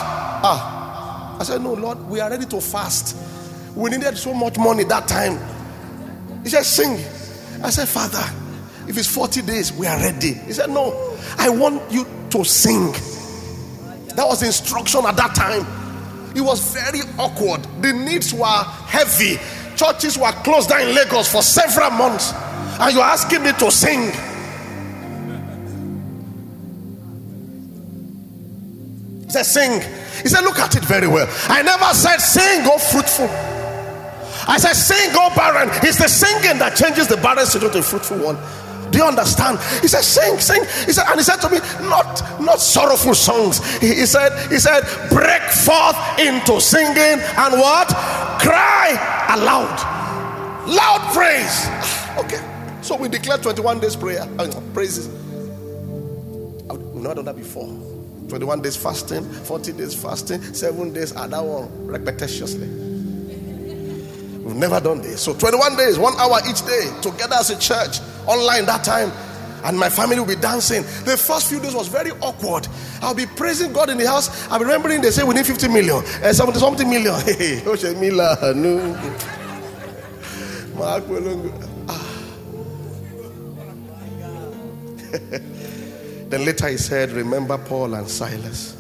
Ah. 0.43 1.39
I 1.41 1.43
said, 1.43 1.63
No, 1.63 1.73
Lord, 1.73 1.99
we 2.09 2.21
are 2.21 2.29
ready 2.29 2.45
to 2.47 2.61
fast. 2.61 3.17
We 3.75 3.89
needed 3.91 4.19
so 4.19 4.35
much 4.35 4.59
money 4.59 4.85
that 4.85 5.09
time. 5.09 5.39
He 6.43 6.51
said, 6.51 6.65
Sing. 6.65 6.93
I 7.63 7.71
said, 7.71 7.89
Father, 7.89 8.25
if 8.89 8.99
it's 8.99 9.09
40 9.09 9.43
days, 9.43 9.73
we 9.73 9.87
are 9.87 9.97
ready. 9.99 10.35
He 10.35 10.53
said, 10.53 10.69
No, 10.69 11.17
I 11.39 11.49
want 11.49 11.91
you 11.91 12.07
to 12.31 12.45
sing. 12.45 12.93
That 14.17 14.27
was 14.27 14.43
instruction 14.43 15.07
at 15.07 15.17
that 15.17 15.35
time. 15.35 15.67
It 16.37 16.43
was 16.43 16.75
very 16.75 17.01
awkward. 17.19 17.63
The 17.83 17.93
needs 17.93 18.35
were 18.35 18.47
heavy. 18.87 19.39
Churches 19.77 20.19
were 20.19 20.33
closed 20.45 20.69
down 20.69 20.83
in 20.89 20.95
Lagos 20.95 21.33
for 21.33 21.43
several 21.43 21.91
months. 21.91 22.33
And 22.81 22.95
you're 22.95 23.03
asking 23.03 23.43
me 23.45 23.53
to 23.53 23.71
sing. 23.71 24.13
He 29.31 29.35
said, 29.35 29.47
Sing. 29.47 29.81
He 30.25 30.29
said, 30.29 30.43
Look 30.43 30.59
at 30.59 30.75
it 30.75 30.85
very 30.85 31.07
well. 31.07 31.29
I 31.45 31.63
never 31.63 31.95
said, 31.95 32.19
Sing, 32.19 32.65
go 32.65 32.79
fruitful. 32.79 33.29
I 34.51 34.59
said, 34.59 34.73
Sing, 34.73 35.13
go 35.15 35.31
barren. 35.37 35.71
It's 35.87 35.99
the 35.99 36.09
singing 36.09 36.59
that 36.59 36.75
changes 36.75 37.07
the 37.07 37.17
barren 37.17 37.47
situation 37.47 37.75
to 37.75 37.79
a 37.79 37.83
fruitful 37.83 38.19
one. 38.19 38.37
Do 38.91 38.99
you 38.99 39.05
understand? 39.05 39.61
He 39.83 39.87
said, 39.87 40.03
Sing, 40.03 40.41
sing. 40.41 40.65
He 40.85 40.91
said, 40.91 41.07
and 41.07 41.15
he 41.15 41.23
said 41.23 41.37
to 41.43 41.49
me, 41.49 41.59
not 41.87 42.41
not 42.41 42.59
sorrowful 42.59 43.15
songs. 43.15 43.63
He, 43.79 43.95
he 43.95 44.05
said, 44.05 44.35
he 44.51 44.59
said, 44.59 44.83
break 45.11 45.43
forth 45.43 45.95
into 46.19 46.61
singing 46.61 47.23
and 47.23 47.55
what? 47.55 47.87
Cry 48.43 48.99
aloud. 49.31 49.79
Loud 50.67 51.07
praise. 51.15 51.71
Okay. 52.19 52.43
So 52.83 52.97
we 52.97 53.09
declare 53.09 53.39
21 53.39 53.79
days 53.79 53.95
prayer. 53.95 54.27
Uh, 54.41 54.51
praises. 54.75 55.07
I've 56.69 56.83
not 56.97 57.15
done 57.15 57.27
that 57.27 57.37
before. 57.37 57.90
21 58.31 58.63
days 58.63 58.77
fasting, 58.77 59.25
40 59.25 59.73
days 59.73 59.95
fasting, 59.95 60.41
7 60.55 60.93
days 60.93 61.11
and 61.13 61.33
that 61.33 61.45
one 61.45 61.69
repetitiously. 61.87 62.69
We've 64.45 64.57
never 64.57 64.81
done 64.81 65.03
this. 65.03 65.21
So 65.21 65.35
21 65.35 65.77
days, 65.77 65.99
one 65.99 66.15
hour 66.17 66.39
each 66.49 66.65
day, 66.65 66.91
together 67.03 67.35
as 67.35 67.51
a 67.51 67.59
church, 67.59 67.99
online 68.27 68.67
that 68.67 68.85
time. 68.85 69.13
And 69.65 69.79
my 69.79 69.91
family 69.91 70.19
will 70.19 70.27
be 70.27 70.37
dancing. 70.37 70.83
The 71.05 71.17
first 71.17 71.49
few 71.49 71.61
days 71.61 71.75
was 71.75 71.89
very 71.89 72.13
awkward. 72.23 72.67
I'll 73.03 73.15
be 73.15 73.27
praising 73.27 73.73
God 73.73 73.91
in 73.91 73.99
the 73.99 74.07
house. 74.07 74.49
I'll 74.49 74.59
be 74.59 74.65
remembering 74.65 75.03
they 75.03 75.11
say 75.11 75.23
we 75.23 75.35
need 75.35 75.45
50 75.45 75.69
million, 75.69 75.97
uh, 75.97 76.33
70 76.33 76.59
something 76.59 76.89
million. 76.89 77.15
Hey, 77.27 77.61
no. 78.55 78.97
then 86.31 86.45
later 86.45 86.69
he 86.69 86.77
said, 86.77 87.11
Remember 87.11 87.59
Paul 87.59 87.95
and 87.95 88.09
Silas. 88.09 88.77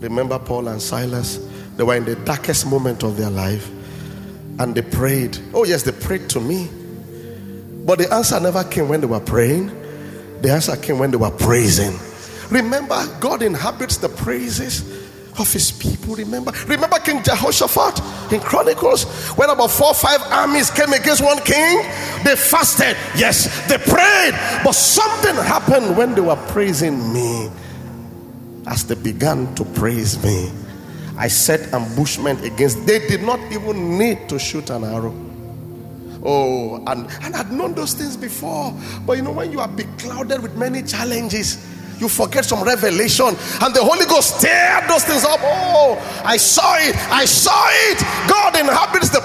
Remember 0.00 0.38
Paul 0.38 0.68
and 0.68 0.82
Silas. 0.82 1.38
They 1.76 1.84
were 1.84 1.94
in 1.94 2.04
the 2.04 2.16
darkest 2.16 2.66
moment 2.66 3.04
of 3.04 3.16
their 3.16 3.30
life 3.30 3.70
and 4.58 4.74
they 4.74 4.82
prayed. 4.82 5.38
Oh, 5.54 5.64
yes, 5.64 5.84
they 5.84 5.92
prayed 5.92 6.28
to 6.30 6.40
me. 6.40 6.68
But 7.84 8.00
the 8.00 8.12
answer 8.12 8.38
never 8.40 8.64
came 8.64 8.88
when 8.88 9.00
they 9.00 9.06
were 9.06 9.20
praying, 9.20 9.68
the 10.42 10.50
answer 10.50 10.76
came 10.76 10.98
when 10.98 11.12
they 11.12 11.16
were 11.16 11.30
praising. 11.30 11.96
Remember, 12.50 13.00
God 13.20 13.42
inhabits 13.42 13.98
the 13.98 14.08
praises 14.08 14.97
of 15.38 15.52
his 15.52 15.70
people. 15.70 16.14
Remember, 16.14 16.52
remember 16.66 16.98
King 16.98 17.22
Jehoshaphat 17.22 18.32
in 18.32 18.40
Chronicles 18.40 19.04
when 19.36 19.50
about 19.50 19.70
four 19.70 19.94
five 19.94 20.20
armies 20.30 20.70
came 20.70 20.92
against 20.92 21.22
one 21.22 21.38
king. 21.44 21.82
They 22.24 22.36
fasted, 22.36 22.96
yes, 23.16 23.46
they 23.68 23.78
prayed, 23.78 24.34
but 24.64 24.72
something 24.72 25.34
happened 25.34 25.96
when 25.96 26.14
they 26.14 26.20
were 26.20 26.36
praising 26.48 27.12
me. 27.12 27.50
As 28.66 28.84
they 28.84 28.96
began 28.96 29.54
to 29.54 29.64
praise 29.64 30.22
me, 30.22 30.50
I 31.16 31.28
set 31.28 31.72
ambushment 31.72 32.44
against. 32.44 32.86
They 32.86 32.98
did 33.08 33.22
not 33.22 33.40
even 33.50 33.98
need 33.98 34.28
to 34.28 34.38
shoot 34.38 34.70
an 34.70 34.84
arrow. 34.84 35.14
Oh, 36.24 36.82
and, 36.86 37.08
and 37.22 37.34
I'd 37.34 37.50
known 37.50 37.74
those 37.74 37.94
things 37.94 38.16
before. 38.16 38.74
But 39.06 39.16
you 39.16 39.22
know, 39.22 39.32
when 39.32 39.52
you 39.52 39.60
are 39.60 39.68
beclouded 39.68 40.42
with 40.42 40.56
many 40.56 40.82
challenges, 40.82 41.64
you 42.00 42.08
forget 42.08 42.44
some 42.44 42.62
revelation, 42.62 43.26
and 43.26 43.74
the 43.74 43.82
Holy 43.82 44.06
Ghost 44.06 44.38
stirred 44.38 44.88
those 44.88 45.04
things 45.04 45.24
up. 45.24 45.40
Oh, 45.42 45.98
I 46.24 46.36
saw 46.36 46.76
it, 46.76 46.94
I 47.10 47.24
saw 47.24 47.66
it. 47.90 47.98
God 48.28 48.56
inhabits 48.56 49.10
the 49.10 49.20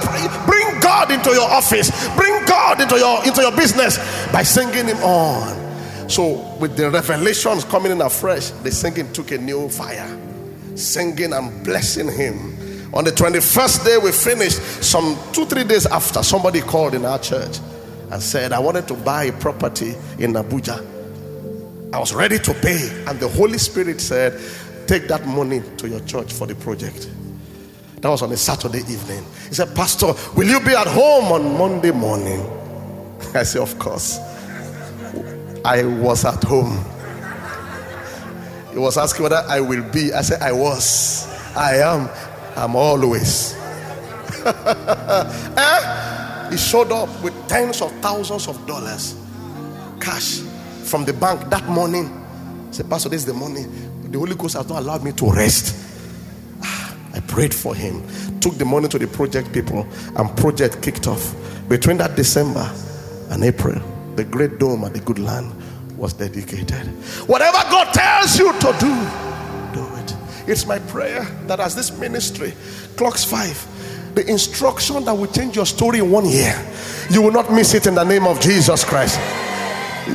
bring 0.45 0.79
God 0.79 1.11
into 1.11 1.31
your 1.31 1.49
office, 1.49 1.89
bring 2.15 2.33
God 2.45 2.81
into 2.81 2.97
your 2.97 3.23
into 3.25 3.41
your 3.41 3.55
business 3.55 3.97
by 4.31 4.43
singing 4.43 4.87
Him 4.87 4.97
on. 4.97 6.09
So, 6.09 6.55
with 6.59 6.75
the 6.75 6.89
revelations 6.89 7.63
coming 7.65 7.91
in 7.91 8.01
afresh, 8.01 8.49
the 8.49 8.71
singing 8.71 9.11
took 9.13 9.31
a 9.31 9.37
new 9.37 9.69
fire, 9.69 10.19
singing 10.75 11.33
and 11.33 11.63
blessing 11.63 12.11
Him. 12.11 12.53
On 12.93 13.03
the 13.03 13.11
21st 13.11 13.85
day, 13.85 13.97
we 13.97 14.11
finished. 14.11 14.61
Some 14.83 15.17
two, 15.31 15.45
three 15.45 15.63
days 15.63 15.87
after, 15.87 16.21
somebody 16.21 16.61
called 16.61 16.93
in 16.93 17.05
our 17.05 17.17
church 17.17 17.57
and 18.11 18.21
said, 18.21 18.51
I 18.51 18.59
wanted 18.59 18.87
to 18.89 18.93
buy 18.93 19.23
a 19.25 19.31
property 19.31 19.95
in 20.19 20.33
Abuja. 20.33 20.92
I 21.93 21.99
was 21.99 22.11
ready 22.11 22.39
to 22.39 22.53
pay. 22.55 23.05
And 23.07 23.19
the 23.19 23.27
Holy 23.27 23.59
Spirit 23.59 24.01
said, 24.01 24.41
Take 24.87 25.07
that 25.09 25.27
money 25.27 25.61
to 25.77 25.87
your 25.87 25.99
church 26.01 26.33
for 26.33 26.47
the 26.47 26.55
project. 26.55 27.07
That 28.01 28.09
was 28.09 28.23
on 28.23 28.31
a 28.31 28.37
Saturday 28.37 28.79
evening. 28.79 29.23
He 29.47 29.53
said, 29.53 29.75
Pastor, 29.75 30.13
will 30.35 30.47
you 30.47 30.59
be 30.59 30.73
at 30.73 30.87
home 30.87 31.31
on 31.31 31.55
Monday 31.55 31.91
morning? 31.91 32.41
I 33.35 33.43
said, 33.43 33.61
Of 33.61 33.77
course. 33.77 34.17
I 35.63 35.83
was 35.83 36.25
at 36.25 36.43
home. 36.43 36.83
He 38.71 38.79
was 38.79 38.97
asking 38.97 39.23
whether 39.23 39.43
I 39.47 39.59
will 39.59 39.83
be. 39.91 40.11
I 40.13 40.23
said, 40.23 40.41
I 40.41 40.51
was. 40.51 41.27
I 41.55 41.75
am. 41.75 42.09
I'm 42.57 42.75
always. 42.75 43.53
eh? 45.57 46.49
He 46.49 46.57
showed 46.57 46.91
up 46.91 47.21
with 47.21 47.35
tens 47.47 47.83
of 47.83 47.91
thousands 48.01 48.47
of 48.47 48.65
dollars 48.65 49.15
cash 49.99 50.41
from 50.83 51.05
the 51.05 51.13
bank 51.13 51.49
that 51.49 51.67
morning. 51.67 52.05
I 52.69 52.71
said, 52.71 52.89
Pastor, 52.89 53.09
this 53.09 53.21
is 53.21 53.25
the 53.25 53.33
money. 53.33 53.63
The 54.03 54.17
Holy 54.17 54.35
Ghost 54.35 54.55
has 54.55 54.67
not 54.67 54.79
allowed 54.81 55.03
me 55.03 55.11
to 55.13 55.31
rest. 55.31 55.75
Ah, 56.61 56.95
I 57.13 57.19
prayed 57.21 57.53
for 57.53 57.73
him, 57.73 58.03
took 58.39 58.55
the 58.55 58.65
money 58.65 58.87
to 58.87 58.99
the 58.99 59.07
project 59.07 59.51
people, 59.51 59.87
and 60.15 60.37
project 60.37 60.81
kicked 60.81 61.07
off. 61.07 61.35
Between 61.67 61.97
that 61.97 62.15
December 62.15 62.71
and 63.29 63.43
April, 63.43 63.81
the 64.15 64.23
great 64.23 64.59
dome 64.59 64.83
at 64.83 64.93
the 64.93 64.99
good 64.99 65.19
land 65.19 65.51
was 65.97 66.13
dedicated. 66.13 66.85
Whatever 67.27 67.57
God 67.71 67.93
tells 67.93 68.37
you 68.37 68.51
to 68.53 68.75
do, 68.79 68.93
do 69.73 69.95
it. 69.95 70.15
It's 70.47 70.65
my 70.65 70.79
prayer 70.79 71.23
that 71.47 71.59
as 71.59 71.75
this 71.75 71.97
ministry 71.97 72.53
clocks 72.97 73.23
five, 73.23 73.67
the 74.13 74.27
instruction 74.29 75.03
that 75.05 75.13
will 75.13 75.31
change 75.31 75.55
your 75.55 75.65
story 75.65 75.99
in 75.99 76.11
one 76.11 76.25
year, 76.25 76.53
you 77.09 77.21
will 77.21 77.31
not 77.31 77.51
miss 77.51 77.73
it 77.73 77.87
in 77.87 77.95
the 77.95 78.03
name 78.03 78.27
of 78.27 78.39
Jesus 78.39 78.83
Christ. 78.83 79.19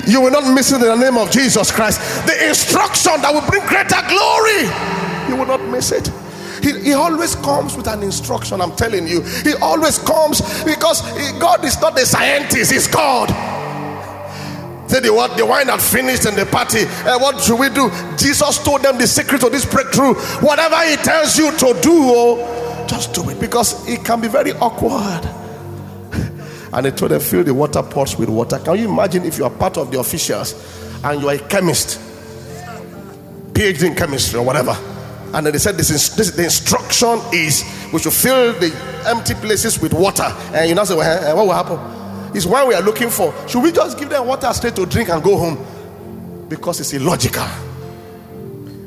You 0.06 0.20
will 0.20 0.30
not 0.30 0.52
miss 0.54 0.72
it 0.72 0.82
in 0.82 0.88
the 0.88 0.96
name 0.96 1.16
of 1.16 1.30
Jesus 1.30 1.70
Christ. 1.70 2.00
The 2.26 2.48
instruction 2.48 3.20
that 3.22 3.32
will 3.32 3.46
bring 3.48 3.64
greater 3.66 4.00
glory, 4.08 4.68
you 5.28 5.36
will 5.36 5.46
not 5.46 5.62
miss 5.68 5.92
it. 5.92 6.10
He, 6.62 6.78
he, 6.80 6.92
always 6.92 7.36
comes 7.36 7.76
with 7.76 7.86
an 7.86 8.02
instruction. 8.02 8.60
I'm 8.60 8.74
telling 8.74 9.06
you, 9.06 9.22
he 9.22 9.54
always 9.62 9.98
comes 9.98 10.40
because 10.64 11.02
God 11.38 11.64
is 11.64 11.80
not 11.80 11.98
a 11.98 12.04
scientist, 12.04 12.72
he's 12.72 12.88
God. 12.88 13.28
Say 14.88 15.00
the 15.00 15.12
what 15.12 15.36
the 15.36 15.44
wine 15.44 15.68
had 15.68 15.80
finished 15.82 16.26
in 16.26 16.34
the 16.34 16.46
party. 16.46 16.84
Uh, 17.06 17.18
what 17.18 17.40
should 17.40 17.60
we 17.60 17.68
do? 17.68 17.90
Jesus 18.16 18.62
told 18.64 18.82
them 18.82 18.96
the 18.96 19.06
secret 19.06 19.44
of 19.44 19.52
this 19.52 19.66
breakthrough. 19.66 20.14
Whatever 20.40 20.76
he 20.88 20.96
tells 20.96 21.36
you 21.36 21.50
to 21.52 21.78
do, 21.82 21.92
oh, 21.92 22.86
just 22.88 23.12
do 23.12 23.28
it 23.28 23.38
because 23.38 23.86
it 23.86 24.02
can 24.02 24.20
be 24.20 24.28
very 24.28 24.52
awkward. 24.52 25.37
And 26.78 26.86
they 26.86 26.92
told 26.92 27.10
them, 27.10 27.20
fill 27.20 27.42
the 27.42 27.52
water 27.52 27.82
pots 27.82 28.16
with 28.16 28.28
water. 28.28 28.56
Can 28.60 28.78
you 28.78 28.88
imagine 28.88 29.24
if 29.24 29.36
you 29.36 29.42
are 29.42 29.50
part 29.50 29.76
of 29.76 29.90
the 29.90 29.98
officials 29.98 30.54
and 31.02 31.20
you 31.20 31.28
are 31.28 31.34
a 31.34 31.38
chemist, 31.40 31.98
PhD 33.52 33.88
in 33.88 33.96
chemistry 33.96 34.38
or 34.38 34.46
whatever? 34.46 34.76
And 35.34 35.44
then 35.44 35.52
they 35.52 35.58
said 35.58 35.76
this, 35.76 35.90
is, 35.90 36.14
this 36.14 36.30
the 36.30 36.44
instruction 36.44 37.18
is 37.32 37.64
we 37.92 37.98
should 37.98 38.12
fill 38.12 38.52
the 38.52 38.72
empty 39.06 39.34
places 39.34 39.80
with 39.80 39.92
water. 39.92 40.32
And 40.54 40.68
you 40.68 40.76
know, 40.76 40.84
say, 40.84 40.94
well, 40.94 41.24
eh, 41.24 41.28
eh, 41.28 41.32
what 41.32 41.46
will 41.46 41.52
happen? 41.52 42.36
It's 42.36 42.46
why 42.46 42.64
we 42.64 42.74
are 42.74 42.80
looking 42.80 43.10
for. 43.10 43.34
Should 43.48 43.64
we 43.64 43.72
just 43.72 43.98
give 43.98 44.10
them 44.10 44.24
water 44.28 44.52
straight 44.52 44.76
to 44.76 44.86
drink 44.86 45.08
and 45.08 45.20
go 45.20 45.36
home? 45.36 46.46
Because 46.48 46.78
it's 46.78 46.92
illogical. 46.92 47.42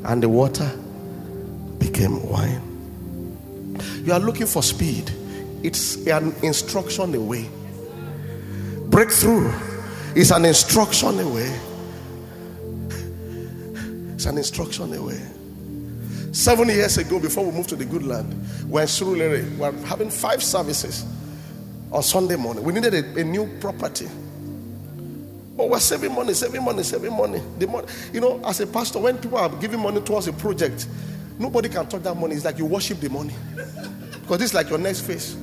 And 0.05 0.23
the 0.23 0.29
water 0.29 0.71
became 1.77 2.25
wine. 2.29 3.75
You 4.05 4.13
are 4.13 4.19
looking 4.21 4.47
for 4.47 4.63
speed, 4.63 5.11
it's 5.61 6.07
an 6.07 6.33
instruction 6.41 7.13
away. 7.15 7.49
Breakthrough 8.91 9.49
is 10.15 10.31
an 10.31 10.43
instruction 10.43 11.17
away. 11.21 11.57
It's 14.15 14.25
an 14.25 14.37
instruction 14.37 14.93
away. 14.93 15.21
Seven 16.33 16.67
years 16.67 16.97
ago, 16.97 17.17
before 17.17 17.45
we 17.45 17.53
moved 17.53 17.69
to 17.69 17.77
the 17.77 17.85
good 17.85 18.03
land, 18.03 18.35
we 18.65 18.71
were 18.73 18.81
in 18.81 18.87
Surulere. 18.87 19.49
We 19.51 19.55
were 19.55 19.71
having 19.87 20.09
five 20.09 20.43
services 20.43 21.05
on 21.89 22.03
Sunday 22.03 22.35
morning. 22.35 22.65
We 22.65 22.73
needed 22.73 22.93
a, 22.93 23.21
a 23.21 23.23
new 23.23 23.47
property. 23.61 24.09
But 25.55 25.69
we're 25.69 25.79
saving 25.79 26.13
money, 26.13 26.33
saving 26.33 26.61
money, 26.61 26.83
saving 26.83 27.15
money. 27.15 27.41
The 27.59 27.67
money. 27.67 27.87
You 28.11 28.19
know, 28.19 28.41
as 28.43 28.59
a 28.59 28.67
pastor, 28.67 28.99
when 28.99 29.17
people 29.19 29.37
are 29.37 29.47
giving 29.47 29.79
money 29.79 30.01
towards 30.01 30.27
a 30.27 30.33
project, 30.33 30.85
nobody 31.39 31.69
can 31.69 31.87
touch 31.87 32.03
that 32.03 32.15
money. 32.15 32.35
It's 32.35 32.43
like 32.43 32.57
you 32.57 32.65
worship 32.65 32.99
the 32.99 33.09
money. 33.09 33.35
Because 34.21 34.41
is 34.43 34.53
like 34.53 34.69
your 34.69 34.79
next 34.79 35.01
phase. 35.01 35.35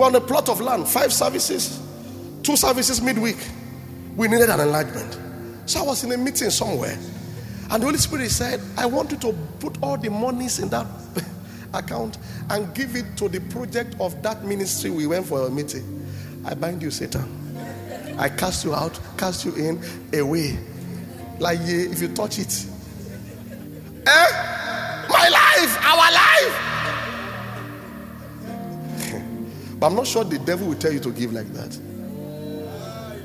We're 0.00 0.06
on 0.06 0.14
a 0.14 0.20
plot 0.22 0.48
of 0.48 0.62
land, 0.62 0.88
five 0.88 1.12
services, 1.12 1.78
two 2.42 2.56
services 2.56 3.02
midweek. 3.02 3.36
We 4.16 4.28
needed 4.28 4.48
an 4.48 4.58
enlargement. 4.58 5.18
So 5.68 5.80
I 5.80 5.82
was 5.82 6.02
in 6.04 6.12
a 6.12 6.16
meeting 6.16 6.48
somewhere. 6.48 6.96
And 7.70 7.82
the 7.82 7.86
Holy 7.86 7.98
Spirit 7.98 8.30
said, 8.30 8.62
I 8.78 8.86
want 8.86 9.10
you 9.10 9.18
to 9.18 9.34
put 9.58 9.76
all 9.82 9.98
the 9.98 10.08
monies 10.08 10.58
in 10.58 10.70
that 10.70 10.86
account 11.74 12.16
and 12.48 12.74
give 12.74 12.96
it 12.96 13.14
to 13.18 13.28
the 13.28 13.40
project 13.50 13.94
of 14.00 14.22
that 14.22 14.42
ministry 14.42 14.88
we 14.88 15.06
went 15.06 15.26
for 15.26 15.46
a 15.46 15.50
meeting. 15.50 16.08
I 16.46 16.54
bind 16.54 16.80
you, 16.80 16.90
Satan. 16.90 18.16
I 18.18 18.30
cast 18.30 18.64
you 18.64 18.74
out, 18.74 18.98
cast 19.18 19.44
you 19.44 19.54
in, 19.54 19.84
away. 20.18 20.58
Like 21.38 21.58
if 21.60 22.00
you 22.00 22.08
touch 22.08 22.38
it. 22.38 22.66
Eh? 24.06 24.26
My 25.10 25.28
life, 25.28 25.84
our 25.84 26.10
life. 26.10 26.79
But 29.80 29.86
I'm 29.86 29.96
not 29.96 30.06
sure 30.06 30.22
the 30.24 30.38
devil 30.38 30.68
will 30.68 30.76
tell 30.76 30.92
you 30.92 31.00
to 31.00 31.10
give 31.10 31.32
like 31.32 31.48
that. 31.54 31.78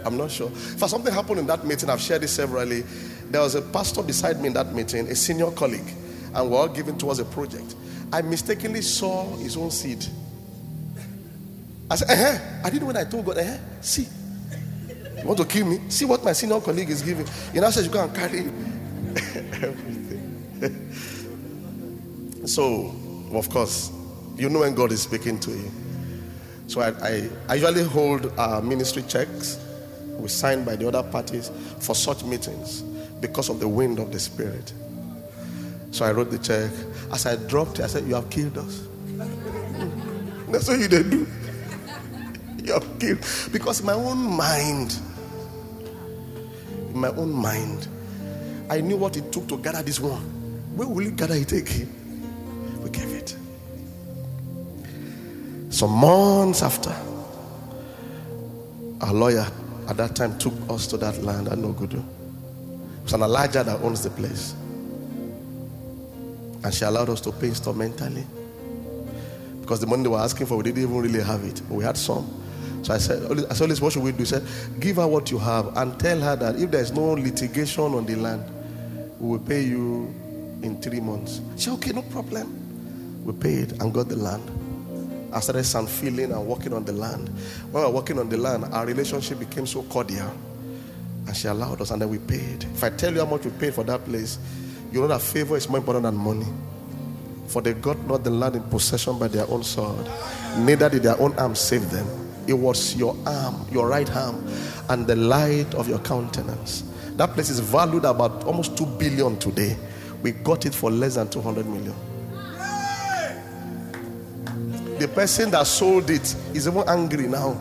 I'm 0.06 0.18
not 0.18 0.32
sure. 0.32 0.50
For 0.50 0.88
something 0.88 1.14
happened 1.14 1.40
in 1.40 1.48
that 1.48 1.66
meeting, 1.66 1.90
I've 1.90 2.00
shared 2.00 2.22
this 2.22 2.32
severally. 2.32 2.82
There 3.30 3.42
was 3.42 3.56
a 3.56 3.62
pastor 3.62 4.02
beside 4.04 4.40
me 4.40 4.48
in 4.48 4.54
that 4.54 4.74
meeting, 4.74 5.08
a 5.08 5.16
senior 5.16 5.52
colleague, 5.52 5.92
and 6.34 6.50
we're 6.50 6.58
all 6.58 6.68
giving 6.70 6.98
towards 6.98 7.20
a 7.20 7.26
project. 7.26 7.76
I 8.14 8.22
mistakenly 8.22 8.82
saw 8.82 9.36
his 9.38 9.58
own 9.58 9.72
seed. 9.72 10.06
I 11.90 11.96
said, 11.96 12.10
eh, 12.10 12.62
I 12.64 12.70
didn't 12.70 12.88
when 12.88 12.98
I 12.98 13.04
told 13.04 13.26
God, 13.26 13.38
eh, 13.38 13.58
see. 13.82 14.08
You 15.18 15.28
want 15.28 15.40
to 15.40 15.46
kill 15.46 15.66
me? 15.66 15.82
See 15.90 16.06
what 16.06 16.24
my 16.24 16.34
senior 16.34 16.62
colleague 16.62 16.90
is 16.90 17.02
giving. 17.02 17.28
You 17.54 17.62
know, 17.62 17.70
says 17.72 17.88
you 17.88 17.92
go 17.92 18.04
and 18.04 18.16
carry 18.16 18.40
everything. 19.64 20.92
so, 22.46 22.94
of 23.34 23.50
course, 23.50 23.92
you 24.38 24.50
know 24.50 24.60
when 24.60 24.76
God 24.76 24.92
is 24.92 25.02
speaking 25.02 25.40
to 25.40 25.52
you. 25.52 25.72
So 26.68 26.82
I, 26.82 27.30
I, 27.48 27.56
usually 27.56 27.84
hold 27.84 28.32
uh, 28.40 28.60
ministry 28.62 29.04
checks 29.04 29.60
we 30.18 30.30
signed 30.30 30.66
by 30.66 30.76
the 30.76 30.88
other 30.88 31.04
parties 31.04 31.52
for 31.80 31.94
such 31.94 32.24
meetings 32.24 32.82
because 33.22 33.50
of 33.50 33.60
the 33.60 33.68
wind 33.68 34.00
of 34.00 34.12
the 34.12 34.20
Spirit. 34.20 34.74
So 35.92 36.06
I 36.06 36.12
wrote 36.12 36.32
the 36.32 36.40
check. 36.40 36.72
As 37.12 37.26
I 37.26 37.36
dropped 37.36 37.80
it, 37.80 37.84
I 37.84 37.88
said, 37.88 38.06
You 38.08 38.16
have 38.16 38.30
killed 38.30 38.58
us. 38.58 38.88
That's 40.50 40.68
what 40.68 40.80
you 40.80 40.88
did 40.88 41.10
do. 41.10 41.28
You 42.64 42.74
have 42.74 43.00
killed. 43.00 43.20
Because 43.52 43.84
my 43.84 43.94
own 43.94 44.18
mind, 44.18 44.98
in 46.90 46.98
my 47.00 47.10
own 47.10 47.32
mind, 47.32 47.88
I 48.70 48.82
knew 48.82 48.98
what 48.98 49.16
it 49.18 49.32
took 49.32 49.48
to 49.50 49.58
gather 49.58 49.84
this 49.84 50.00
one. 50.00 50.24
Where 50.76 50.88
will 50.88 51.04
you 51.04 51.12
gather 51.12 51.36
it 51.36 51.52
again? 51.52 52.82
We 52.84 52.90
gave 52.90 53.12
it. 53.12 53.38
Some 55.76 55.92
months 55.92 56.64
after, 56.64 56.96
our 59.02 59.14
lawyer 59.14 59.46
at 59.90 59.98
that 59.98 60.16
time 60.16 60.38
took 60.40 60.54
us 60.70 60.88
to 60.88 60.96
that 60.96 61.22
land 61.22 61.50
at 61.50 61.58
Nogudu. 61.58 61.98
It 62.00 63.04
was 63.04 63.12
an 63.12 63.22
Elijah 63.22 63.62
that 63.62 63.82
owns 63.82 64.02
the 64.02 64.10
place. 64.10 64.56
And 66.64 66.74
she 66.74 66.86
allowed 66.86 67.10
us 67.10 67.20
to 67.20 67.34
pay 67.34 67.50
instrumentally. 67.50 68.26
Because 69.60 69.82
the 69.82 69.88
money 69.88 70.04
they 70.04 70.08
were 70.08 70.18
asking 70.18 70.48
for, 70.48 70.56
we 70.56 70.64
didn't 70.64 70.82
even 70.82 70.96
really 70.96 71.22
have 71.22 71.44
it. 71.44 71.62
But 71.68 71.76
we 71.76 71.84
had 71.84 71.98
some. 71.98 72.26
So 72.82 72.94
I 72.94 72.98
said, 72.98 73.30
I 73.50 73.54
said, 73.54 73.78
what 73.80 73.92
should 73.92 74.02
we 74.02 74.14
do? 74.14 74.20
He 74.20 74.26
said, 74.26 74.48
give 74.80 74.96
her 74.96 75.08
what 75.08 75.30
you 75.30 75.40
have 75.40 75.76
and 75.76 76.00
tell 76.00 76.22
her 76.22 76.38
that 76.38 76.56
if 76.56 76.72
there's 76.72 76.94
no 76.94 77.16
litigation 77.16 77.84
on 77.84 78.06
the 78.06 78.16
land, 78.16 78.50
we 79.20 79.28
will 79.28 79.40
pay 79.46 79.64
you 79.64 80.06
in 80.62 80.82
three 80.82 81.02
months. 81.02 81.42
She 81.58 81.64
said, 81.64 81.74
okay, 81.74 81.92
no 81.92 82.02
problem. 82.04 83.26
We 83.26 83.34
paid 83.34 83.74
and 83.82 83.94
got 83.94 84.08
the 84.08 84.16
land. 84.16 84.50
I 85.32 85.40
started 85.40 85.64
sun 85.64 85.88
feeling 85.88 86.32
and 86.32 86.48
walking 86.48 86.74
on 86.74 86.86
the 86.86 86.94
land. 86.94 87.30
When 87.72 87.84
we 87.84 87.90
were 87.90 87.94
walking 87.94 88.20
on 88.20 88.30
the 88.30 88.38
land, 88.38 88.66
our 88.74 88.86
relationship 88.86 89.40
became 89.40 89.68
so 89.68 89.84
cordial. 89.84 90.32
And 91.28 91.36
she 91.36 91.48
allowed 91.48 91.82
us, 91.82 91.92
and 91.92 92.02
then 92.02 92.10
we 92.10 92.20
paid. 92.20 92.64
If 92.64 92.84
I 92.84 92.90
tell 92.90 93.14
you 93.14 93.20
how 93.20 93.26
much 93.26 93.46
we 93.46 93.52
paid 93.52 93.74
for 93.74 93.84
that 93.84 94.06
place, 94.06 94.38
you 94.92 95.02
know 95.02 95.08
that 95.08 95.22
favor 95.22 95.58
is 95.58 95.68
more 95.68 95.80
important 95.80 96.04
than 96.04 96.16
money. 96.16 96.46
For 97.48 97.62
they 97.62 97.74
got 97.74 98.00
not 98.08 98.24
the 98.24 98.30
land 98.30 98.56
in 98.56 98.64
possession 98.64 99.20
by 99.20 99.28
their 99.28 99.48
own 99.50 99.64
sword, 99.64 100.08
neither 100.60 100.90
did 100.90 101.04
their 101.04 101.20
own 101.20 101.34
arm 101.38 101.56
save 101.56 101.90
them. 101.92 102.08
It 102.48 102.54
was 102.54 102.96
your 102.96 103.16
arm, 103.26 103.66
your 103.72 103.88
right 103.88 104.10
arm, 104.16 104.46
and 104.90 105.08
the 105.08 105.16
light 105.16 105.74
of 105.76 105.90
your 105.90 106.00
countenance. 106.00 106.84
That 107.18 107.32
place 107.34 107.50
is 107.50 107.60
valued 107.60 108.06
about 108.06 108.44
almost 108.44 108.78
2 108.78 108.86
billion 108.86 109.38
today. 109.38 109.78
We 110.22 110.32
got 110.32 110.66
it 110.66 110.74
for 110.74 110.92
less 110.92 111.16
than 111.16 111.30
200 111.30 111.66
million 111.66 111.96
the 115.00 115.08
person 115.08 115.52
that 115.52 115.68
sold 115.68 116.10
it 116.10 116.36
is 116.54 116.68
even 116.68 116.84
angry 116.88 117.28
now. 117.28 117.60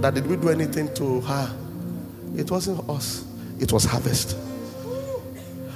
That 0.00 0.14
did 0.14 0.26
we 0.26 0.36
do 0.36 0.48
anything 0.48 0.92
to 0.94 1.20
her? 1.22 1.56
It 2.36 2.50
wasn't 2.50 2.88
us, 2.88 3.24
it 3.60 3.72
was 3.72 3.84
harvest. 3.84 4.36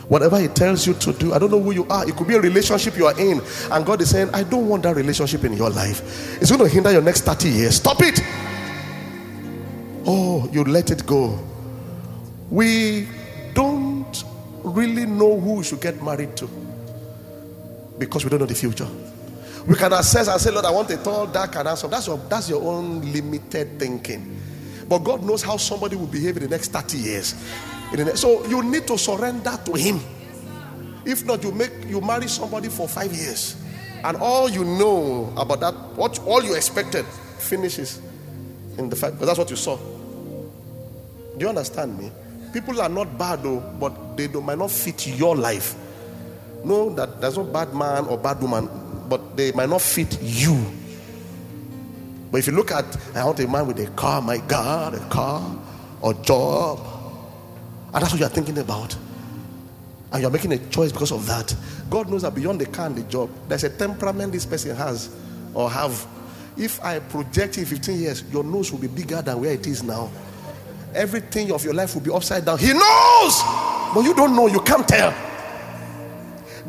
Whatever 0.09 0.39
he 0.39 0.49
tells 0.49 0.87
you 0.87 0.95
to 0.95 1.13
do, 1.13 1.33
I 1.33 1.39
don't 1.39 1.51
know 1.51 1.61
who 1.61 1.71
you 1.71 1.87
are. 1.89 2.07
It 2.07 2.17
could 2.17 2.29
be 2.29 2.35
a 2.35 2.41
relationship 2.41 2.97
you 2.97 3.07
are 3.07 3.19
in, 3.19 3.41
and 3.71 3.87
God 3.87 4.01
is 4.01 4.11
saying, 4.11 4.29
I 4.35 4.43
don't 4.43 4.69
want 4.69 4.83
that 4.83 4.95
relationship 4.95 5.45
in 5.45 5.55
your 5.55 5.71
life. 5.71 6.41
It's 6.41 6.51
going 6.51 6.63
to 6.63 6.69
hinder 6.69 6.93
your 6.93 7.03
next 7.03 7.23
30 7.23 7.49
years. 7.49 7.77
Stop 7.77 8.03
it. 8.03 8.21
Oh, 10.05 10.49
you 10.53 10.65
let 10.65 10.91
it 10.91 11.07
go. 11.07 11.39
We 12.51 13.09
don't 13.55 14.25
really 14.63 15.07
know 15.07 15.39
who 15.41 15.55
we 15.55 15.65
should 15.65 15.81
get 15.81 16.03
married 16.03 16.37
to 16.37 16.49
because 17.99 18.25
we 18.25 18.31
don't 18.31 18.41
know 18.41 18.47
the 18.47 18.55
future. 18.55 18.89
We 19.67 19.77
can 19.77 19.93
assess 19.93 20.29
and 20.29 20.41
say, 20.41 20.51
Lord, 20.51 20.65
I 20.65 20.71
want 20.71 20.91
a 20.91 20.97
tall, 20.97 21.27
dark, 21.27 21.55
and 21.57 21.69
handsome. 21.69 21.91
That's 21.91 22.07
your, 22.07 22.19
that's 22.29 22.49
your 22.49 22.63
own 22.63 23.13
limited 23.13 23.79
thinking. 23.79 24.41
But 24.89 24.99
God 24.99 25.23
knows 25.23 25.43
how 25.43 25.57
somebody 25.57 25.97
will 25.97 26.07
behave 26.07 26.37
in 26.37 26.43
the 26.43 26.49
next 26.49 26.73
30 26.73 26.99
years. 26.99 27.35
Next, 27.93 28.21
so 28.21 28.45
you 28.47 28.63
need 28.63 28.87
to 28.87 28.99
surrender 28.99 29.59
to 29.65 29.75
Him. 29.75 30.01
If 31.05 31.25
not, 31.25 31.43
you 31.45 31.53
make 31.53 31.73
you 31.87 32.01
marry 32.01 32.29
somebody 32.29 32.69
for 32.69 32.89
five 32.89 33.13
years, 33.13 33.57
and 34.05 34.17
all 34.17 34.49
you 34.49 34.65
know 34.65 35.33
about 35.37 35.61
that, 35.61 35.75
what 35.97 36.19
all 36.21 36.43
you 36.43 36.55
expected, 36.55 37.05
finishes 37.39 38.01
in 38.79 38.89
the 38.89 38.97
fact 38.97 39.15
because 39.15 39.27
that's 39.27 39.39
what 39.39 39.51
you 39.51 39.57
saw. 39.57 39.77
Do 39.77 41.39
you 41.39 41.49
understand 41.49 41.99
me? 41.99 42.11
People 42.53 42.81
are 42.81 42.89
not 42.89 43.19
bad 43.19 43.43
though, 43.43 43.61
but 43.81 44.17
they 44.17 44.27
do, 44.27 44.41
might 44.41 44.59
not 44.59 44.71
fit 44.71 45.07
your 45.07 45.37
life. 45.37 45.75
Know 46.65 46.95
that 46.95 47.21
there's 47.21 47.37
no 47.37 47.45
bad 47.45 47.75
man 47.75 48.07
or 48.07 48.17
bad 48.17 48.41
woman 48.41 48.69
but 49.13 49.37
they 49.37 49.53
might 49.53 49.69
not 49.69 49.83
fit 49.83 50.23
you. 50.23 50.59
But 52.31 52.39
if 52.39 52.47
you 52.47 52.55
look 52.55 52.71
at, 52.71 52.97
I 53.15 53.23
want 53.27 53.39
a 53.41 53.47
man 53.47 53.67
with 53.67 53.79
a 53.79 53.87
car, 53.91 54.23
my 54.23 54.39
God, 54.39 54.95
a 54.95 55.07
car 55.11 55.55
or 56.01 56.15
job, 56.15 56.81
and 57.93 58.03
that's 58.03 58.11
what 58.11 58.21
you're 58.21 58.31
thinking 58.31 58.57
about, 58.57 58.97
and 60.13 60.23
you're 60.23 60.31
making 60.31 60.55
a 60.55 60.59
choice 60.71 60.93
because 60.93 61.13
of 61.13 61.27
that. 61.27 61.55
God 61.91 62.09
knows 62.09 62.23
that 62.23 62.35
beyond 62.35 62.63
the 62.63 62.65
car 62.65 62.87
and 62.87 62.97
the 62.97 63.03
job, 63.03 63.29
there's 63.49 63.65
a 63.65 63.69
temperament 63.69 64.33
this 64.33 64.47
person 64.47 64.75
has 64.77 65.15
or 65.53 65.71
have. 65.71 66.07
If 66.57 66.83
I 66.83 66.99
project 66.99 67.59
in 67.59 67.67
15 67.67 68.01
years, 68.01 68.25
your 68.33 68.45
nose 68.45 68.73
will 68.73 68.79
be 68.79 68.89
bigger 68.89 69.21
than 69.21 69.39
where 69.43 69.53
it 69.53 69.67
is 69.67 69.83
now. 69.83 70.11
Everything 70.95 71.53
of 71.53 71.63
your 71.67 71.75
life 71.75 71.95
will 71.95 72.01
be 72.01 72.11
upside 72.11 72.47
down. 72.47 72.57
He 72.57 72.73
knows, 72.73 73.43
but 73.93 74.05
you 74.05 74.15
don't 74.15 74.35
know, 74.35 74.47
you 74.47 74.61
can't 74.61 74.89
tell. 74.89 75.32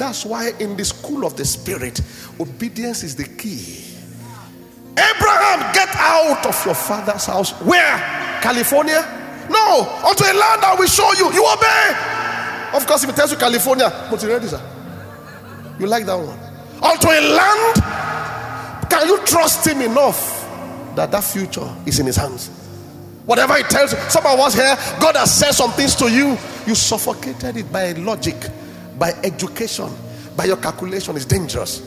That's 0.03 0.25
why 0.25 0.51
in 0.59 0.75
the 0.75 0.83
school 0.83 1.25
of 1.25 1.37
the 1.37 1.45
spirit, 1.45 2.01
obedience 2.37 3.03
is 3.03 3.15
the 3.15 3.23
key. 3.23 3.85
Abraham, 4.91 5.73
get 5.73 5.87
out 5.95 6.45
of 6.45 6.65
your 6.65 6.75
father's 6.75 7.25
house. 7.25 7.53
Where? 7.61 7.97
California? 8.41 8.99
No, 9.49 9.87
onto 10.03 10.25
a 10.25 10.35
land 10.35 10.61
I 10.61 10.75
will 10.77 10.87
show 10.87 11.09
you. 11.13 11.31
You 11.31 11.47
obey. 11.47 12.75
Of 12.75 12.85
course, 12.85 13.05
if 13.05 13.11
it 13.11 13.15
tells 13.15 13.31
you 13.31 13.37
California, 13.37 13.89
but 14.11 14.21
you 14.21 14.27
ready, 14.27 14.45
sir? 14.47 14.61
You 15.79 15.87
like 15.87 16.05
that 16.05 16.15
one? 16.15 16.37
Unto 16.83 17.07
a 17.07 17.21
land, 17.21 18.89
can 18.89 19.07
you 19.07 19.25
trust 19.25 19.65
him 19.65 19.79
enough 19.83 20.45
that 20.97 21.11
that 21.11 21.23
future 21.23 21.73
is 21.85 21.99
in 21.99 22.07
his 22.07 22.17
hands? 22.17 22.49
Whatever 23.25 23.55
he 23.55 23.63
tells 23.63 23.93
you, 23.93 23.99
someone 24.09 24.37
was 24.37 24.53
here, 24.53 24.75
God 24.99 25.15
has 25.15 25.33
said 25.33 25.53
some 25.53 25.71
things 25.71 25.95
to 25.95 26.11
you, 26.11 26.37
you 26.67 26.75
suffocated 26.75 27.55
it 27.55 27.71
by 27.71 27.93
logic, 27.93 28.35
by 28.97 29.11
education, 29.23 29.89
by 30.35 30.45
your 30.45 30.57
calculation. 30.57 31.15
is 31.15 31.25
dangerous. 31.25 31.81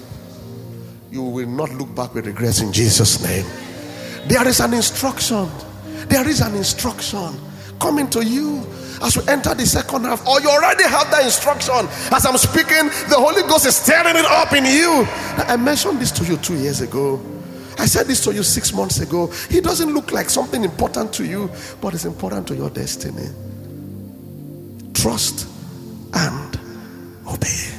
You 1.10 1.22
will 1.22 1.48
not 1.48 1.72
look 1.72 1.94
back 1.94 2.14
with 2.14 2.26
regrets 2.26 2.60
in 2.60 2.72
Jesus' 2.72 3.22
name. 3.22 3.46
There 4.28 4.46
is 4.46 4.60
an 4.60 4.74
instruction. 4.74 5.48
There 6.08 6.28
is 6.28 6.40
an 6.40 6.54
instruction 6.54 7.34
coming 7.80 8.08
to 8.10 8.24
you 8.24 8.64
as 9.02 9.16
we 9.16 9.26
enter 9.28 9.54
the 9.54 9.66
second 9.66 10.04
half, 10.04 10.26
or 10.26 10.40
you 10.40 10.48
already 10.48 10.84
have 10.84 11.10
that 11.10 11.24
instruction. 11.24 11.86
As 12.12 12.24
I'm 12.26 12.36
speaking, 12.38 12.88
the 13.08 13.16
Holy 13.16 13.42
Ghost 13.42 13.66
is 13.66 13.76
stirring 13.76 14.16
it 14.16 14.24
up 14.24 14.52
in 14.52 14.64
you. 14.64 15.06
I 15.36 15.56
mentioned 15.56 16.00
this 16.00 16.10
to 16.12 16.24
you 16.24 16.36
two 16.38 16.56
years 16.56 16.80
ago. 16.80 17.20
I 17.78 17.86
said 17.86 18.06
this 18.06 18.24
to 18.24 18.32
you 18.32 18.42
six 18.42 18.72
months 18.72 19.00
ago. 19.00 19.26
He 19.50 19.60
doesn't 19.60 19.92
look 19.92 20.12
like 20.12 20.30
something 20.30 20.64
important 20.64 21.12
to 21.14 21.26
you, 21.26 21.50
but 21.80 21.92
it's 21.94 22.06
important 22.06 22.48
to 22.48 22.56
your 22.56 22.70
destiny. 22.70 23.28
Trust 24.94 25.46
and 26.14 26.45
obey. 27.28 27.72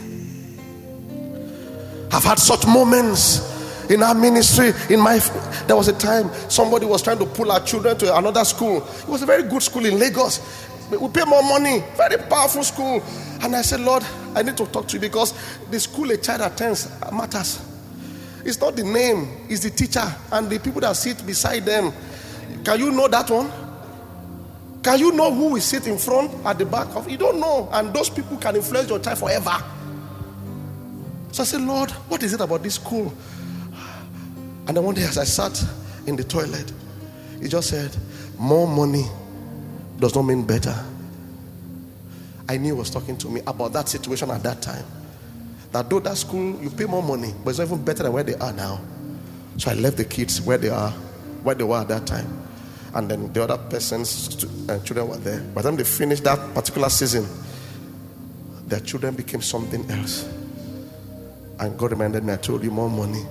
I've 2.12 2.24
had 2.24 2.40
such 2.40 2.66
moments 2.66 3.58
in 3.90 4.04
our 4.04 4.16
ministry. 4.16 4.74
In 4.90 5.00
my, 5.00 5.20
there 5.68 5.76
was 5.76 5.88
a 5.88 5.94
time 5.94 6.30
somebody 6.50 6.86
was 6.86 7.02
trying 7.02 7.20
to 7.20 7.26
pull 7.26 7.52
our 7.52 7.60
children 7.62 7.98
to 7.98 8.18
another 8.18 8.44
school. 8.46 8.78
It 8.78 9.08
was 9.08 9.22
a 9.22 9.26
very 9.26 9.44
good 9.44 9.62
school 9.62 9.86
in 9.86 10.00
Lagos. 10.00 10.40
We 10.90 11.10
pay 11.10 11.26
more 11.26 11.44
money, 11.44 11.84
very 11.96 12.18
powerful 12.18 12.64
school. 12.64 13.04
And 13.42 13.56
I 13.56 13.62
said, 13.62 13.82
Lord, 13.82 14.04
I 14.36 14.42
need 14.42 14.58
to 14.58 14.66
talk 14.68 14.88
to 14.88 14.94
you 14.96 15.02
because 15.02 15.34
the 15.70 15.80
school 15.80 16.10
a 16.12 16.18
child 16.18 16.42
attends 16.42 16.90
matters. 17.12 17.64
It's 18.46 18.60
not 18.62 18.76
the 18.78 18.84
name, 18.84 19.28
it's 19.50 19.64
the 19.64 19.70
teacher 19.70 20.06
and 20.32 20.50
the 20.50 20.60
people 20.60 20.80
that 20.82 20.96
sit 20.96 21.26
beside 21.26 21.66
them. 21.66 21.92
Can 22.64 22.80
you 22.80 22.92
know 22.92 23.08
that 23.10 23.30
one? 23.30 23.52
Can 24.88 25.00
you 25.00 25.12
know 25.12 25.34
who 25.34 25.50
will 25.50 25.60
sit 25.60 25.86
in 25.86 25.98
front 25.98 26.32
at 26.46 26.58
the 26.58 26.66
back 26.66 26.88
of? 26.96 27.10
You 27.10 27.18
don't 27.18 27.42
know, 27.42 27.68
and 27.74 27.94
those 27.94 28.10
people 28.10 28.38
can 28.38 28.56
influence 28.56 28.88
your 28.88 29.00
child 29.00 29.18
forever. 29.20 29.62
So 31.34 31.44
I 31.44 31.46
said, 31.46 31.60
Lord, 31.60 31.92
what 32.08 32.24
is 32.24 32.32
it 32.32 32.40
about 32.40 32.64
this 32.64 32.76
school? 32.76 33.12
And 34.66 34.78
then 34.78 34.82
one 34.86 34.96
day, 34.96 35.04
as 35.04 35.18
I 35.18 35.26
sat 35.26 35.62
in 36.06 36.16
the 36.16 36.24
toilet, 36.24 36.72
he 37.42 37.50
just 37.50 37.70
said, 37.70 37.94
More 38.40 38.66
money 38.66 39.04
does 40.00 40.16
not 40.16 40.22
mean 40.22 40.46
better. 40.46 40.82
I 42.48 42.56
knew 42.56 42.74
he 42.74 42.80
was 42.80 42.90
talking 42.90 43.18
to 43.18 43.28
me 43.30 43.42
about 43.46 43.74
that 43.74 43.90
situation 43.90 44.32
at 44.32 44.42
that 44.44 44.62
time. 44.62 44.86
That 45.74 45.90
though 45.90 46.00
that 46.00 46.16
school, 46.16 46.64
you 46.64 46.70
pay 46.70 46.86
more 46.86 47.04
money, 47.04 47.34
but 47.44 47.50
it's 47.50 47.60
not 47.60 47.66
even 47.68 47.84
better 47.84 48.04
than 48.04 48.14
where 48.14 48.24
they 48.24 48.36
are 48.36 48.54
now. 48.54 48.80
So 49.58 49.70
I 49.70 49.74
left 49.74 49.98
the 49.98 50.06
kids 50.06 50.42
where 50.42 50.58
they 50.58 50.70
are, 50.70 50.92
where 51.44 51.56
they 51.56 51.66
were 51.66 51.82
at 51.82 51.90
that 51.90 52.08
time. 52.08 52.47
And 52.98 53.12
then 53.12 53.32
the 53.32 53.44
other 53.44 53.60
person's 53.60 54.44
uh, 54.68 54.80
children 54.80 55.08
were 55.08 55.18
there. 55.18 55.40
By 55.54 55.62
the 55.62 55.70
time 55.70 55.78
they 55.78 55.84
finished 55.84 56.24
that 56.24 56.56
particular 56.56 56.90
season, 56.90 57.28
their 58.66 58.80
children 58.80 59.14
became 59.14 59.44
something 59.44 59.88
else. 59.92 60.28
And 61.60 61.78
God 61.78 61.92
reminded 61.92 62.24
me, 62.24 62.34
I 62.34 62.38
told 62.38 62.64
you 62.64 62.72
more 62.72 62.90
money 62.90 63.24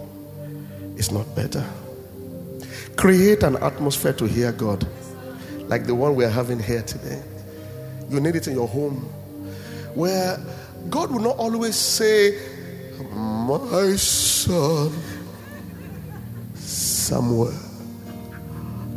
is 0.97 1.11
not 1.11 1.35
better. 1.35 1.69
Create 2.95 3.43
an 3.43 3.57
atmosphere 3.57 4.13
to 4.13 4.27
hear 4.27 4.53
God, 4.53 4.87
like 5.63 5.85
the 5.85 5.97
one 5.97 6.15
we 6.15 6.25
are 6.25 6.31
having 6.31 6.61
here 6.61 6.83
today. 6.83 7.21
You 8.09 8.21
need 8.21 8.37
it 8.37 8.47
in 8.47 8.55
your 8.55 8.69
home, 8.69 9.01
where 9.95 10.39
God 10.89 11.11
will 11.11 11.19
not 11.19 11.39
always 11.39 11.75
say, 11.75 12.39
My 13.13 13.97
son, 13.97 14.93
somewhere, 16.55 17.66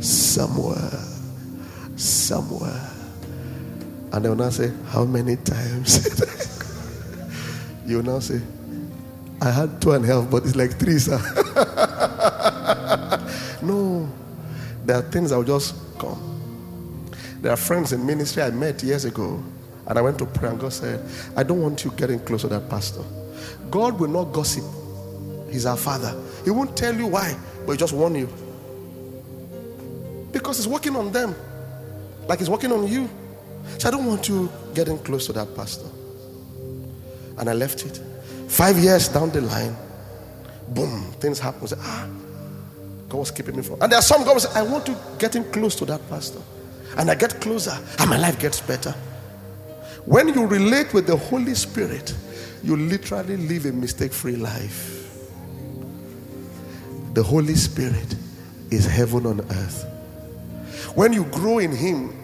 somewhere, 0.00 0.98
somewhere. 1.96 2.90
And 4.12 4.24
they 4.24 4.28
will 4.28 4.36
not 4.36 4.52
say, 4.52 4.72
How 4.88 5.04
many 5.04 5.36
times? 5.36 6.06
you 7.86 7.98
will 7.98 8.04
now 8.04 8.18
say, 8.18 8.40
I 9.40 9.50
had 9.50 9.80
two 9.80 9.92
and 9.92 10.04
a 10.04 10.08
half, 10.08 10.30
but 10.30 10.44
it's 10.44 10.56
like 10.56 10.78
three, 10.78 10.98
sir. 10.98 11.18
no, 13.62 14.08
there 14.84 14.96
are 14.96 15.02
things 15.02 15.30
that 15.30 15.36
will 15.36 15.44
just 15.44 15.74
come. 15.98 17.10
There 17.40 17.52
are 17.52 17.56
friends 17.56 17.92
in 17.92 18.04
ministry 18.04 18.42
I 18.42 18.50
met 18.50 18.82
years 18.82 19.06
ago, 19.06 19.42
and 19.86 19.98
I 19.98 20.02
went 20.02 20.18
to 20.18 20.26
pray, 20.26 20.50
and 20.50 20.60
God 20.60 20.72
said, 20.72 21.02
I 21.36 21.42
don't 21.42 21.62
want 21.62 21.84
you 21.84 21.90
getting 21.92 22.20
close 22.20 22.42
to 22.42 22.48
that 22.48 22.68
pastor. 22.68 23.02
God 23.70 23.98
will 23.98 24.08
not 24.08 24.32
gossip. 24.32 24.64
He's 25.50 25.64
our 25.64 25.76
father. 25.76 26.14
He 26.44 26.50
won't 26.50 26.76
tell 26.76 26.94
you 26.94 27.06
why, 27.06 27.34
but 27.64 27.72
he 27.72 27.78
just 27.78 27.94
warn 27.94 28.14
you. 28.14 28.28
Because 30.32 30.58
he's 30.58 30.68
working 30.68 30.96
on 30.96 31.12
them, 31.12 31.34
like 32.28 32.38
he's 32.38 32.50
working 32.50 32.72
on 32.72 32.86
you. 32.86 33.08
So 33.78 33.88
I 33.88 33.90
don't 33.90 34.06
want 34.06 34.28
you 34.28 34.50
getting 34.74 34.98
close 34.98 35.26
to 35.26 35.32
that 35.34 35.54
pastor. 35.56 35.88
And 37.38 37.48
I 37.48 37.52
left 37.52 37.84
it. 37.84 38.00
Five 38.48 38.78
years 38.78 39.08
down 39.08 39.30
the 39.30 39.40
line, 39.40 39.76
boom, 40.68 41.12
things 41.20 41.38
happen. 41.38 41.66
Say, 41.66 41.76
ah, 41.80 42.08
God 43.08 43.18
was 43.18 43.30
keeping 43.30 43.56
me 43.56 43.62
from. 43.62 43.80
And 43.82 43.90
there 43.90 43.98
are 43.98 44.02
some 44.02 44.24
God 44.24 44.34
will 44.34 44.40
say, 44.40 44.58
I 44.58 44.62
want 44.62 44.86
to 44.86 44.96
get 45.18 45.34
him 45.34 45.44
close 45.52 45.74
to 45.76 45.84
that 45.86 46.06
pastor. 46.08 46.40
And 46.96 47.10
I 47.10 47.14
get 47.14 47.40
closer, 47.40 47.78
and 47.98 48.10
my 48.10 48.18
life 48.18 48.38
gets 48.38 48.60
better. 48.60 48.92
When 50.04 50.28
you 50.28 50.46
relate 50.46 50.92
with 50.92 51.06
the 51.06 51.16
Holy 51.16 51.54
Spirit, 51.54 52.14
you 52.62 52.76
literally 52.76 53.36
live 53.36 53.66
a 53.66 53.72
mistake 53.72 54.12
free 54.12 54.36
life. 54.36 54.96
The 57.14 57.22
Holy 57.22 57.54
Spirit 57.54 58.16
is 58.70 58.86
heaven 58.86 59.26
on 59.26 59.40
earth. 59.40 59.86
When 60.94 61.12
you 61.12 61.24
grow 61.24 61.58
in 61.58 61.72
Him, 61.72 62.16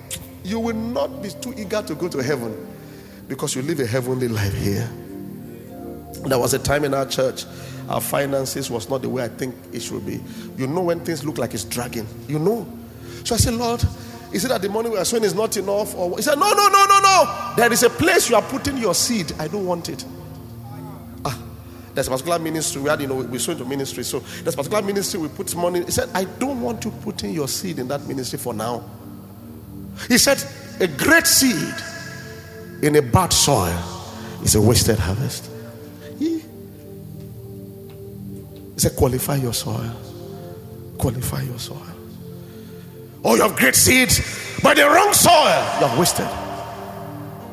you 0.45 0.61
will 0.61 0.77
not 0.77 1.23
be 1.23 1.31
too 1.31 1.55
eager 1.57 1.83
to 1.83 1.95
go 1.95 2.09
to 2.09 2.23
heaven 2.23 2.67
because 3.29 3.55
you 3.55 3.63
live 3.63 3.81
a 3.81 3.87
heavenly 3.87 4.29
life 4.29 4.55
here. 4.55 4.89
There 6.27 6.39
was 6.39 6.55
a 6.55 6.59
time 6.59 6.85
in 6.85 6.95
our 6.95 7.07
church, 7.07 7.45
our 7.89 8.01
finances 8.01 8.71
was 8.71 8.89
not 8.89 9.03
the 9.03 9.09
way 9.09 9.25
I 9.25 9.29
think 9.29 9.55
it 9.73 9.81
should 9.81 10.05
be. 10.05 10.21
You 10.57 10.67
know 10.67 10.83
when 10.83 11.01
things 11.01 11.25
look 11.25 11.39
like 11.39 11.55
it's 11.55 11.65
dragging. 11.65 12.07
You 12.29 12.39
know. 12.39 12.67
So 13.25 13.35
I 13.35 13.39
said, 13.39 13.55
Lord, 13.55 13.85
is 14.33 14.45
it 14.45 14.49
that 14.49 14.63
the 14.63 14.69
money 14.69 14.91
we 14.91 14.99
are 14.99 15.05
sowing 15.05 15.25
is 15.25 15.35
not 15.35 15.57
enough? 15.57 15.95
Or 15.95 16.17
he 16.17 16.23
said, 16.23 16.37
No, 16.37 16.51
no, 16.51 16.69
no, 16.69 16.87
no, 16.87 17.01
no. 17.01 17.53
There 17.57 17.73
is 17.73 17.83
a 17.83 17.91
place 17.91 18.29
you 18.29 18.37
are 18.37 18.43
putting 18.43 18.77
your 18.79 18.95
seed. 18.95 19.33
I 19.39 19.49
don't 19.49 19.67
want 19.67 19.89
it. 19.89 20.05
There's 21.97 22.09
a 22.09 22.11
particular 22.11 22.39
ministry 22.39 22.83
we 22.83 22.91
had, 22.91 23.01
you 23.01 23.07
know, 23.07 23.15
we 23.15 23.39
sow 23.39 23.53
into 23.53 23.65
ministry. 23.65 24.05
So 24.05 24.19
there's 24.19 24.53
a 24.53 24.59
particular 24.59 24.83
ministry 24.83 25.19
we 25.19 25.29
put 25.29 25.57
money. 25.57 25.83
He 25.83 25.91
said, 25.91 26.11
I 26.13 26.25
don't 26.25 26.61
want 26.61 26.83
to 26.83 26.91
put 26.91 27.25
in 27.25 27.33
your 27.33 27.49
seed 27.49 27.79
in 27.79 27.89
that 27.89 28.07
ministry 28.07 28.39
for 28.39 28.53
now. 28.53 28.85
He 30.07 30.19
said, 30.19 30.45
a 30.79 30.89
great 30.89 31.27
seed 31.27 31.75
in 32.83 32.97
a 32.97 33.01
bad 33.01 33.33
soil 33.33 33.83
is 34.43 34.55
a 34.57 34.61
wasted 34.61 34.99
harvest. 34.99 35.51
He, 36.19 36.41
he 36.41 36.45
said, 38.77 38.95
qualify 38.95 39.37
your 39.37 39.55
soil. 39.55 39.91
Qualify 40.99 41.45
your 41.45 41.59
soil. 41.59 41.83
Oh, 43.25 43.37
you 43.37 43.43
have 43.43 43.57
great 43.57 43.75
seeds, 43.75 44.21
but 44.63 44.77
the 44.77 44.85
wrong 44.85 45.15
soil, 45.15 45.33
you 45.81 45.87
have 45.87 45.99
wasted. 45.99 46.29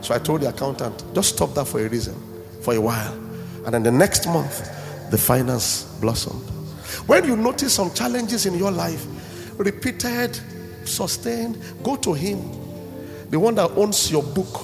So 0.03 0.13
I 0.13 0.19
told 0.19 0.41
the 0.41 0.49
accountant, 0.49 1.01
just 1.15 1.37
stop 1.37 1.53
that 1.53 1.63
for 1.63 1.79
a 1.79 1.87
reason, 1.87 2.15
for 2.61 2.73
a 2.73 2.81
while. 2.81 3.23
And 3.65 3.73
then 3.73 3.83
the 3.83 3.91
next 3.91 4.27
month, 4.27 4.69
the 5.09 5.17
finance 5.17 5.83
blossomed. 6.01 6.41
When 7.07 7.25
you 7.25 7.35
notice 7.35 7.73
some 7.73 7.93
challenges 7.93 8.45
in 8.45 8.55
your 8.55 8.71
life, 8.71 9.05
repeated, 9.57 10.39
sustained, 10.85 11.57
go 11.83 11.95
to 11.97 12.13
Him, 12.13 12.39
the 13.29 13.39
one 13.39 13.55
that 13.55 13.71
owns 13.71 14.11
your 14.11 14.23
book, 14.23 14.61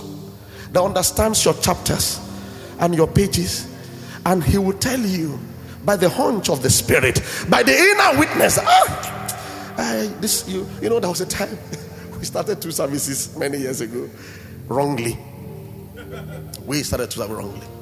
that 0.71 0.81
understands 0.81 1.43
your 1.45 1.53
chapters 1.55 2.19
and 2.79 2.93
your 2.95 3.07
pages, 3.07 3.67
and 4.25 4.43
He 4.43 4.57
will 4.57 4.77
tell 4.77 4.99
you 4.99 5.39
by 5.85 5.95
the 5.95 6.09
hunch 6.09 6.49
of 6.49 6.61
the 6.61 6.69
Spirit, 6.69 7.21
by 7.49 7.63
the 7.63 7.73
inner 7.73 8.19
witness. 8.19 8.59
Ah, 8.61 9.75
I, 9.77 10.07
this 10.19 10.47
you 10.47 10.67
you 10.81 10.89
know 10.89 10.99
there 10.99 11.09
was 11.09 11.21
a 11.21 11.25
time 11.25 11.57
we 12.19 12.25
started 12.25 12.61
two 12.61 12.71
services 12.71 13.35
many 13.37 13.57
years 13.59 13.81
ago, 13.81 14.09
wrongly. 14.67 15.17
We 16.65 16.83
started 16.83 17.09
two 17.09 17.21
services 17.21 17.37
wrongly. 17.37 17.78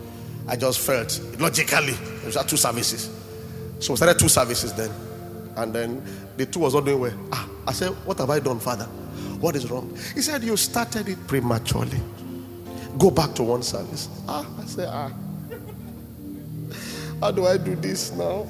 I 0.48 0.56
just 0.56 0.80
felt 0.80 1.20
logically 1.40 1.94
there 1.94 2.26
was 2.26 2.46
two 2.46 2.58
services, 2.58 3.10
so 3.80 3.94
we 3.94 3.98
started 3.98 4.18
two 4.20 4.30
services 4.30 4.74
then, 4.74 4.92
and 5.58 5.74
then 5.74 6.04
the 6.38 6.46
two 6.46 6.60
was 6.60 6.74
not 6.74 6.86
doing 6.86 7.00
well. 7.00 7.14
Ah, 7.32 7.50
I 7.68 7.74
said, 7.74 7.90
what 8.06 8.18
have 8.20 8.30
I 8.30 8.40
done, 8.40 8.60
Father? 8.60 8.86
What 9.40 9.56
is 9.56 9.70
wrong? 9.70 9.96
He 10.16 10.22
said, 10.22 10.44
you 10.44 10.56
started 10.58 11.10
it 11.10 11.28
prematurely. 11.28 12.00
Go 12.98 13.12
back 13.12 13.36
to 13.36 13.44
one 13.44 13.62
service. 13.62 14.10
Ah, 14.28 14.48
I 14.60 14.66
said, 14.66 14.90
ah. 14.90 15.12
How 17.20 17.32
do 17.32 17.46
I 17.46 17.58
do 17.58 17.76
this 17.76 18.12
now? 18.12 18.48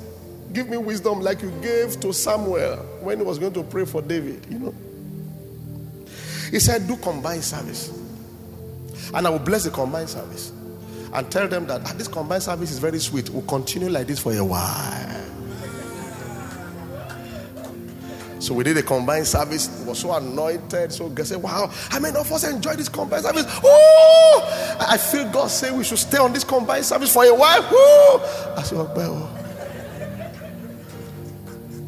Give 0.54 0.70
me 0.70 0.78
wisdom 0.78 1.22
like 1.22 1.42
you 1.42 1.52
gave 1.62 2.00
to 2.02 2.14
Samuel 2.14 2.78
when 3.02 3.20
he 3.20 3.24
was 3.24 3.40
going 3.40 3.54
to 3.54 3.64
pray 3.64 3.86
for 3.86 4.02
David, 4.02 4.46
you 4.50 4.60
know. 4.60 4.76
He 6.52 6.60
said, 6.60 6.88
Do 6.88 6.96
combined 6.98 7.44
service. 7.44 7.92
And 9.14 9.28
I 9.28 9.30
will 9.30 9.40
bless 9.40 9.66
the 9.66 9.72
combined 9.72 10.10
service. 10.10 10.52
And 11.14 11.32
tell 11.32 11.48
them 11.48 11.68
that 11.68 11.82
ah, 11.86 11.94
this 11.98 12.08
combined 12.08 12.44
service 12.44 12.72
is 12.72 12.80
very 12.80 13.00
sweet. 13.00 13.30
We'll 13.30 13.44
continue 13.44 13.90
like 13.90 14.08
this 14.08 14.20
for 14.20 14.34
a 14.34 14.44
while. 14.44 15.28
So 18.40 18.54
we 18.54 18.64
did 18.64 18.78
a 18.78 18.84
combined 18.84 19.28
service. 19.28 19.82
It 19.82 19.88
was 19.88 20.00
so 20.00 20.14
anointed. 20.14 20.94
So 20.94 21.10
God 21.10 21.26
said, 21.26 21.42
Wow, 21.42 21.70
how 21.90 22.00
many 22.00 22.16
of 22.18 22.32
us 22.32 22.44
enjoy 22.44 22.76
this 22.76 22.88
combined 22.88 23.24
service? 23.24 23.46
Oh, 23.64 24.78
I 24.80 24.98
feel 24.98 25.30
God 25.32 25.48
say 25.48 25.72
we 25.76 25.84
should 25.84 25.98
stay 25.98 26.18
on 26.18 26.34
this 26.34 26.44
combined 26.44 26.86
service 26.86 27.12
for 27.12 27.26
a 27.26 27.34
while. 27.34 27.62
Woo! 27.64 28.56
I 28.56 28.64
said, 28.64 28.78
well, 28.78 29.38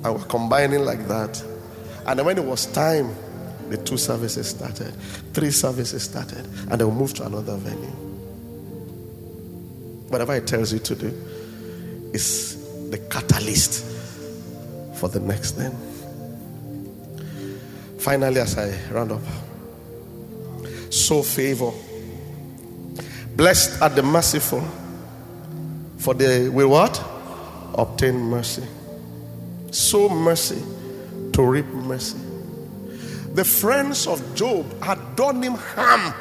I 0.04 0.10
was 0.10 0.24
combining 0.26 0.86
like 0.86 1.08
that. 1.08 1.44
And 2.08 2.26
when 2.26 2.38
it 2.38 2.44
was 2.44 2.66
time, 2.68 3.16
the 3.70 3.78
two 3.78 3.98
services 3.98 4.50
started, 4.50 4.92
three 5.34 5.52
services 5.52 6.04
started, 6.04 6.46
and 6.72 6.82
then 6.82 6.90
we 6.90 6.94
moved 6.96 7.18
to 7.18 7.26
another 7.26 7.56
venue. 7.58 8.09
Whatever 10.10 10.36
it 10.36 10.48
tells 10.48 10.74
you 10.74 10.80
to 10.80 10.96
do 10.96 11.08
is 12.14 12.90
the 12.90 12.98
catalyst 12.98 13.86
for 14.96 15.08
the 15.08 15.20
next 15.20 15.52
thing. 15.52 15.76
Finally, 18.00 18.42
as 18.42 18.58
I 18.58 18.76
round 18.92 19.12
up, 19.12 19.22
so 20.90 21.22
favor. 21.22 21.72
Blessed 23.36 23.82
are 23.82 23.90
the 23.90 24.04
merciful, 24.04 24.64
for 25.98 26.14
they 26.14 26.50
will 26.50 26.70
what? 26.70 27.02
Obtain 27.76 28.20
mercy. 28.20 28.64
So 29.72 30.10
mercy 30.10 30.62
to 31.34 31.44
reap 31.44 31.66
mercy. 31.68 32.18
The 33.34 33.46
friends 33.46 34.08
of 34.08 34.36
Job 34.36 34.66
had 34.82 35.16
done 35.16 35.44
him 35.44 35.54
harm, 35.54 36.14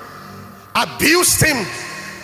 abused 0.74 1.42
him. 1.42 1.66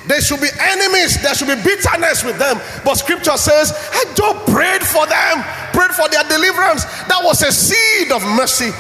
They 0.07 0.20
should 0.20 0.40
be 0.40 0.48
enemies. 0.61 1.20
There 1.22 1.34
should 1.34 1.48
be 1.48 1.57
bitterness 1.62 2.24
with 2.24 2.38
them. 2.38 2.61
But 2.84 2.96
scripture 2.96 3.36
says, 3.36 3.72
I 3.92 4.05
Job 4.14 4.36
prayed 4.46 4.82
for 4.82 5.07
them, 5.07 5.42
prayed 5.72 5.92
for 5.92 6.09
their 6.09 6.24
deliverance. 6.24 6.84
That 7.09 7.20
was 7.22 7.42
a 7.42 7.52
seed 7.52 8.12
of 8.12 8.22
mercy. 8.36 8.70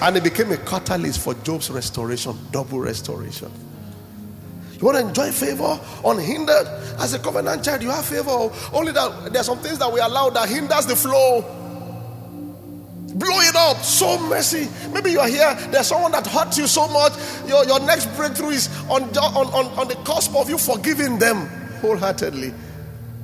And 0.00 0.16
it 0.16 0.24
became 0.24 0.50
a 0.50 0.56
catalyst 0.56 1.20
for 1.20 1.34
Job's 1.34 1.70
restoration, 1.70 2.36
double 2.50 2.80
restoration. 2.80 3.52
You 4.72 4.86
want 4.86 4.98
to 4.98 5.06
enjoy 5.06 5.30
favor 5.30 5.78
unhindered? 6.04 6.66
As 6.98 7.14
a 7.14 7.18
covenant 7.20 7.64
child, 7.64 7.82
you 7.82 7.90
have 7.90 8.04
favor. 8.04 8.50
Only 8.72 8.90
that 8.92 9.32
there 9.32 9.40
are 9.40 9.44
some 9.44 9.58
things 9.58 9.78
that 9.78 9.92
we 9.92 10.00
allow 10.00 10.30
that 10.30 10.48
hinders 10.48 10.86
the 10.86 10.96
flow. 10.96 11.61
Blow 13.22 13.38
it 13.38 13.54
up. 13.54 13.76
So 13.84 14.18
messy. 14.28 14.68
Maybe 14.92 15.12
you 15.12 15.20
are 15.20 15.28
here. 15.28 15.54
There's 15.70 15.86
someone 15.86 16.10
that 16.10 16.26
hurt 16.26 16.58
you 16.58 16.66
so 16.66 16.88
much. 16.88 17.12
Your, 17.46 17.64
your 17.64 17.78
next 17.78 18.06
breakthrough 18.16 18.50
is 18.50 18.68
on, 18.90 19.04
on, 19.16 19.46
on, 19.54 19.66
on 19.78 19.86
the 19.86 19.94
cusp 20.04 20.34
of 20.34 20.50
you 20.50 20.58
forgiving 20.58 21.20
them 21.20 21.46
wholeheartedly. 21.80 22.52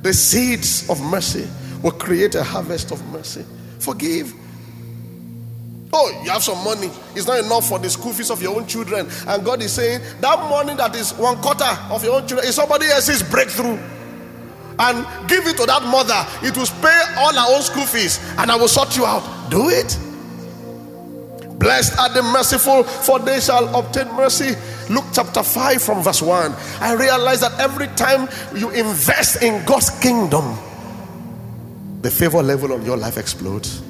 The 0.03 0.13
seeds 0.13 0.89
of 0.89 1.01
mercy 1.01 1.49
will 1.83 1.91
create 1.91 2.37
a 2.37 2.45
harvest 2.45 2.93
of 2.93 3.05
mercy. 3.11 3.45
Forgive. 3.81 4.33
Oh, 5.93 6.21
you 6.23 6.31
have 6.31 6.45
some 6.45 6.63
money. 6.63 6.91
It's 7.17 7.27
not 7.27 7.41
enough 7.41 7.69
for 7.69 7.81
the 7.81 7.91
school 7.91 8.13
fees 8.13 8.31
of 8.31 8.41
your 8.41 8.55
own 8.55 8.67
children. 8.67 9.09
And 9.27 9.45
God 9.45 9.61
is 9.63 9.73
saying 9.73 10.01
that 10.21 10.39
money 10.49 10.77
that 10.77 10.95
is 10.95 11.13
one 11.15 11.39
quarter 11.39 11.77
of 11.91 12.05
your 12.05 12.15
own 12.15 12.29
children 12.29 12.47
is 12.47 12.55
somebody 12.55 12.87
else's 12.87 13.25
breakthrough. 13.25 13.79
And 14.79 15.07
give 15.29 15.47
it 15.47 15.57
to 15.57 15.67
that 15.67 15.83
mother. 15.83 16.27
It 16.47 16.57
will 16.57 16.67
pay 16.81 17.03
all 17.19 17.33
her 17.33 17.55
own 17.57 17.63
school 17.63 17.87
fees. 17.87 18.21
And 18.39 18.51
I 18.51 18.57
will 18.57 18.69
sort 18.69 18.97
you 18.97 19.05
out. 19.05 19.51
Do 19.51 19.69
it. 19.69 19.99
Blessed 21.59 21.99
are 21.99 22.09
the 22.15 22.23
merciful, 22.23 22.85
for 22.85 23.19
they 23.19 23.41
shall 23.41 23.75
obtain 23.77 24.07
mercy. 24.15 24.55
Luke 24.89 25.07
chapter 25.13 25.43
5 25.43 25.83
from 25.83 26.03
verse 26.03 26.23
1. 26.23 26.55
I 26.81 26.95
realize 26.95 27.41
that 27.41 27.59
every 27.59 27.89
time 27.89 28.29
you 28.55 28.71
invest 28.71 29.43
in 29.43 29.65
God's 29.65 29.91
kingdom, 29.99 30.57
the 32.01 32.11
favor 32.11 32.43
level 32.43 32.73
of 32.73 32.87
your 32.87 32.97
life 32.97 33.19
explodes. 33.19 33.83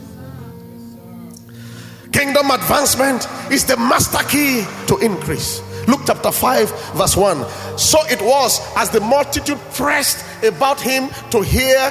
Kingdom 2.11 2.51
advancement 2.51 3.29
is 3.53 3.67
the 3.67 3.77
master 3.77 4.25
key 4.29 4.65
to 4.87 4.97
increase. 4.99 5.61
Luke 5.89 6.03
chapter 6.07 6.31
5, 6.31 6.95
verse 6.97 7.17
1. 7.17 7.79
So 7.79 7.99
it 8.11 8.21
was 8.21 8.61
as 8.77 8.91
the 8.91 9.01
multitude 9.01 9.59
pressed 9.73 10.23
about 10.45 10.79
him 10.79 11.09
to 11.31 11.41
hear 11.41 11.91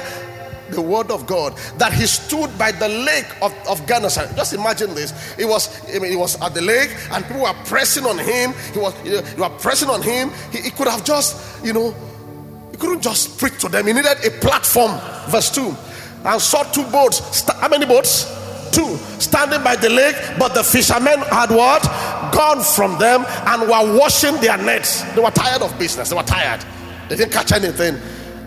the 0.70 0.80
word 0.80 1.10
of 1.10 1.26
God 1.26 1.56
that 1.78 1.92
he 1.92 2.06
stood 2.06 2.56
by 2.56 2.70
the 2.70 2.88
lake 2.88 3.26
of, 3.42 3.52
of 3.66 3.84
Gennesaret. 3.88 4.36
Just 4.36 4.52
imagine 4.52 4.94
this. 4.94 5.12
It 5.36 5.46
was, 5.46 5.68
I 5.92 5.98
mean, 5.98 6.12
he 6.12 6.16
was 6.16 6.40
at 6.40 6.54
the 6.54 6.62
lake 6.62 6.94
and 7.10 7.24
people 7.24 7.42
were 7.42 7.56
pressing 7.64 8.04
on 8.04 8.18
him. 8.18 8.54
He 8.72 8.78
was, 8.78 8.94
you, 9.04 9.20
know, 9.20 9.48
were 9.48 9.56
pressing 9.58 9.88
on 9.88 10.00
him. 10.00 10.30
He, 10.52 10.58
he 10.60 10.70
could 10.70 10.86
have 10.86 11.04
just, 11.04 11.64
you 11.64 11.72
know, 11.72 11.92
he 12.70 12.76
couldn't 12.76 13.02
just 13.02 13.36
preach 13.38 13.58
to 13.62 13.68
them. 13.68 13.88
He 13.88 13.92
needed 13.92 14.24
a 14.24 14.30
platform. 14.30 14.92
Verse 15.28 15.50
2. 15.50 15.74
And 16.24 16.40
saw 16.40 16.62
two 16.70 16.84
boats. 16.84 17.48
How 17.50 17.68
many 17.68 17.86
boats? 17.86 18.37
Two 18.72 18.96
standing 19.20 19.62
by 19.62 19.76
the 19.76 19.88
lake, 19.88 20.16
but 20.38 20.54
the 20.54 20.64
fishermen 20.64 21.18
had 21.30 21.50
what? 21.50 21.82
Gone 22.32 22.62
from 22.62 22.98
them 22.98 23.24
and 23.26 23.62
were 23.62 23.98
washing 23.98 24.36
their 24.36 24.56
nets. 24.58 25.02
They 25.14 25.20
were 25.20 25.30
tired 25.30 25.62
of 25.62 25.78
business, 25.78 26.10
they 26.10 26.16
were 26.16 26.22
tired, 26.22 26.64
they 27.08 27.16
didn't 27.16 27.32
catch 27.32 27.52
anything. 27.52 27.98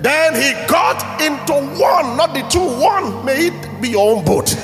Then 0.01 0.33
he 0.33 0.53
got 0.67 1.21
into 1.21 1.53
one, 1.53 2.17
not 2.17 2.33
the 2.33 2.41
two, 2.49 2.59
one. 2.59 3.23
May 3.23 3.47
it 3.47 3.81
be 3.81 3.89
your 3.89 4.17
own 4.17 4.25
boat. 4.25 4.55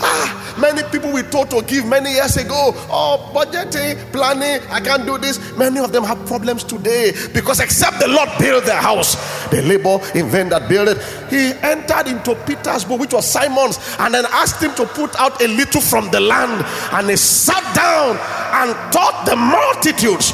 Ah, 0.00 0.43
Many 0.58 0.82
people 0.90 1.10
we 1.10 1.22
told 1.22 1.50
to 1.50 1.62
give 1.62 1.84
many 1.86 2.12
years 2.12 2.36
ago, 2.36 2.72
oh, 2.88 3.30
budgeting, 3.34 3.96
planning, 4.12 4.60
I 4.70 4.80
can't 4.80 5.04
do 5.04 5.18
this. 5.18 5.38
Many 5.56 5.80
of 5.80 5.92
them 5.92 6.04
have 6.04 6.24
problems 6.26 6.62
today 6.62 7.12
because 7.32 7.60
except 7.60 7.98
the 7.98 8.08
Lord 8.08 8.28
build 8.38 8.64
their 8.64 8.80
house, 8.80 9.16
the 9.50 9.62
labor 9.62 9.98
in 10.16 10.28
vain 10.28 10.48
that 10.50 10.68
build 10.68 10.88
it. 10.88 10.98
He 11.28 11.52
entered 11.62 12.06
into 12.06 12.34
Peter's 12.46 12.84
boat, 12.84 13.00
which 13.00 13.12
was 13.12 13.28
Simon's, 13.28 13.78
and 13.98 14.14
then 14.14 14.26
asked 14.30 14.62
him 14.62 14.74
to 14.74 14.86
put 14.86 15.14
out 15.18 15.42
a 15.42 15.48
little 15.48 15.80
from 15.80 16.10
the 16.10 16.20
land. 16.20 16.64
And 16.92 17.10
he 17.10 17.16
sat 17.16 17.62
down 17.74 18.16
and 18.54 18.92
taught 18.92 19.24
the 19.26 19.34
multitudes 19.34 20.30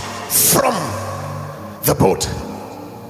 from 0.52 0.74
the 1.84 1.94
boat. 1.94 2.28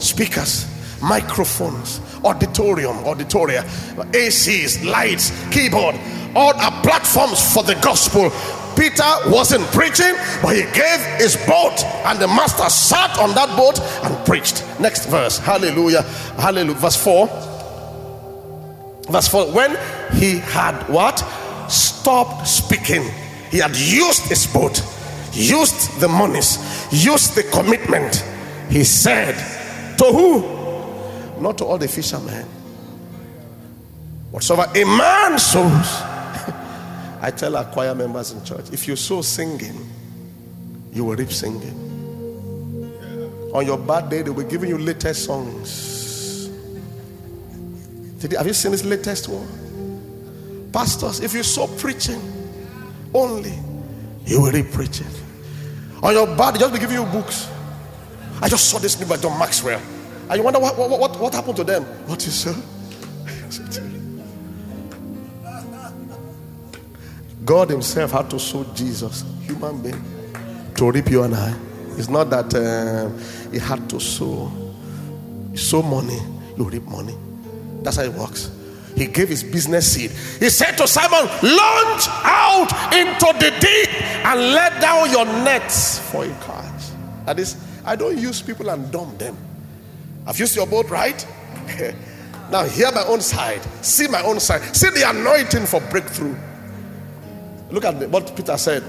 Speakers, 0.01 0.67
microphones, 1.03 2.01
auditorium, 2.25 2.97
auditoria, 3.05 3.65
ACs, 4.13 4.85
lights, 4.85 5.33
keyboard 5.51 5.97
all 6.35 6.55
are 6.55 6.83
platforms 6.83 7.53
for 7.53 7.63
the 7.63 7.75
gospel. 7.77 8.31
Peter 8.77 9.05
wasn't 9.27 9.65
preaching, 9.73 10.15
but 10.43 10.55
he 10.55 10.63
gave 10.73 11.01
his 11.19 11.37
boat, 11.47 11.83
and 12.07 12.19
the 12.19 12.29
master 12.29 12.69
sat 12.71 13.19
on 13.19 13.35
that 13.35 13.55
boat 13.57 13.81
and 14.05 14.27
preached. 14.27 14.65
Next 14.79 15.07
verse. 15.07 15.39
Hallelujah. 15.39 16.03
Hallelujah. 16.39 16.79
Verse 16.79 16.97
4. 16.97 17.27
Verse 19.11 19.29
4. 19.29 19.53
When 19.53 19.77
he 20.15 20.39
had 20.39 20.89
what? 20.89 21.19
Stopped 21.69 22.49
speaking, 22.49 23.05
he 23.51 23.59
had 23.59 23.77
used 23.77 24.23
his 24.27 24.47
boat, 24.47 24.83
used 25.33 26.01
the 26.01 26.09
monies, 26.09 26.59
used 26.91 27.37
the 27.37 27.45
commitment. 27.45 28.25
He 28.69 28.83
said, 28.83 29.35
To 29.99 30.05
who? 30.07 31.41
Not 31.41 31.59
to 31.59 31.65
all 31.65 31.79
the 31.79 31.87
fishermen. 31.87 32.45
Whatsoever 34.31 34.71
a 34.75 34.85
man 34.85 35.39
sows, 35.39 36.03
I 37.21 37.31
tell 37.31 37.57
our 37.57 37.65
choir 37.65 37.95
members 37.95 38.33
in 38.33 38.43
church 38.45 38.73
if 38.73 38.89
you 38.89 38.97
sow 38.97 39.21
singing, 39.21 39.89
you 40.93 41.05
will 41.05 41.17
reap 41.17 41.31
singing. 41.31 41.77
On 43.53 43.67
your 43.67 43.79
bad 43.79 44.09
day, 44.09 44.23
they 44.23 44.31
will 44.31 44.45
be 44.45 44.51
giving 44.51 44.71
you 44.71 44.79
latest 44.79 45.25
songs. 45.25 46.49
Did 48.21 48.33
you, 48.33 48.39
have 48.39 48.47
you 48.47 48.53
seen 48.53 48.71
this 48.73 48.85
latest 48.85 49.29
one? 49.29 50.71
Pastors, 50.73 51.21
if 51.21 51.35
you 51.35 51.43
sow 51.43 51.67
preaching 51.67 52.21
only, 53.13 53.59
you 54.25 54.41
will 54.41 54.53
reap 54.53 54.71
preaching. 54.71 55.07
On 56.03 56.15
your 56.15 56.27
bad, 56.37 56.55
they 56.55 56.59
just 56.61 56.73
be 56.73 56.79
giving 56.79 56.97
you 56.97 57.05
books. 57.07 57.51
I 58.41 58.49
just 58.49 58.71
saw 58.71 58.79
this 58.79 58.99
new 58.99 59.07
by 59.07 59.17
John 59.17 59.39
Maxwell. 59.39 59.81
And 60.29 60.37
you 60.39 60.43
wonder 60.43 60.61
what, 60.61 60.79
what, 60.79 60.89
what, 60.99 61.21
what 61.21 61.35
happened 61.35 61.57
to 61.57 61.65
them? 61.65 61.83
What 62.07 62.25
you 62.25 62.31
saw? 62.31 62.55
God 67.51 67.69
Himself 67.69 68.13
had 68.13 68.31
to 68.31 68.39
sow 68.39 68.63
Jesus, 68.77 69.25
human 69.43 69.83
being, 69.83 70.01
to 70.77 70.89
reap 70.89 71.11
you 71.11 71.25
and 71.25 71.35
I. 71.35 71.53
It's 71.97 72.09
not 72.09 72.31
that 72.31 72.55
uh, 72.55 73.11
He 73.51 73.59
had 73.59 73.91
to 73.91 73.99
sow. 73.99 74.53
Sow 75.57 75.83
money, 75.83 76.21
you 76.57 76.63
reap 76.63 76.85
money. 76.85 77.17
That's 77.83 77.97
how 77.97 78.05
it 78.05 78.13
works. 78.13 78.53
He 78.95 79.07
gave 79.07 79.31
his 79.31 79.43
business 79.43 79.95
seed. 79.95 80.13
He 80.39 80.49
said 80.49 80.77
to 80.77 80.87
Simon, 80.87 81.27
Launch 81.43 82.07
out 82.23 82.71
into 82.95 83.27
the 83.45 83.51
deep 83.59 84.01
and 84.25 84.41
let 84.55 84.81
down 84.81 85.11
your 85.11 85.25
nets 85.25 85.99
for 85.99 86.25
a 86.25 86.29
catch. 86.45 86.83
That 87.27 87.41
is, 87.41 87.57
I 87.85 87.97
don't 87.97 88.17
use 88.17 88.41
people 88.41 88.71
and 88.71 88.93
dump 88.93 89.19
them. 89.19 89.37
I've 90.25 90.39
used 90.39 90.55
your 90.55 90.69
boat, 90.69 90.89
right? 90.89 91.27
now, 92.53 92.63
hear 92.63 92.93
my 92.93 93.03
own 93.07 93.21
side. 93.21 93.63
See 93.85 94.07
my 94.07 94.23
own 94.23 94.39
side. 94.39 94.63
See 94.77 94.91
the 94.91 95.11
anointing 95.11 95.67
for 95.67 95.81
breakthrough. 95.91 96.37
Look 97.71 97.85
at 97.85 98.09
what 98.11 98.35
Peter 98.37 98.57
said. 98.57 98.83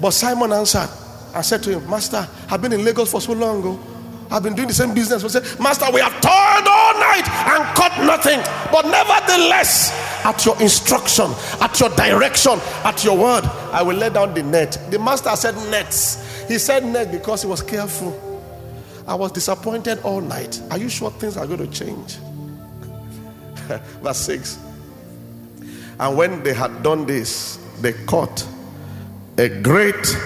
But 0.00 0.12
Simon 0.12 0.52
answered, 0.52 0.88
I 1.34 1.42
said 1.42 1.62
to 1.64 1.78
him, 1.78 1.88
Master, 1.88 2.26
I've 2.48 2.62
been 2.62 2.72
in 2.72 2.84
Lagos 2.84 3.10
for 3.10 3.20
so 3.20 3.32
long 3.32 3.60
ago. 3.60 3.78
Oh. 3.80 3.90
I've 4.32 4.44
been 4.44 4.54
doing 4.54 4.68
the 4.68 4.74
same 4.74 4.94
business. 4.94 5.22
We 5.22 5.28
say, 5.28 5.40
Master, 5.60 5.86
we 5.92 6.00
have 6.00 6.12
toiled 6.20 6.68
all 6.68 6.94
night 7.00 7.28
and 7.28 7.76
caught 7.76 7.98
nothing. 7.98 8.38
But 8.70 8.86
nevertheless, 8.86 9.90
at 10.24 10.44
your 10.46 10.60
instruction, 10.60 11.32
at 11.60 11.78
your 11.80 11.88
direction, 11.90 12.58
at 12.84 13.04
your 13.04 13.18
word, 13.18 13.44
I 13.72 13.82
will 13.82 13.96
let 13.96 14.14
down 14.14 14.34
the 14.34 14.42
net. 14.42 14.78
The 14.90 14.98
master 14.98 15.34
said 15.34 15.56
nets. 15.70 16.46
He 16.46 16.58
said 16.58 16.84
net 16.84 17.10
because 17.10 17.42
he 17.42 17.48
was 17.48 17.62
careful. 17.62 18.28
I 19.06 19.14
was 19.14 19.32
disappointed 19.32 19.98
all 20.02 20.20
night. 20.20 20.60
Are 20.70 20.78
you 20.78 20.88
sure 20.88 21.10
things 21.10 21.36
are 21.36 21.46
going 21.46 21.58
to 21.58 21.66
change? 21.66 22.16
Verse 24.02 24.18
6. 24.18 24.58
And 25.98 26.16
when 26.16 26.42
they 26.42 26.54
had 26.54 26.82
done 26.82 27.06
this, 27.06 27.59
they 27.80 27.92
caught 28.06 28.46
a 29.38 29.48
great 29.48 30.16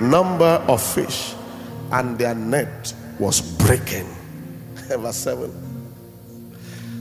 number 0.00 0.62
of 0.68 0.82
fish, 0.82 1.34
and 1.92 2.18
their 2.18 2.34
net 2.34 2.94
was 3.18 3.40
breaking. 3.40 4.06
Verse 4.74 5.16
7. 5.16 5.70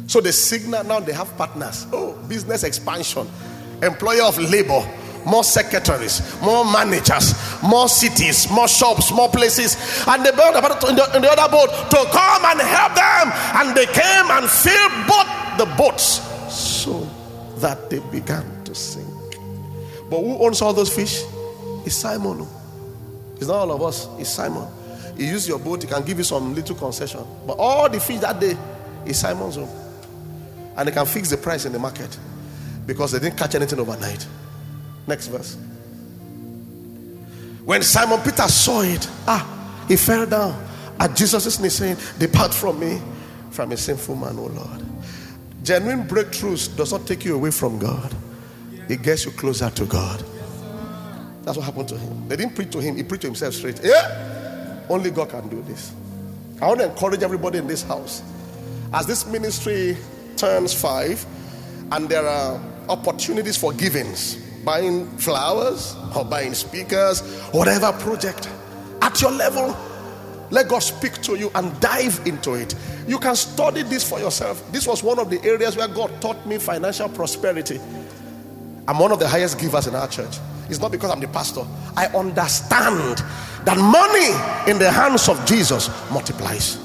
So 0.08 0.22
the 0.22 0.34
signal 0.34 0.84
now 0.84 1.00
they 1.00 1.14
have 1.14 1.36
partners. 1.38 1.86
Oh, 1.94 2.14
business 2.28 2.64
expansion, 2.64 3.28
employer 3.84 4.24
of 4.24 4.40
labor, 4.40 4.84
more 5.26 5.44
secretaries, 5.44 6.22
more 6.42 6.66
managers, 6.66 7.36
more 7.62 7.88
cities, 7.88 8.50
more 8.50 8.68
shops, 8.68 9.12
more 9.12 9.30
places. 9.30 9.78
And 10.08 10.26
they 10.26 10.32
built 10.32 10.56
in 10.56 10.96
the, 10.96 11.12
in 11.16 11.22
the 11.22 11.32
other 11.32 11.52
boat 11.52 11.70
to 11.92 11.98
come 12.12 12.46
and 12.46 12.60
help 12.60 12.96
them. 12.96 13.32
And 13.56 13.78
they 13.78 13.86
came 13.86 14.32
and 14.32 14.50
filled 14.50 15.08
both 15.08 15.58
the 15.60 15.76
boats 15.78 16.22
so 16.52 17.08
that 17.58 17.90
they 17.90 18.00
began 18.12 18.64
to 18.64 18.74
sink. 18.74 19.09
But 20.10 20.22
who 20.22 20.38
owns 20.40 20.62
all 20.62 20.74
those 20.74 20.94
fish? 20.94 21.24
It's 21.86 21.96
Simon. 21.96 22.46
It's 23.36 23.48
not 23.48 23.56
all 23.56 23.72
of 23.72 23.82
us, 23.82 24.08
it's 24.18 24.30
Simon. 24.30 24.68
He 25.18 25.28
use 25.28 25.48
your 25.48 25.60
boat, 25.60 25.82
he 25.84 25.88
can 25.88 26.04
give 26.04 26.18
you 26.18 26.24
some 26.24 26.56
little 26.56 26.76
concession. 26.76 27.22
But 27.46 27.54
all 27.54 27.90
the 27.90 28.00
fish 28.00 28.20
that 28.20 28.40
day 28.40 28.58
is 29.06 29.20
Simon's 29.20 29.58
own. 29.58 29.70
And 30.76 30.88
they 30.88 30.92
can 30.92 31.06
fix 31.06 31.30
the 31.30 31.38
price 31.38 31.66
in 31.66 31.74
the 31.74 31.80
market 31.80 32.18
because 32.86 33.12
they 33.12 33.20
didn't 33.20 33.38
catch 33.38 33.56
anything 33.56 33.80
overnight. 33.80 34.26
Next 35.08 35.28
verse. 35.28 35.58
When 37.66 37.84
Simon 37.84 38.20
Peter 38.22 38.48
saw 38.48 38.82
it, 38.82 39.08
ah, 39.28 39.86
he 39.88 39.96
fell 39.96 40.26
down 40.26 40.68
at 41.00 41.16
Jesus' 41.16 41.60
knee, 41.60 41.70
saying, 41.70 41.98
Depart 42.18 42.54
from 42.54 42.80
me, 42.80 43.02
from 43.52 43.72
a 43.72 43.78
sinful 43.78 44.16
man, 44.16 44.38
O 44.38 44.46
Lord. 44.48 44.86
Genuine 45.64 46.08
breakthroughs 46.08 46.76
does 46.76 46.92
not 46.92 47.06
take 47.06 47.26
you 47.26 47.36
away 47.36 47.52
from 47.52 47.80
God, 47.80 48.16
it 48.90 49.02
gets 49.02 49.26
you 49.26 49.32
closer 49.32 49.70
to 49.70 49.86
God. 49.86 50.24
That's 51.44 51.58
what 51.58 51.66
happened 51.66 51.88
to 51.90 51.98
him. 51.98 52.28
They 52.28 52.36
didn't 52.36 52.56
preach 52.56 52.72
to 52.72 52.80
him, 52.80 52.98
he 52.98 53.04
preached 53.04 53.22
to 53.22 53.28
himself 53.28 53.54
straight. 53.54 53.80
Yeah, 53.84 54.84
only 54.90 55.12
God 55.12 55.30
can 55.30 55.48
do 55.48 55.62
this. 55.62 55.94
I 56.62 56.68
want 56.68 56.80
to 56.82 56.90
encourage 56.90 57.24
everybody 57.24 57.60
in 57.60 57.68
this 57.68 57.84
house. 57.84 58.22
As 58.94 59.06
this 59.06 59.26
ministry 59.26 59.96
turns 60.36 60.74
five, 60.74 61.26
and 61.92 62.10
there 62.10 62.28
are 62.28 62.62
opportunities 62.90 63.58
for 63.58 63.72
givings, 63.74 64.36
buying 64.66 65.08
flowers 65.18 65.96
or 66.16 66.26
buying 66.26 66.54
speakers, 66.54 67.22
whatever 67.52 67.92
project, 67.94 68.50
at 69.02 69.22
your 69.22 69.32
level, 69.32 69.76
let 70.52 70.68
God 70.68 70.80
speak 70.80 71.22
to 71.24 71.36
you 71.36 71.52
and 71.56 71.80
dive 71.80 72.22
into 72.26 72.54
it. 72.54 72.76
You 73.08 73.20
can 73.20 73.36
study 73.36 73.84
this 73.84 74.08
for 74.08 74.20
yourself. 74.20 74.64
This 74.72 74.88
was 74.88 75.04
one 75.04 75.20
of 75.20 75.30
the 75.30 75.42
areas 75.44 75.78
where 75.78 75.88
God 75.88 76.22
taught 76.22 76.46
me 76.46 76.58
financial 76.58 77.08
prosperity. 77.10 77.80
I'm 78.90 78.98
one 78.98 79.12
of 79.12 79.20
the 79.20 79.28
highest 79.28 79.60
givers 79.60 79.86
in 79.86 79.94
our 79.94 80.08
church. 80.08 80.40
It's 80.68 80.80
not 80.80 80.92
because 80.92 81.12
I'm 81.12 81.20
the 81.20 81.28
pastor. 81.28 81.62
I 81.96 82.08
understand 82.08 83.20
that 83.64 83.78
money 83.78 84.72
in 84.72 84.80
the 84.80 84.90
hands 84.90 85.30
of 85.30 85.46
Jesus 85.46 85.92
multiplies. 86.10 86.80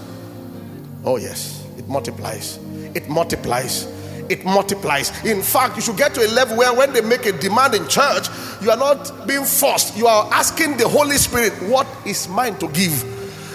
Oh, 1.06 1.16
yes, 1.16 1.66
it 1.78 1.88
multiplies. 1.88 2.58
It 2.94 3.08
multiplies. 3.08 3.86
It 4.28 4.44
multiplies. 4.44 5.24
In 5.24 5.40
fact, 5.40 5.76
you 5.76 5.82
should 5.82 5.96
get 5.96 6.12
to 6.16 6.26
a 6.26 6.28
level 6.28 6.58
where 6.58 6.74
when 6.74 6.92
they 6.92 7.00
make 7.00 7.24
a 7.24 7.32
demand 7.32 7.72
in 7.72 7.88
church, 7.88 8.28
you 8.60 8.70
are 8.70 8.76
not 8.76 9.26
being 9.26 9.46
forced. 9.46 9.96
You 9.96 10.06
are 10.06 10.30
asking 10.30 10.76
the 10.76 10.86
Holy 10.86 11.16
Spirit, 11.16 11.54
What 11.70 11.86
is 12.04 12.28
mine 12.28 12.58
to 12.58 12.68
give? 12.68 13.02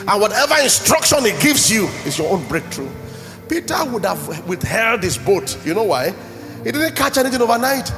And 0.09 0.19
whatever 0.19 0.55
instruction 0.63 1.23
he 1.23 1.33
gives 1.39 1.71
you 1.71 1.85
is 2.03 2.17
your 2.17 2.33
own 2.33 2.47
breakthrough. 2.47 2.89
Peter 3.47 3.77
would 3.85 4.05
have 4.05 4.47
withheld 4.47 5.03
his 5.03 5.19
boat. 5.19 5.55
You 5.63 5.75
know 5.75 5.83
why? 5.83 6.15
He 6.63 6.71
didn't 6.71 6.95
catch 6.95 7.19
anything 7.19 7.43
overnight. 7.43 7.91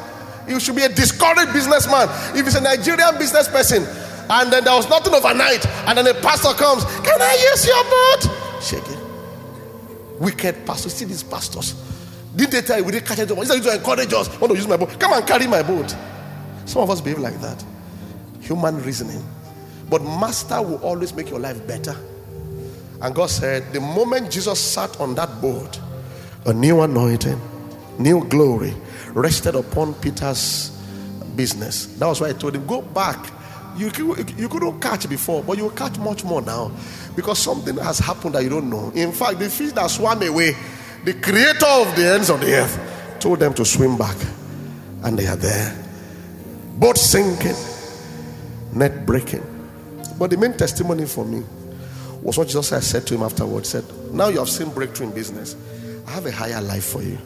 You 0.52 0.60
should 0.60 0.76
be 0.76 0.84
a 0.84 0.89
discouraged 0.89 1.54
businessman. 1.54 2.10
If 2.36 2.45
it's 2.45 2.56
a 2.56 2.62
Nigerian 2.62 3.18
business 3.18 3.47
person 3.47 3.84
and 4.30 4.52
then 4.52 4.64
there 4.64 4.76
was 4.76 4.89
nothing 4.89 5.14
overnight, 5.14 5.66
and 5.88 5.97
then 5.97 6.08
a 6.08 6.14
pastor 6.14 6.54
comes, 6.54 6.84
Can 6.86 7.22
I 7.22 7.49
use 7.52 7.66
your 7.66 7.84
boat? 7.84 8.62
Shake 8.62 8.88
it. 8.88 10.22
Wicked 10.22 10.66
pastors. 10.66 10.93
See 10.93 11.06
these 11.06 11.24
pastors. 11.24 11.74
Didn't 12.36 12.52
they 12.52 12.62
tell 12.62 12.78
you 12.80 12.86
we 12.86 12.91
didn't 12.91 13.08
catch 13.08 13.20
anything? 13.20 13.38
He 13.38 13.45
said 13.45 13.62
to 13.64 13.76
encourage 13.76 14.14
us. 14.14 14.39
Want 14.39 14.52
to 14.52 14.58
use 14.58 14.68
my 14.68 14.78
boat? 14.78 14.97
Come 14.99 15.14
and 15.14 15.26
carry 15.28 15.47
my 15.47 15.64
boat. 15.64 15.95
Some 16.66 16.82
of 16.84 16.89
us 16.89 17.02
behave 17.02 17.20
like 17.20 17.39
that. 17.41 17.64
Human 18.41 18.82
reasoning. 18.84 19.24
But 19.89 20.02
master 20.04 20.62
will 20.62 20.78
always 20.78 21.14
make 21.14 21.30
your 21.30 21.39
life 21.39 21.66
better. 21.68 21.95
And 23.02 23.14
God 23.16 23.30
said, 23.30 23.74
the 23.74 23.82
moment 23.82 24.32
Jesus 24.32 24.60
sat 24.60 24.97
on 24.99 25.16
that 25.16 25.41
boat, 25.41 25.80
a 26.45 26.54
new 26.54 26.82
anointing, 26.82 27.39
new 27.99 28.24
glory 28.30 28.74
rested 29.14 29.55
upon 29.55 29.93
Peter's 29.95 30.70
business. 31.36 31.88
That 31.97 32.07
was 32.07 32.22
why 32.22 32.30
I 32.30 32.34
told 32.34 32.55
him, 32.55 32.66
go 32.66 32.82
back. 32.82 33.32
You, 33.78 33.89
you 34.38 34.49
couldn't 34.49 34.82
catch 34.82 35.07
before, 35.07 35.43
but 35.43 35.57
you 35.57 35.64
will 35.64 35.72
catch 35.72 35.97
much 35.97 36.24
more 36.24 36.41
now 36.41 36.72
because 37.16 37.39
something 37.39 37.78
has 37.78 37.99
happened 37.99 38.36
that 38.36 38.43
you 38.43 38.49
don't 38.49 38.70
know. 38.70 38.91
In 38.93 39.12
fact, 39.12 39.39
the 39.39 39.49
fish 39.49 39.72
that 39.72 39.89
swam 39.89 40.22
away, 40.22 40.55
the 41.05 41.14
creator 41.14 41.66
of 41.66 41.95
the 41.95 42.14
ends 42.14 42.30
of 42.30 42.41
the 42.41 42.53
earth, 42.53 43.18
told 43.20 43.39
them 43.39 43.53
to 43.53 43.64
swim 43.64 43.97
back, 43.97 44.18
and 45.03 45.18
they 45.18 45.28
are 45.28 45.38
there. 45.38 45.78
Boat 46.78 46.97
sinking, 46.97 47.55
net 48.74 49.05
breaking. 49.05 49.45
But 50.20 50.32
the 50.32 50.38
main 50.38 50.57
testimony 50.57 51.05
for 51.05 51.24
me 51.24 51.43
was 52.22 52.38
what 52.38 52.47
Jesus 52.47 52.68
said 52.88 53.07
to 53.07 53.16
him 53.16 53.24
afterwards. 53.24 53.72
He 53.72 53.80
said, 53.80 54.12
Now 54.14 54.28
you 54.28 54.39
have 54.39 54.49
seen 54.49 54.70
breakthrough 54.70 55.07
in 55.07 55.14
business. 55.14 55.55
I 56.07 56.12
have 56.12 56.26
a 56.26 56.32
higher 56.32 56.62
life 56.62 56.86
for 56.86 57.01
you. 57.01 57.18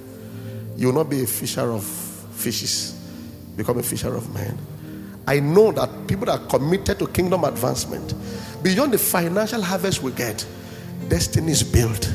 You 0.75 0.87
will 0.87 0.95
not 0.95 1.09
be 1.09 1.23
a 1.23 1.27
fisher 1.27 1.71
of 1.71 1.83
fishes, 1.83 2.91
become 3.55 3.77
a 3.77 3.83
fisher 3.83 4.13
of 4.15 4.33
men. 4.33 4.57
I 5.27 5.39
know 5.39 5.71
that 5.71 6.07
people 6.07 6.25
that 6.25 6.39
are 6.39 6.47
committed 6.47 6.99
to 6.99 7.07
kingdom 7.07 7.43
advancement, 7.43 8.13
beyond 8.61 8.93
the 8.93 8.97
financial 8.97 9.61
harvest 9.61 10.03
we 10.03 10.11
get, 10.11 10.45
destiny 11.07 11.51
is 11.51 11.63
built. 11.63 12.13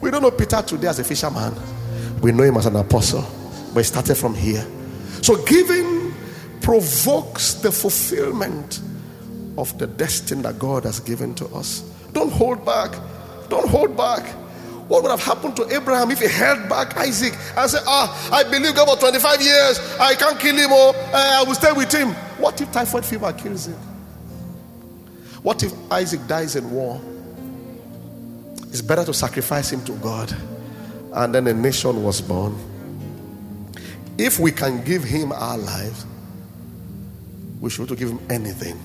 We 0.00 0.10
don't 0.10 0.22
know 0.22 0.30
Peter 0.30 0.60
today 0.62 0.88
as 0.88 0.98
a 0.98 1.04
fisherman, 1.04 1.54
we 2.20 2.32
know 2.32 2.42
him 2.42 2.56
as 2.56 2.66
an 2.66 2.76
apostle, 2.76 3.24
but 3.72 3.80
he 3.80 3.84
started 3.84 4.16
from 4.16 4.34
here. 4.34 4.66
So, 5.22 5.42
giving 5.44 6.14
provokes 6.60 7.54
the 7.54 7.72
fulfillment 7.72 8.80
of 9.56 9.76
the 9.78 9.86
destiny 9.86 10.42
that 10.42 10.58
God 10.58 10.84
has 10.84 11.00
given 11.00 11.34
to 11.36 11.46
us. 11.54 11.80
Don't 12.12 12.32
hold 12.32 12.64
back. 12.64 12.92
Don't 13.48 13.68
hold 13.68 13.96
back. 13.96 14.34
What 14.88 15.02
would 15.02 15.10
have 15.10 15.22
happened 15.22 15.56
to 15.56 15.74
Abraham 15.74 16.10
if 16.12 16.20
he 16.20 16.28
held 16.28 16.68
back 16.68 16.96
Isaac 16.96 17.34
and 17.56 17.70
said, 17.70 17.82
Ah, 17.86 18.30
I 18.32 18.44
believe 18.44 18.76
God 18.76 18.88
for 18.88 18.96
25 18.96 19.42
years. 19.42 19.78
I 19.98 20.14
can't 20.14 20.38
kill 20.38 20.54
him 20.56 20.70
or 20.70 20.94
uh, 20.94 21.40
I 21.40 21.44
will 21.44 21.54
stay 21.54 21.72
with 21.72 21.92
him. 21.92 22.10
What 22.38 22.60
if 22.60 22.70
typhoid 22.70 23.04
fever 23.04 23.32
kills 23.32 23.66
him? 23.66 23.78
What 25.42 25.62
if 25.62 25.72
Isaac 25.90 26.26
dies 26.26 26.54
in 26.54 26.70
war? 26.70 27.00
It's 28.68 28.82
better 28.82 29.04
to 29.04 29.14
sacrifice 29.14 29.72
him 29.72 29.84
to 29.84 29.92
God. 29.98 30.34
And 31.12 31.34
then 31.34 31.46
a 31.46 31.54
nation 31.54 32.02
was 32.04 32.20
born. 32.20 32.56
If 34.18 34.38
we 34.38 34.52
can 34.52 34.84
give 34.84 35.02
him 35.02 35.32
our 35.32 35.58
lives, 35.58 36.06
we 37.60 37.70
should 37.70 37.88
to 37.88 37.96
give 37.96 38.10
him 38.10 38.20
anything 38.30 38.78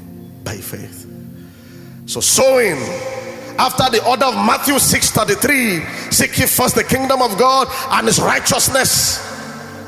by 0.43 0.57
faith. 0.57 1.07
So 2.05 2.19
sowing 2.19 2.77
after 3.57 3.89
the 3.89 4.03
order 4.05 4.25
of 4.25 4.35
Matthew 4.35 4.75
6:33, 4.79 6.11
seek 6.11 6.37
ye 6.37 6.45
first 6.45 6.75
the 6.75 6.83
kingdom 6.83 7.21
of 7.21 7.37
God 7.37 7.67
and 7.91 8.07
his 8.07 8.19
righteousness, 8.19 9.19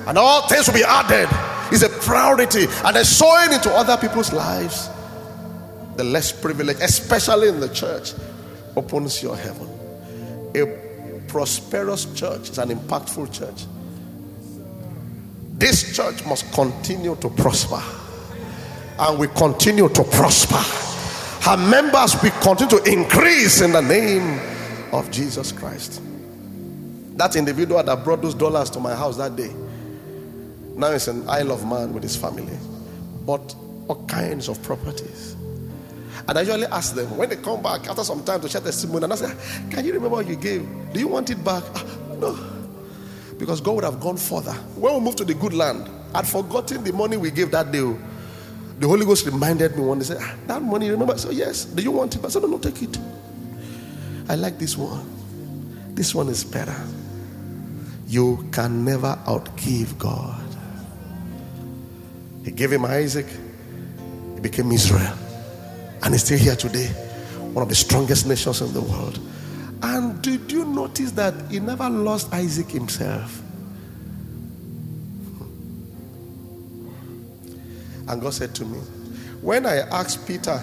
and 0.08 0.18
all 0.18 0.48
things 0.48 0.68
will 0.68 0.76
be 0.76 0.84
added. 0.84 1.30
Is 1.72 1.82
a 1.82 1.90
priority, 1.90 2.68
and 2.86 2.96
then 2.96 3.06
sowing 3.06 3.52
into 3.52 3.72
other 3.74 3.98
people's 3.98 4.32
lives. 4.32 4.90
The 5.96 6.04
less 6.04 6.32
privileged, 6.32 6.82
especially 6.82 7.50
in 7.50 7.60
the 7.60 7.70
church, 7.70 8.14
opens 8.76 9.24
your 9.24 9.36
heaven. 9.36 9.70
A 10.56 10.66
prosperous 11.28 12.06
church 12.14 12.50
is 12.50 12.58
an 12.60 12.70
impactful 12.70 13.32
church. 13.32 13.66
This 15.54 15.96
church 15.96 16.26
must 16.26 16.52
continue 16.52 17.16
to 17.16 17.30
prosper 17.30 17.82
and 19.00 19.20
we 19.20 19.28
continue 19.30 19.90
to 19.90 20.04
prosper. 20.04 20.83
Her 21.44 21.58
members 21.58 22.16
will 22.24 22.32
continue 22.42 22.80
to 22.80 22.90
increase 22.90 23.60
in 23.60 23.74
the 23.74 23.82
name 23.82 24.40
of 24.94 25.12
Jesus 25.12 25.52
Christ. 25.52 26.02
That 27.18 27.36
individual 27.36 27.84
that 27.84 28.04
brought 28.06 28.22
those 28.22 28.34
dollars 28.34 28.70
to 28.70 28.80
my 28.80 28.96
house 28.96 29.18
that 29.18 29.36
day, 29.36 29.54
now 30.76 30.88
is 30.88 31.10
an 31.10 31.28
Isle 31.30 31.52
of 31.52 31.68
Man 31.68 31.94
with 31.94 32.02
his 32.04 32.16
family, 32.16 32.58
bought 33.26 33.56
all 33.90 34.06
kinds 34.06 34.48
of 34.48 34.64
properties. 34.64 35.36
And 36.30 36.38
I 36.38 36.42
usually 36.44 36.66
ask 36.68 36.96
them 36.96 37.18
when 37.18 37.28
they 37.28 37.36
come 37.36 37.62
back 37.62 37.90
after 37.90 38.06
some 38.06 38.24
time 38.24 38.40
to 38.40 38.48
share 38.48 38.62
testimony, 38.62 39.04
and 39.04 39.12
I 39.12 39.18
say, 39.18 39.36
Can 39.70 39.84
you 39.84 39.92
remember 39.92 40.16
what 40.16 40.28
you 40.28 40.38
gave? 40.38 40.66
Do 40.94 41.00
you 41.02 41.10
want 41.10 41.30
it 41.30 41.44
back? 41.44 41.64
Ah, 41.76 41.86
no. 42.20 42.40
Because 43.38 43.60
God 43.60 43.76
would 43.76 43.84
have 43.84 44.00
gone 44.00 44.16
further. 44.16 44.54
When 44.78 44.94
we 44.94 45.00
moved 45.02 45.18
to 45.18 45.26
the 45.26 45.34
good 45.34 45.54
land, 45.54 45.90
I'd 46.16 46.26
forgotten 46.26 46.86
the 46.86 46.94
money 46.94 47.18
we 47.18 47.32
gave 47.32 47.52
that 47.52 47.74
day. 47.74 47.94
The 48.84 48.90
Holy 48.90 49.06
Ghost 49.06 49.26
reminded 49.26 49.78
me 49.78 49.82
one 49.82 50.00
they 50.00 50.04
said, 50.04 50.18
ah, 50.20 50.36
That 50.46 50.62
money, 50.62 50.90
remember? 50.90 51.18
Said, 51.18 51.32
Yes. 51.32 51.64
Do 51.64 51.82
you 51.82 51.92
want 51.92 52.18
it? 52.18 52.26
I 52.26 52.28
said, 52.28 52.42
No, 52.42 52.50
no, 52.50 52.58
take 52.58 52.82
it. 52.82 53.00
I 54.28 54.36
like 54.36 54.60
this 54.60 54.76
one. 54.78 55.96
This 55.96 56.14
one 56.14 56.28
is 56.28 56.44
better. 56.44 56.76
You 58.10 58.46
can 58.52 58.84
never 58.84 59.18
outgive 59.26 59.98
God. 59.98 60.44
He 62.44 62.52
gave 62.52 62.74
him 62.74 62.84
Isaac, 62.84 63.28
he 64.36 64.42
became 64.42 64.70
Israel. 64.74 65.16
And 66.02 66.14
he's 66.14 66.26
still 66.26 66.38
here 66.38 66.58
today, 66.58 66.88
one 67.54 67.64
of 67.64 67.70
the 67.70 67.76
strongest 67.76 68.28
nations 68.28 68.60
in 68.60 68.74
the 68.74 68.82
world. 68.82 69.18
And 69.82 70.22
did 70.22 70.52
you 70.52 70.66
notice 70.66 71.12
that 71.12 71.34
he 71.50 71.62
never 71.62 71.90
lost 71.90 72.34
Isaac 72.34 72.70
himself? 72.70 73.43
And 78.08 78.22
God 78.22 78.34
said 78.34 78.54
to 78.56 78.66
me, 78.66 78.80
When 79.42 79.66
I 79.66 79.78
asked 79.78 80.28
Peter 80.28 80.62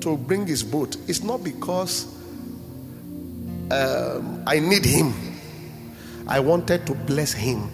to 0.00 0.16
bring 0.16 0.46
his 0.46 0.62
boat, 0.62 0.96
it's 1.06 1.22
not 1.22 1.44
because 1.44 2.06
um, 3.70 4.42
I 4.46 4.58
need 4.58 4.84
him, 4.84 5.14
I 6.26 6.40
wanted 6.40 6.86
to 6.86 6.94
bless 6.94 7.32
him. 7.32 7.70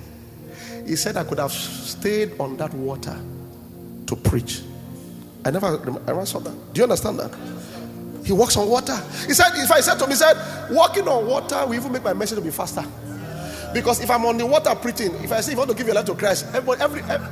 He 0.87 0.97
said 0.97 1.17
I 1.17 1.25
could 1.25 1.39
have 1.39 1.53
stayed 1.53 2.39
on 2.39 2.57
that 2.59 2.73
water 2.75 3.19
to 4.07 4.17
preach. 4.17 4.63
I 5.45 5.51
never, 5.51 5.67
I 5.67 6.07
never 6.07 6.27
saw 6.27 6.41
that. 6.41 6.73
Do 6.73 6.79
you 6.79 6.85
understand 6.85 7.19
that? 7.19 7.33
He 8.25 8.33
walks 8.33 8.57
on 8.57 8.69
water. 8.69 8.97
He 9.27 9.35
said, 9.35 9.53
if 9.55 9.71
I 9.71 9.81
said 9.81 9.97
to 9.97 10.05
him, 10.05 10.11
he 10.11 10.17
said, 10.17 10.35
walking 10.71 11.07
on 11.07 11.27
water 11.27 11.65
will 11.67 11.75
even 11.75 11.93
make 11.93 12.03
my 12.03 12.13
message 12.13 12.37
to 12.39 12.45
be 12.45 12.51
faster. 12.51 12.85
Because 13.73 14.01
if 14.01 14.11
I'm 14.11 14.25
on 14.25 14.37
the 14.39 14.47
water 14.47 14.75
preaching, 14.75 15.15
if 15.23 15.31
I 15.31 15.41
say 15.41 15.53
if 15.53 15.57
you 15.57 15.59
want 15.59 15.71
to 15.71 15.77
give 15.77 15.87
your 15.87 15.95
life 15.95 16.07
to 16.07 16.15
Christ, 16.15 16.47
everybody, 16.49 16.81
every, 16.83 17.03
every 17.03 17.27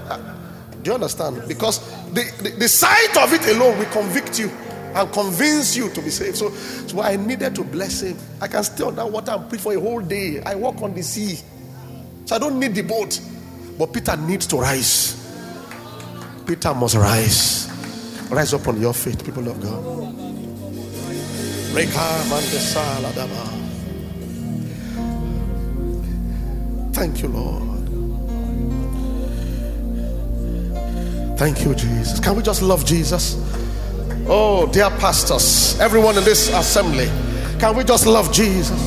do 0.85 0.91
you 0.91 0.95
understand? 0.95 1.43
Because 1.49 1.81
the, 2.13 2.23
the, 2.43 2.51
the 2.51 2.69
sight 2.69 3.17
of 3.17 3.33
it 3.33 3.45
alone 3.57 3.79
will 3.79 3.87
convict 3.87 4.39
you 4.39 4.49
and 4.95 5.11
convince 5.13 5.75
you 5.77 5.89
to 5.89 6.03
be 6.03 6.11
saved. 6.11 6.37
So, 6.37 6.51
so 6.51 7.01
I 7.01 7.17
needed 7.17 7.55
to 7.57 7.65
bless 7.65 8.03
him. 8.03 8.19
I 8.41 8.49
can 8.49 8.63
stay 8.63 8.85
on 8.85 8.95
that 8.97 9.11
water 9.11 9.33
and 9.33 9.49
preach 9.49 9.63
for 9.63 9.75
a 9.75 9.81
whole 9.81 10.01
day. 10.01 10.43
I 10.43 10.55
walk 10.55 10.83
on 10.83 10.95
the 10.95 11.03
sea. 11.03 11.41
So 12.27 12.37
I 12.37 12.39
don't 12.39 12.61
need 12.61 12.75
the 12.75 12.83
boat. 12.83 13.19
But 13.79 13.93
Peter 13.95 14.15
needs 14.17 14.47
to 14.49 14.59
rise. 14.59 15.21
Peter 16.47 16.75
must 16.75 16.97
rise. 16.97 17.69
Rise 18.31 18.53
up 18.53 18.69
on 18.69 18.79
your 18.79 18.93
feet, 18.93 19.25
people 19.25 19.49
of 19.49 19.61
God. 19.61 20.15
Thank 26.93 27.23
you, 27.23 27.29
Lord. 27.29 27.74
Thank 31.37 31.65
you, 31.65 31.75
Jesus. 31.75 32.21
Can 32.21 32.37
we 32.37 32.43
just 32.43 32.63
love 32.63 32.85
Jesus? 32.85 33.37
Oh, 34.27 34.67
dear 34.73 34.89
pastors, 34.91 35.79
everyone 35.81 36.17
in 36.17 36.25
this 36.25 36.49
assembly, 36.49 37.07
can 37.59 37.77
we 37.77 37.85
just 37.85 38.07
love 38.07 38.33
Jesus? 38.33 38.81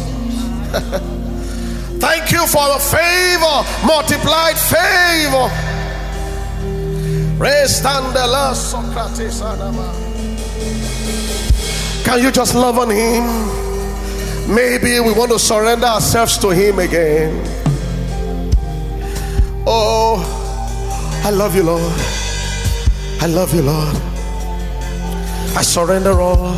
Thank 2.00 2.32
you 2.32 2.48
for 2.48 2.68
the 2.70 2.80
favor, 2.80 3.64
multiplied 3.86 4.58
favor. 4.58 5.50
Restandela 7.38 8.56
Socrates 8.56 9.42
Can 12.04 12.24
you 12.24 12.32
just 12.32 12.56
love 12.56 12.80
on 12.80 12.90
Him? 12.90 14.56
Maybe 14.56 15.00
we 15.02 15.12
want 15.12 15.32
to 15.32 15.40
surrender 15.40 15.86
ourselves 15.86 16.38
to 16.40 16.50
Him 16.50 16.80
again. 16.80 17.44
Oh, 19.68 20.24
I 21.26 21.30
love 21.30 21.54
you, 21.54 21.64
Lord. 21.64 22.27
I 23.20 23.28
love 23.28 23.54
you, 23.54 23.62
Lord. 23.64 23.96
I 25.56 25.62
surrender 25.62 26.20
all. 26.22 26.54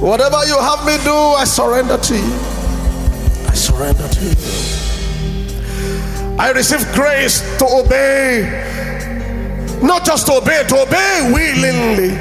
Whatever 0.00 0.44
you 0.46 0.58
have 0.58 0.84
me 0.86 0.96
do, 1.04 1.14
I 1.14 1.44
surrender 1.44 1.98
to 1.98 2.16
you. 2.16 2.34
I 3.48 3.54
surrender 3.54 4.08
to 4.08 4.24
you. 4.24 4.36
I 6.38 6.50
receive 6.50 6.84
grace 6.92 7.40
to 7.58 7.66
obey 7.66 8.70
not 9.82 10.04
just 10.04 10.26
to 10.26 10.34
obey, 10.34 10.62
to 10.68 10.76
obey 10.82 11.30
willingly. 11.34 12.14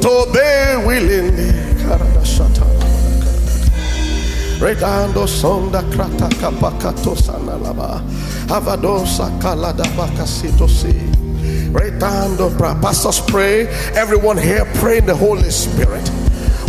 To 0.00 0.08
obey 0.08 0.82
willingly. 0.86 1.52
Redando 4.62 5.26
sonda 5.26 5.82
krata 5.90 6.28
kapakato 6.38 7.16
sanalaba. 7.16 8.00
Avadosa 8.46 9.28
kalada 9.40 9.82
bakasito 9.96 10.68
si. 10.68 10.92
Redando 11.72 12.48
pastors 12.80 13.18
pray. 13.22 13.66
Everyone 13.96 14.38
here 14.38 14.64
pray 14.76 14.98
in 14.98 15.06
the 15.06 15.16
Holy 15.16 15.50
Spirit. 15.50 16.06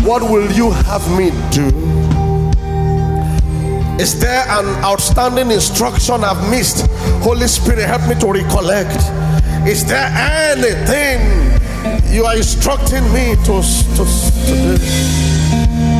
What 0.01 0.23
will 0.23 0.51
you 0.53 0.71
have 0.71 1.05
me 1.15 1.29
do? 1.51 1.67
Is 4.01 4.19
there 4.19 4.43
an 4.49 4.65
outstanding 4.83 5.51
instruction 5.51 6.23
I've 6.23 6.49
missed? 6.49 6.87
Holy 7.21 7.47
Spirit, 7.47 7.85
help 7.85 8.09
me 8.09 8.15
to 8.21 8.27
recollect. 8.31 8.97
Is 9.67 9.85
there 9.85 10.09
anything 10.49 11.21
you 12.11 12.25
are 12.25 12.35
instructing 12.35 13.03
me 13.13 13.35
to, 13.45 13.61
to, 13.61 14.03
to 14.03 14.77
do? 14.77 15.32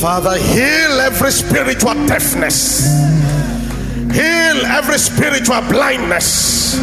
Father, 0.00 0.36
heal 0.38 1.00
every 1.00 1.30
spiritual 1.30 1.94
deafness, 2.06 2.84
heal 4.12 4.66
every 4.66 4.98
spiritual 4.98 5.62
blindness. 5.62 6.78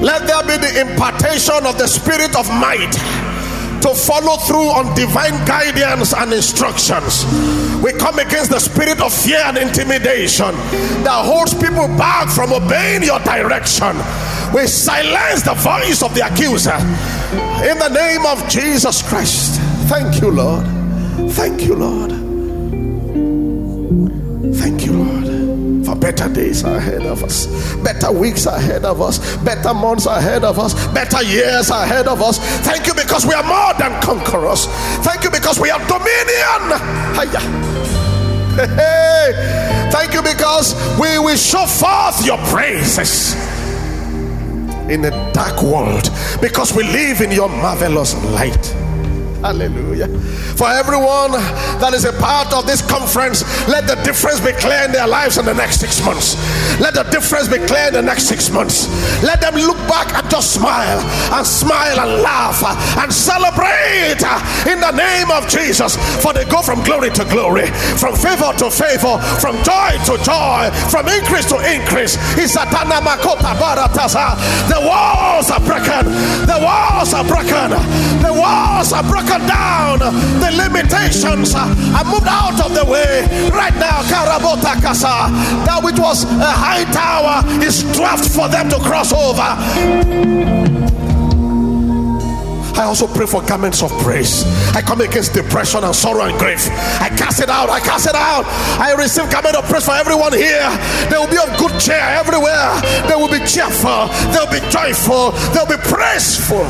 Let 0.00 0.28
there 0.28 0.42
be 0.44 0.56
the 0.56 0.80
impartation 0.80 1.66
of 1.66 1.76
the 1.78 1.88
spirit 1.88 2.36
of 2.36 2.48
might 2.48 2.92
to 3.82 3.92
follow 3.92 4.36
through 4.38 4.70
on 4.70 4.94
divine 4.94 5.44
guidance 5.46 6.14
and 6.14 6.32
instructions. 6.32 7.24
We 7.82 7.92
come 7.92 8.20
against 8.20 8.50
the 8.50 8.60
spirit 8.60 9.00
of 9.00 9.12
fear 9.12 9.42
and 9.44 9.58
intimidation 9.58 10.54
that 11.02 11.24
holds 11.24 11.54
people 11.54 11.88
back 11.98 12.28
from 12.28 12.52
obeying 12.52 13.02
your 13.02 13.18
direction. 13.20 13.96
We 14.54 14.68
silence 14.68 15.42
the 15.42 15.54
voice 15.54 16.04
of 16.04 16.14
the 16.14 16.26
accuser 16.26 16.78
in 17.66 17.78
the 17.78 17.90
name 17.92 18.26
of 18.26 18.48
Jesus 18.48 19.02
Christ. 19.02 19.60
Thank 19.88 20.22
you, 20.22 20.30
Lord. 20.30 20.64
Thank 21.32 21.62
you, 21.62 21.74
Lord. 21.74 22.27
Better 26.08 26.32
days 26.32 26.64
ahead 26.64 27.02
of 27.02 27.22
us, 27.22 27.46
better 27.84 28.10
weeks 28.10 28.46
ahead 28.46 28.82
of 28.86 29.02
us, 29.02 29.18
better 29.44 29.74
months 29.74 30.06
ahead 30.06 30.42
of 30.42 30.58
us, 30.58 30.72
better 30.94 31.22
years 31.22 31.68
ahead 31.68 32.08
of 32.08 32.22
us. 32.22 32.38
Thank 32.64 32.86
you 32.86 32.94
because 32.94 33.26
we 33.26 33.34
are 33.34 33.42
more 33.42 33.74
than 33.78 34.00
conquerors. 34.00 34.64
Thank 35.04 35.22
you 35.24 35.30
because 35.30 35.60
we 35.60 35.68
have 35.68 35.86
dominion. 35.86 36.80
Hey, 38.58 39.88
thank 39.92 40.14
you 40.14 40.22
because 40.22 40.74
we 40.98 41.18
will 41.18 41.36
show 41.36 41.66
forth 41.66 42.24
your 42.24 42.38
praises 42.46 43.34
in 44.88 45.04
a 45.04 45.32
dark 45.34 45.62
world 45.62 46.08
because 46.40 46.74
we 46.74 46.84
live 46.84 47.20
in 47.20 47.30
your 47.30 47.50
marvelous 47.50 48.14
light. 48.32 48.87
Hallelujah. 49.38 50.10
For 50.58 50.66
everyone 50.66 51.38
that 51.78 51.94
is 51.94 52.02
a 52.04 52.10
part 52.18 52.52
of 52.52 52.66
this 52.66 52.82
conference, 52.82 53.46
let 53.70 53.86
the 53.86 53.94
difference 54.02 54.42
be 54.42 54.50
clear 54.58 54.82
in 54.82 54.90
their 54.90 55.06
lives 55.06 55.38
in 55.38 55.46
the 55.46 55.54
next 55.54 55.78
six 55.78 56.02
months. 56.02 56.34
Let 56.82 56.98
the 56.98 57.06
difference 57.14 57.46
be 57.46 57.62
clear 57.62 57.86
in 57.86 57.94
the 57.94 58.02
next 58.02 58.26
six 58.26 58.50
months. 58.50 58.90
Let 59.22 59.40
them 59.40 59.54
look 59.54 59.78
back 59.86 60.10
and 60.18 60.26
just 60.26 60.58
smile 60.58 60.98
and 61.30 61.46
smile 61.46 62.02
and 62.02 62.22
laugh 62.22 62.58
and 62.98 63.14
celebrate 63.14 64.18
in 64.66 64.82
the 64.82 64.90
name 64.90 65.30
of 65.30 65.46
Jesus. 65.46 65.94
For 66.18 66.34
they 66.34 66.42
go 66.50 66.58
from 66.58 66.82
glory 66.82 67.14
to 67.14 67.22
glory, 67.30 67.70
from 67.94 68.18
favor 68.18 68.50
to 68.58 68.74
favor, 68.74 69.22
from 69.38 69.54
joy 69.62 69.94
to 70.10 70.18
joy, 70.26 70.66
from 70.90 71.06
increase 71.06 71.46
to 71.54 71.62
increase. 71.62 72.18
The 72.34 72.50
walls 74.82 75.46
are 75.54 75.62
broken. 75.62 76.10
The 76.42 76.58
walls 76.58 77.14
are 77.14 77.22
broken. 77.22 77.78
The 78.18 78.34
walls 78.34 78.90
are 78.92 79.06
broken 79.06 79.27
down. 79.36 79.98
The 80.40 80.50
limitations 80.56 81.54
are 81.54 81.68
moved 82.04 82.28
out 82.28 82.58
of 82.64 82.74
the 82.74 82.84
way. 82.84 83.26
Right 83.50 83.74
now, 83.76 84.00
Karabota 84.08 84.80
Kasa, 84.80 85.28
that 85.66 85.80
which 85.82 85.98
was 85.98 86.24
a 86.24 86.52
high 86.52 86.84
tower 86.92 87.44
is 87.62 87.82
dwarfed 87.92 88.30
for 88.30 88.48
them 88.48 88.68
to 88.70 88.78
cross 88.78 89.12
over. 89.12 90.48
I 92.78 92.84
also 92.84 93.08
pray 93.08 93.26
for 93.26 93.42
garments 93.42 93.82
of 93.82 93.90
praise. 94.02 94.44
I 94.72 94.82
come 94.82 95.00
against 95.00 95.34
depression 95.34 95.82
and 95.82 95.94
sorrow 95.94 96.26
and 96.26 96.38
grief. 96.38 96.68
I 97.02 97.08
cast 97.08 97.40
it 97.42 97.48
out. 97.48 97.68
I 97.68 97.80
cast 97.80 98.06
it 98.06 98.14
out. 98.14 98.44
I 98.78 98.94
receive 98.96 99.28
garment 99.30 99.56
of 99.56 99.64
praise 99.64 99.84
for 99.84 99.94
everyone 99.94 100.32
here. 100.32 100.70
They 101.10 101.18
will 101.18 101.26
be 101.26 101.38
of 101.38 101.50
good 101.58 101.80
cheer 101.80 101.98
everywhere. 101.98 102.80
They 103.08 103.16
will 103.16 103.28
be 103.28 103.44
cheerful. 103.44 104.06
They'll 104.30 104.46
be 104.46 104.60
joyful. 104.70 105.32
They'll 105.52 105.66
be 105.66 105.76
praiseful. 105.82 106.68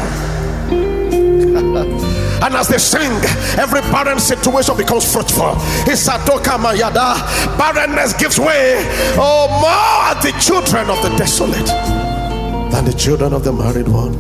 and 2.43 2.55
as 2.55 2.69
they 2.69 2.79
sing, 2.79 3.11
every 3.59 3.81
barren 3.93 4.19
situation 4.19 4.77
becomes 4.77 5.11
fruitful. 5.11 5.55
Barrenness 7.59 8.13
gives 8.15 8.39
way. 8.39 8.77
Oh, 9.19 9.49
more 9.61 10.15
the 10.23 10.33
children 10.41 10.89
of 10.91 11.03
the 11.03 11.11
desolate 11.17 11.67
than 12.71 12.85
the 12.85 12.93
children 12.93 13.33
of 13.33 13.43
the 13.45 13.53
married 13.53 13.89
one. 13.89 14.15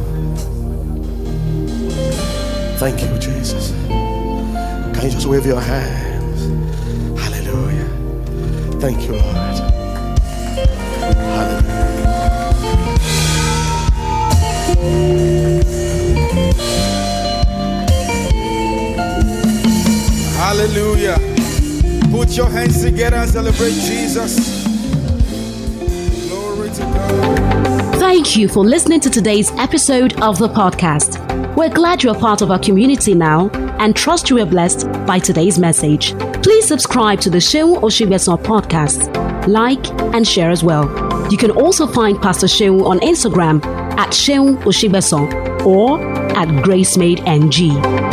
Thank 2.78 3.02
you, 3.02 3.18
Jesus. 3.18 3.72
Can 3.88 5.04
you 5.04 5.10
just 5.10 5.26
wave 5.26 5.46
your 5.46 5.60
hands? 5.60 6.48
Hallelujah. 7.20 7.88
Thank 8.80 9.02
you, 9.02 9.12
Lord. 9.12 9.24
Hallelujah. 14.74 15.87
Hallelujah. 20.38 21.18
Put 22.12 22.36
your 22.36 22.48
hands 22.48 22.80
together 22.80 23.16
and 23.16 23.28
celebrate 23.28 23.72
Jesus. 23.72 24.64
Glory 26.28 26.70
to 26.70 26.80
God. 26.82 27.94
Thank 27.96 28.36
you 28.36 28.46
for 28.48 28.64
listening 28.64 29.00
to 29.00 29.10
today's 29.10 29.50
episode 29.58 30.12
of 30.22 30.38
the 30.38 30.48
podcast. 30.48 31.18
We're 31.56 31.68
glad 31.74 32.04
you're 32.04 32.14
part 32.14 32.40
of 32.40 32.52
our 32.52 32.58
community 32.60 33.14
now 33.14 33.50
and 33.80 33.96
trust 33.96 34.30
you 34.30 34.36
were 34.36 34.46
blessed 34.46 34.86
by 35.08 35.18
today's 35.18 35.58
message. 35.58 36.16
Please 36.44 36.68
subscribe 36.68 37.20
to 37.22 37.30
the 37.30 37.38
Seun 37.38 37.80
Osigbesan 37.80 38.40
podcast, 38.44 39.48
like, 39.48 39.84
and 40.14 40.26
share 40.26 40.50
as 40.50 40.62
well. 40.62 40.86
You 41.32 41.36
can 41.36 41.50
also 41.50 41.84
find 41.84 42.16
Pastor 42.22 42.46
Seun 42.46 42.84
on 42.86 43.00
Instagram 43.00 43.64
at 43.98 44.10
Seun 44.10 44.56
Osigbesan 44.62 45.66
or 45.66 46.00
at 46.38 46.46
GraceMadeNG. 46.64 48.07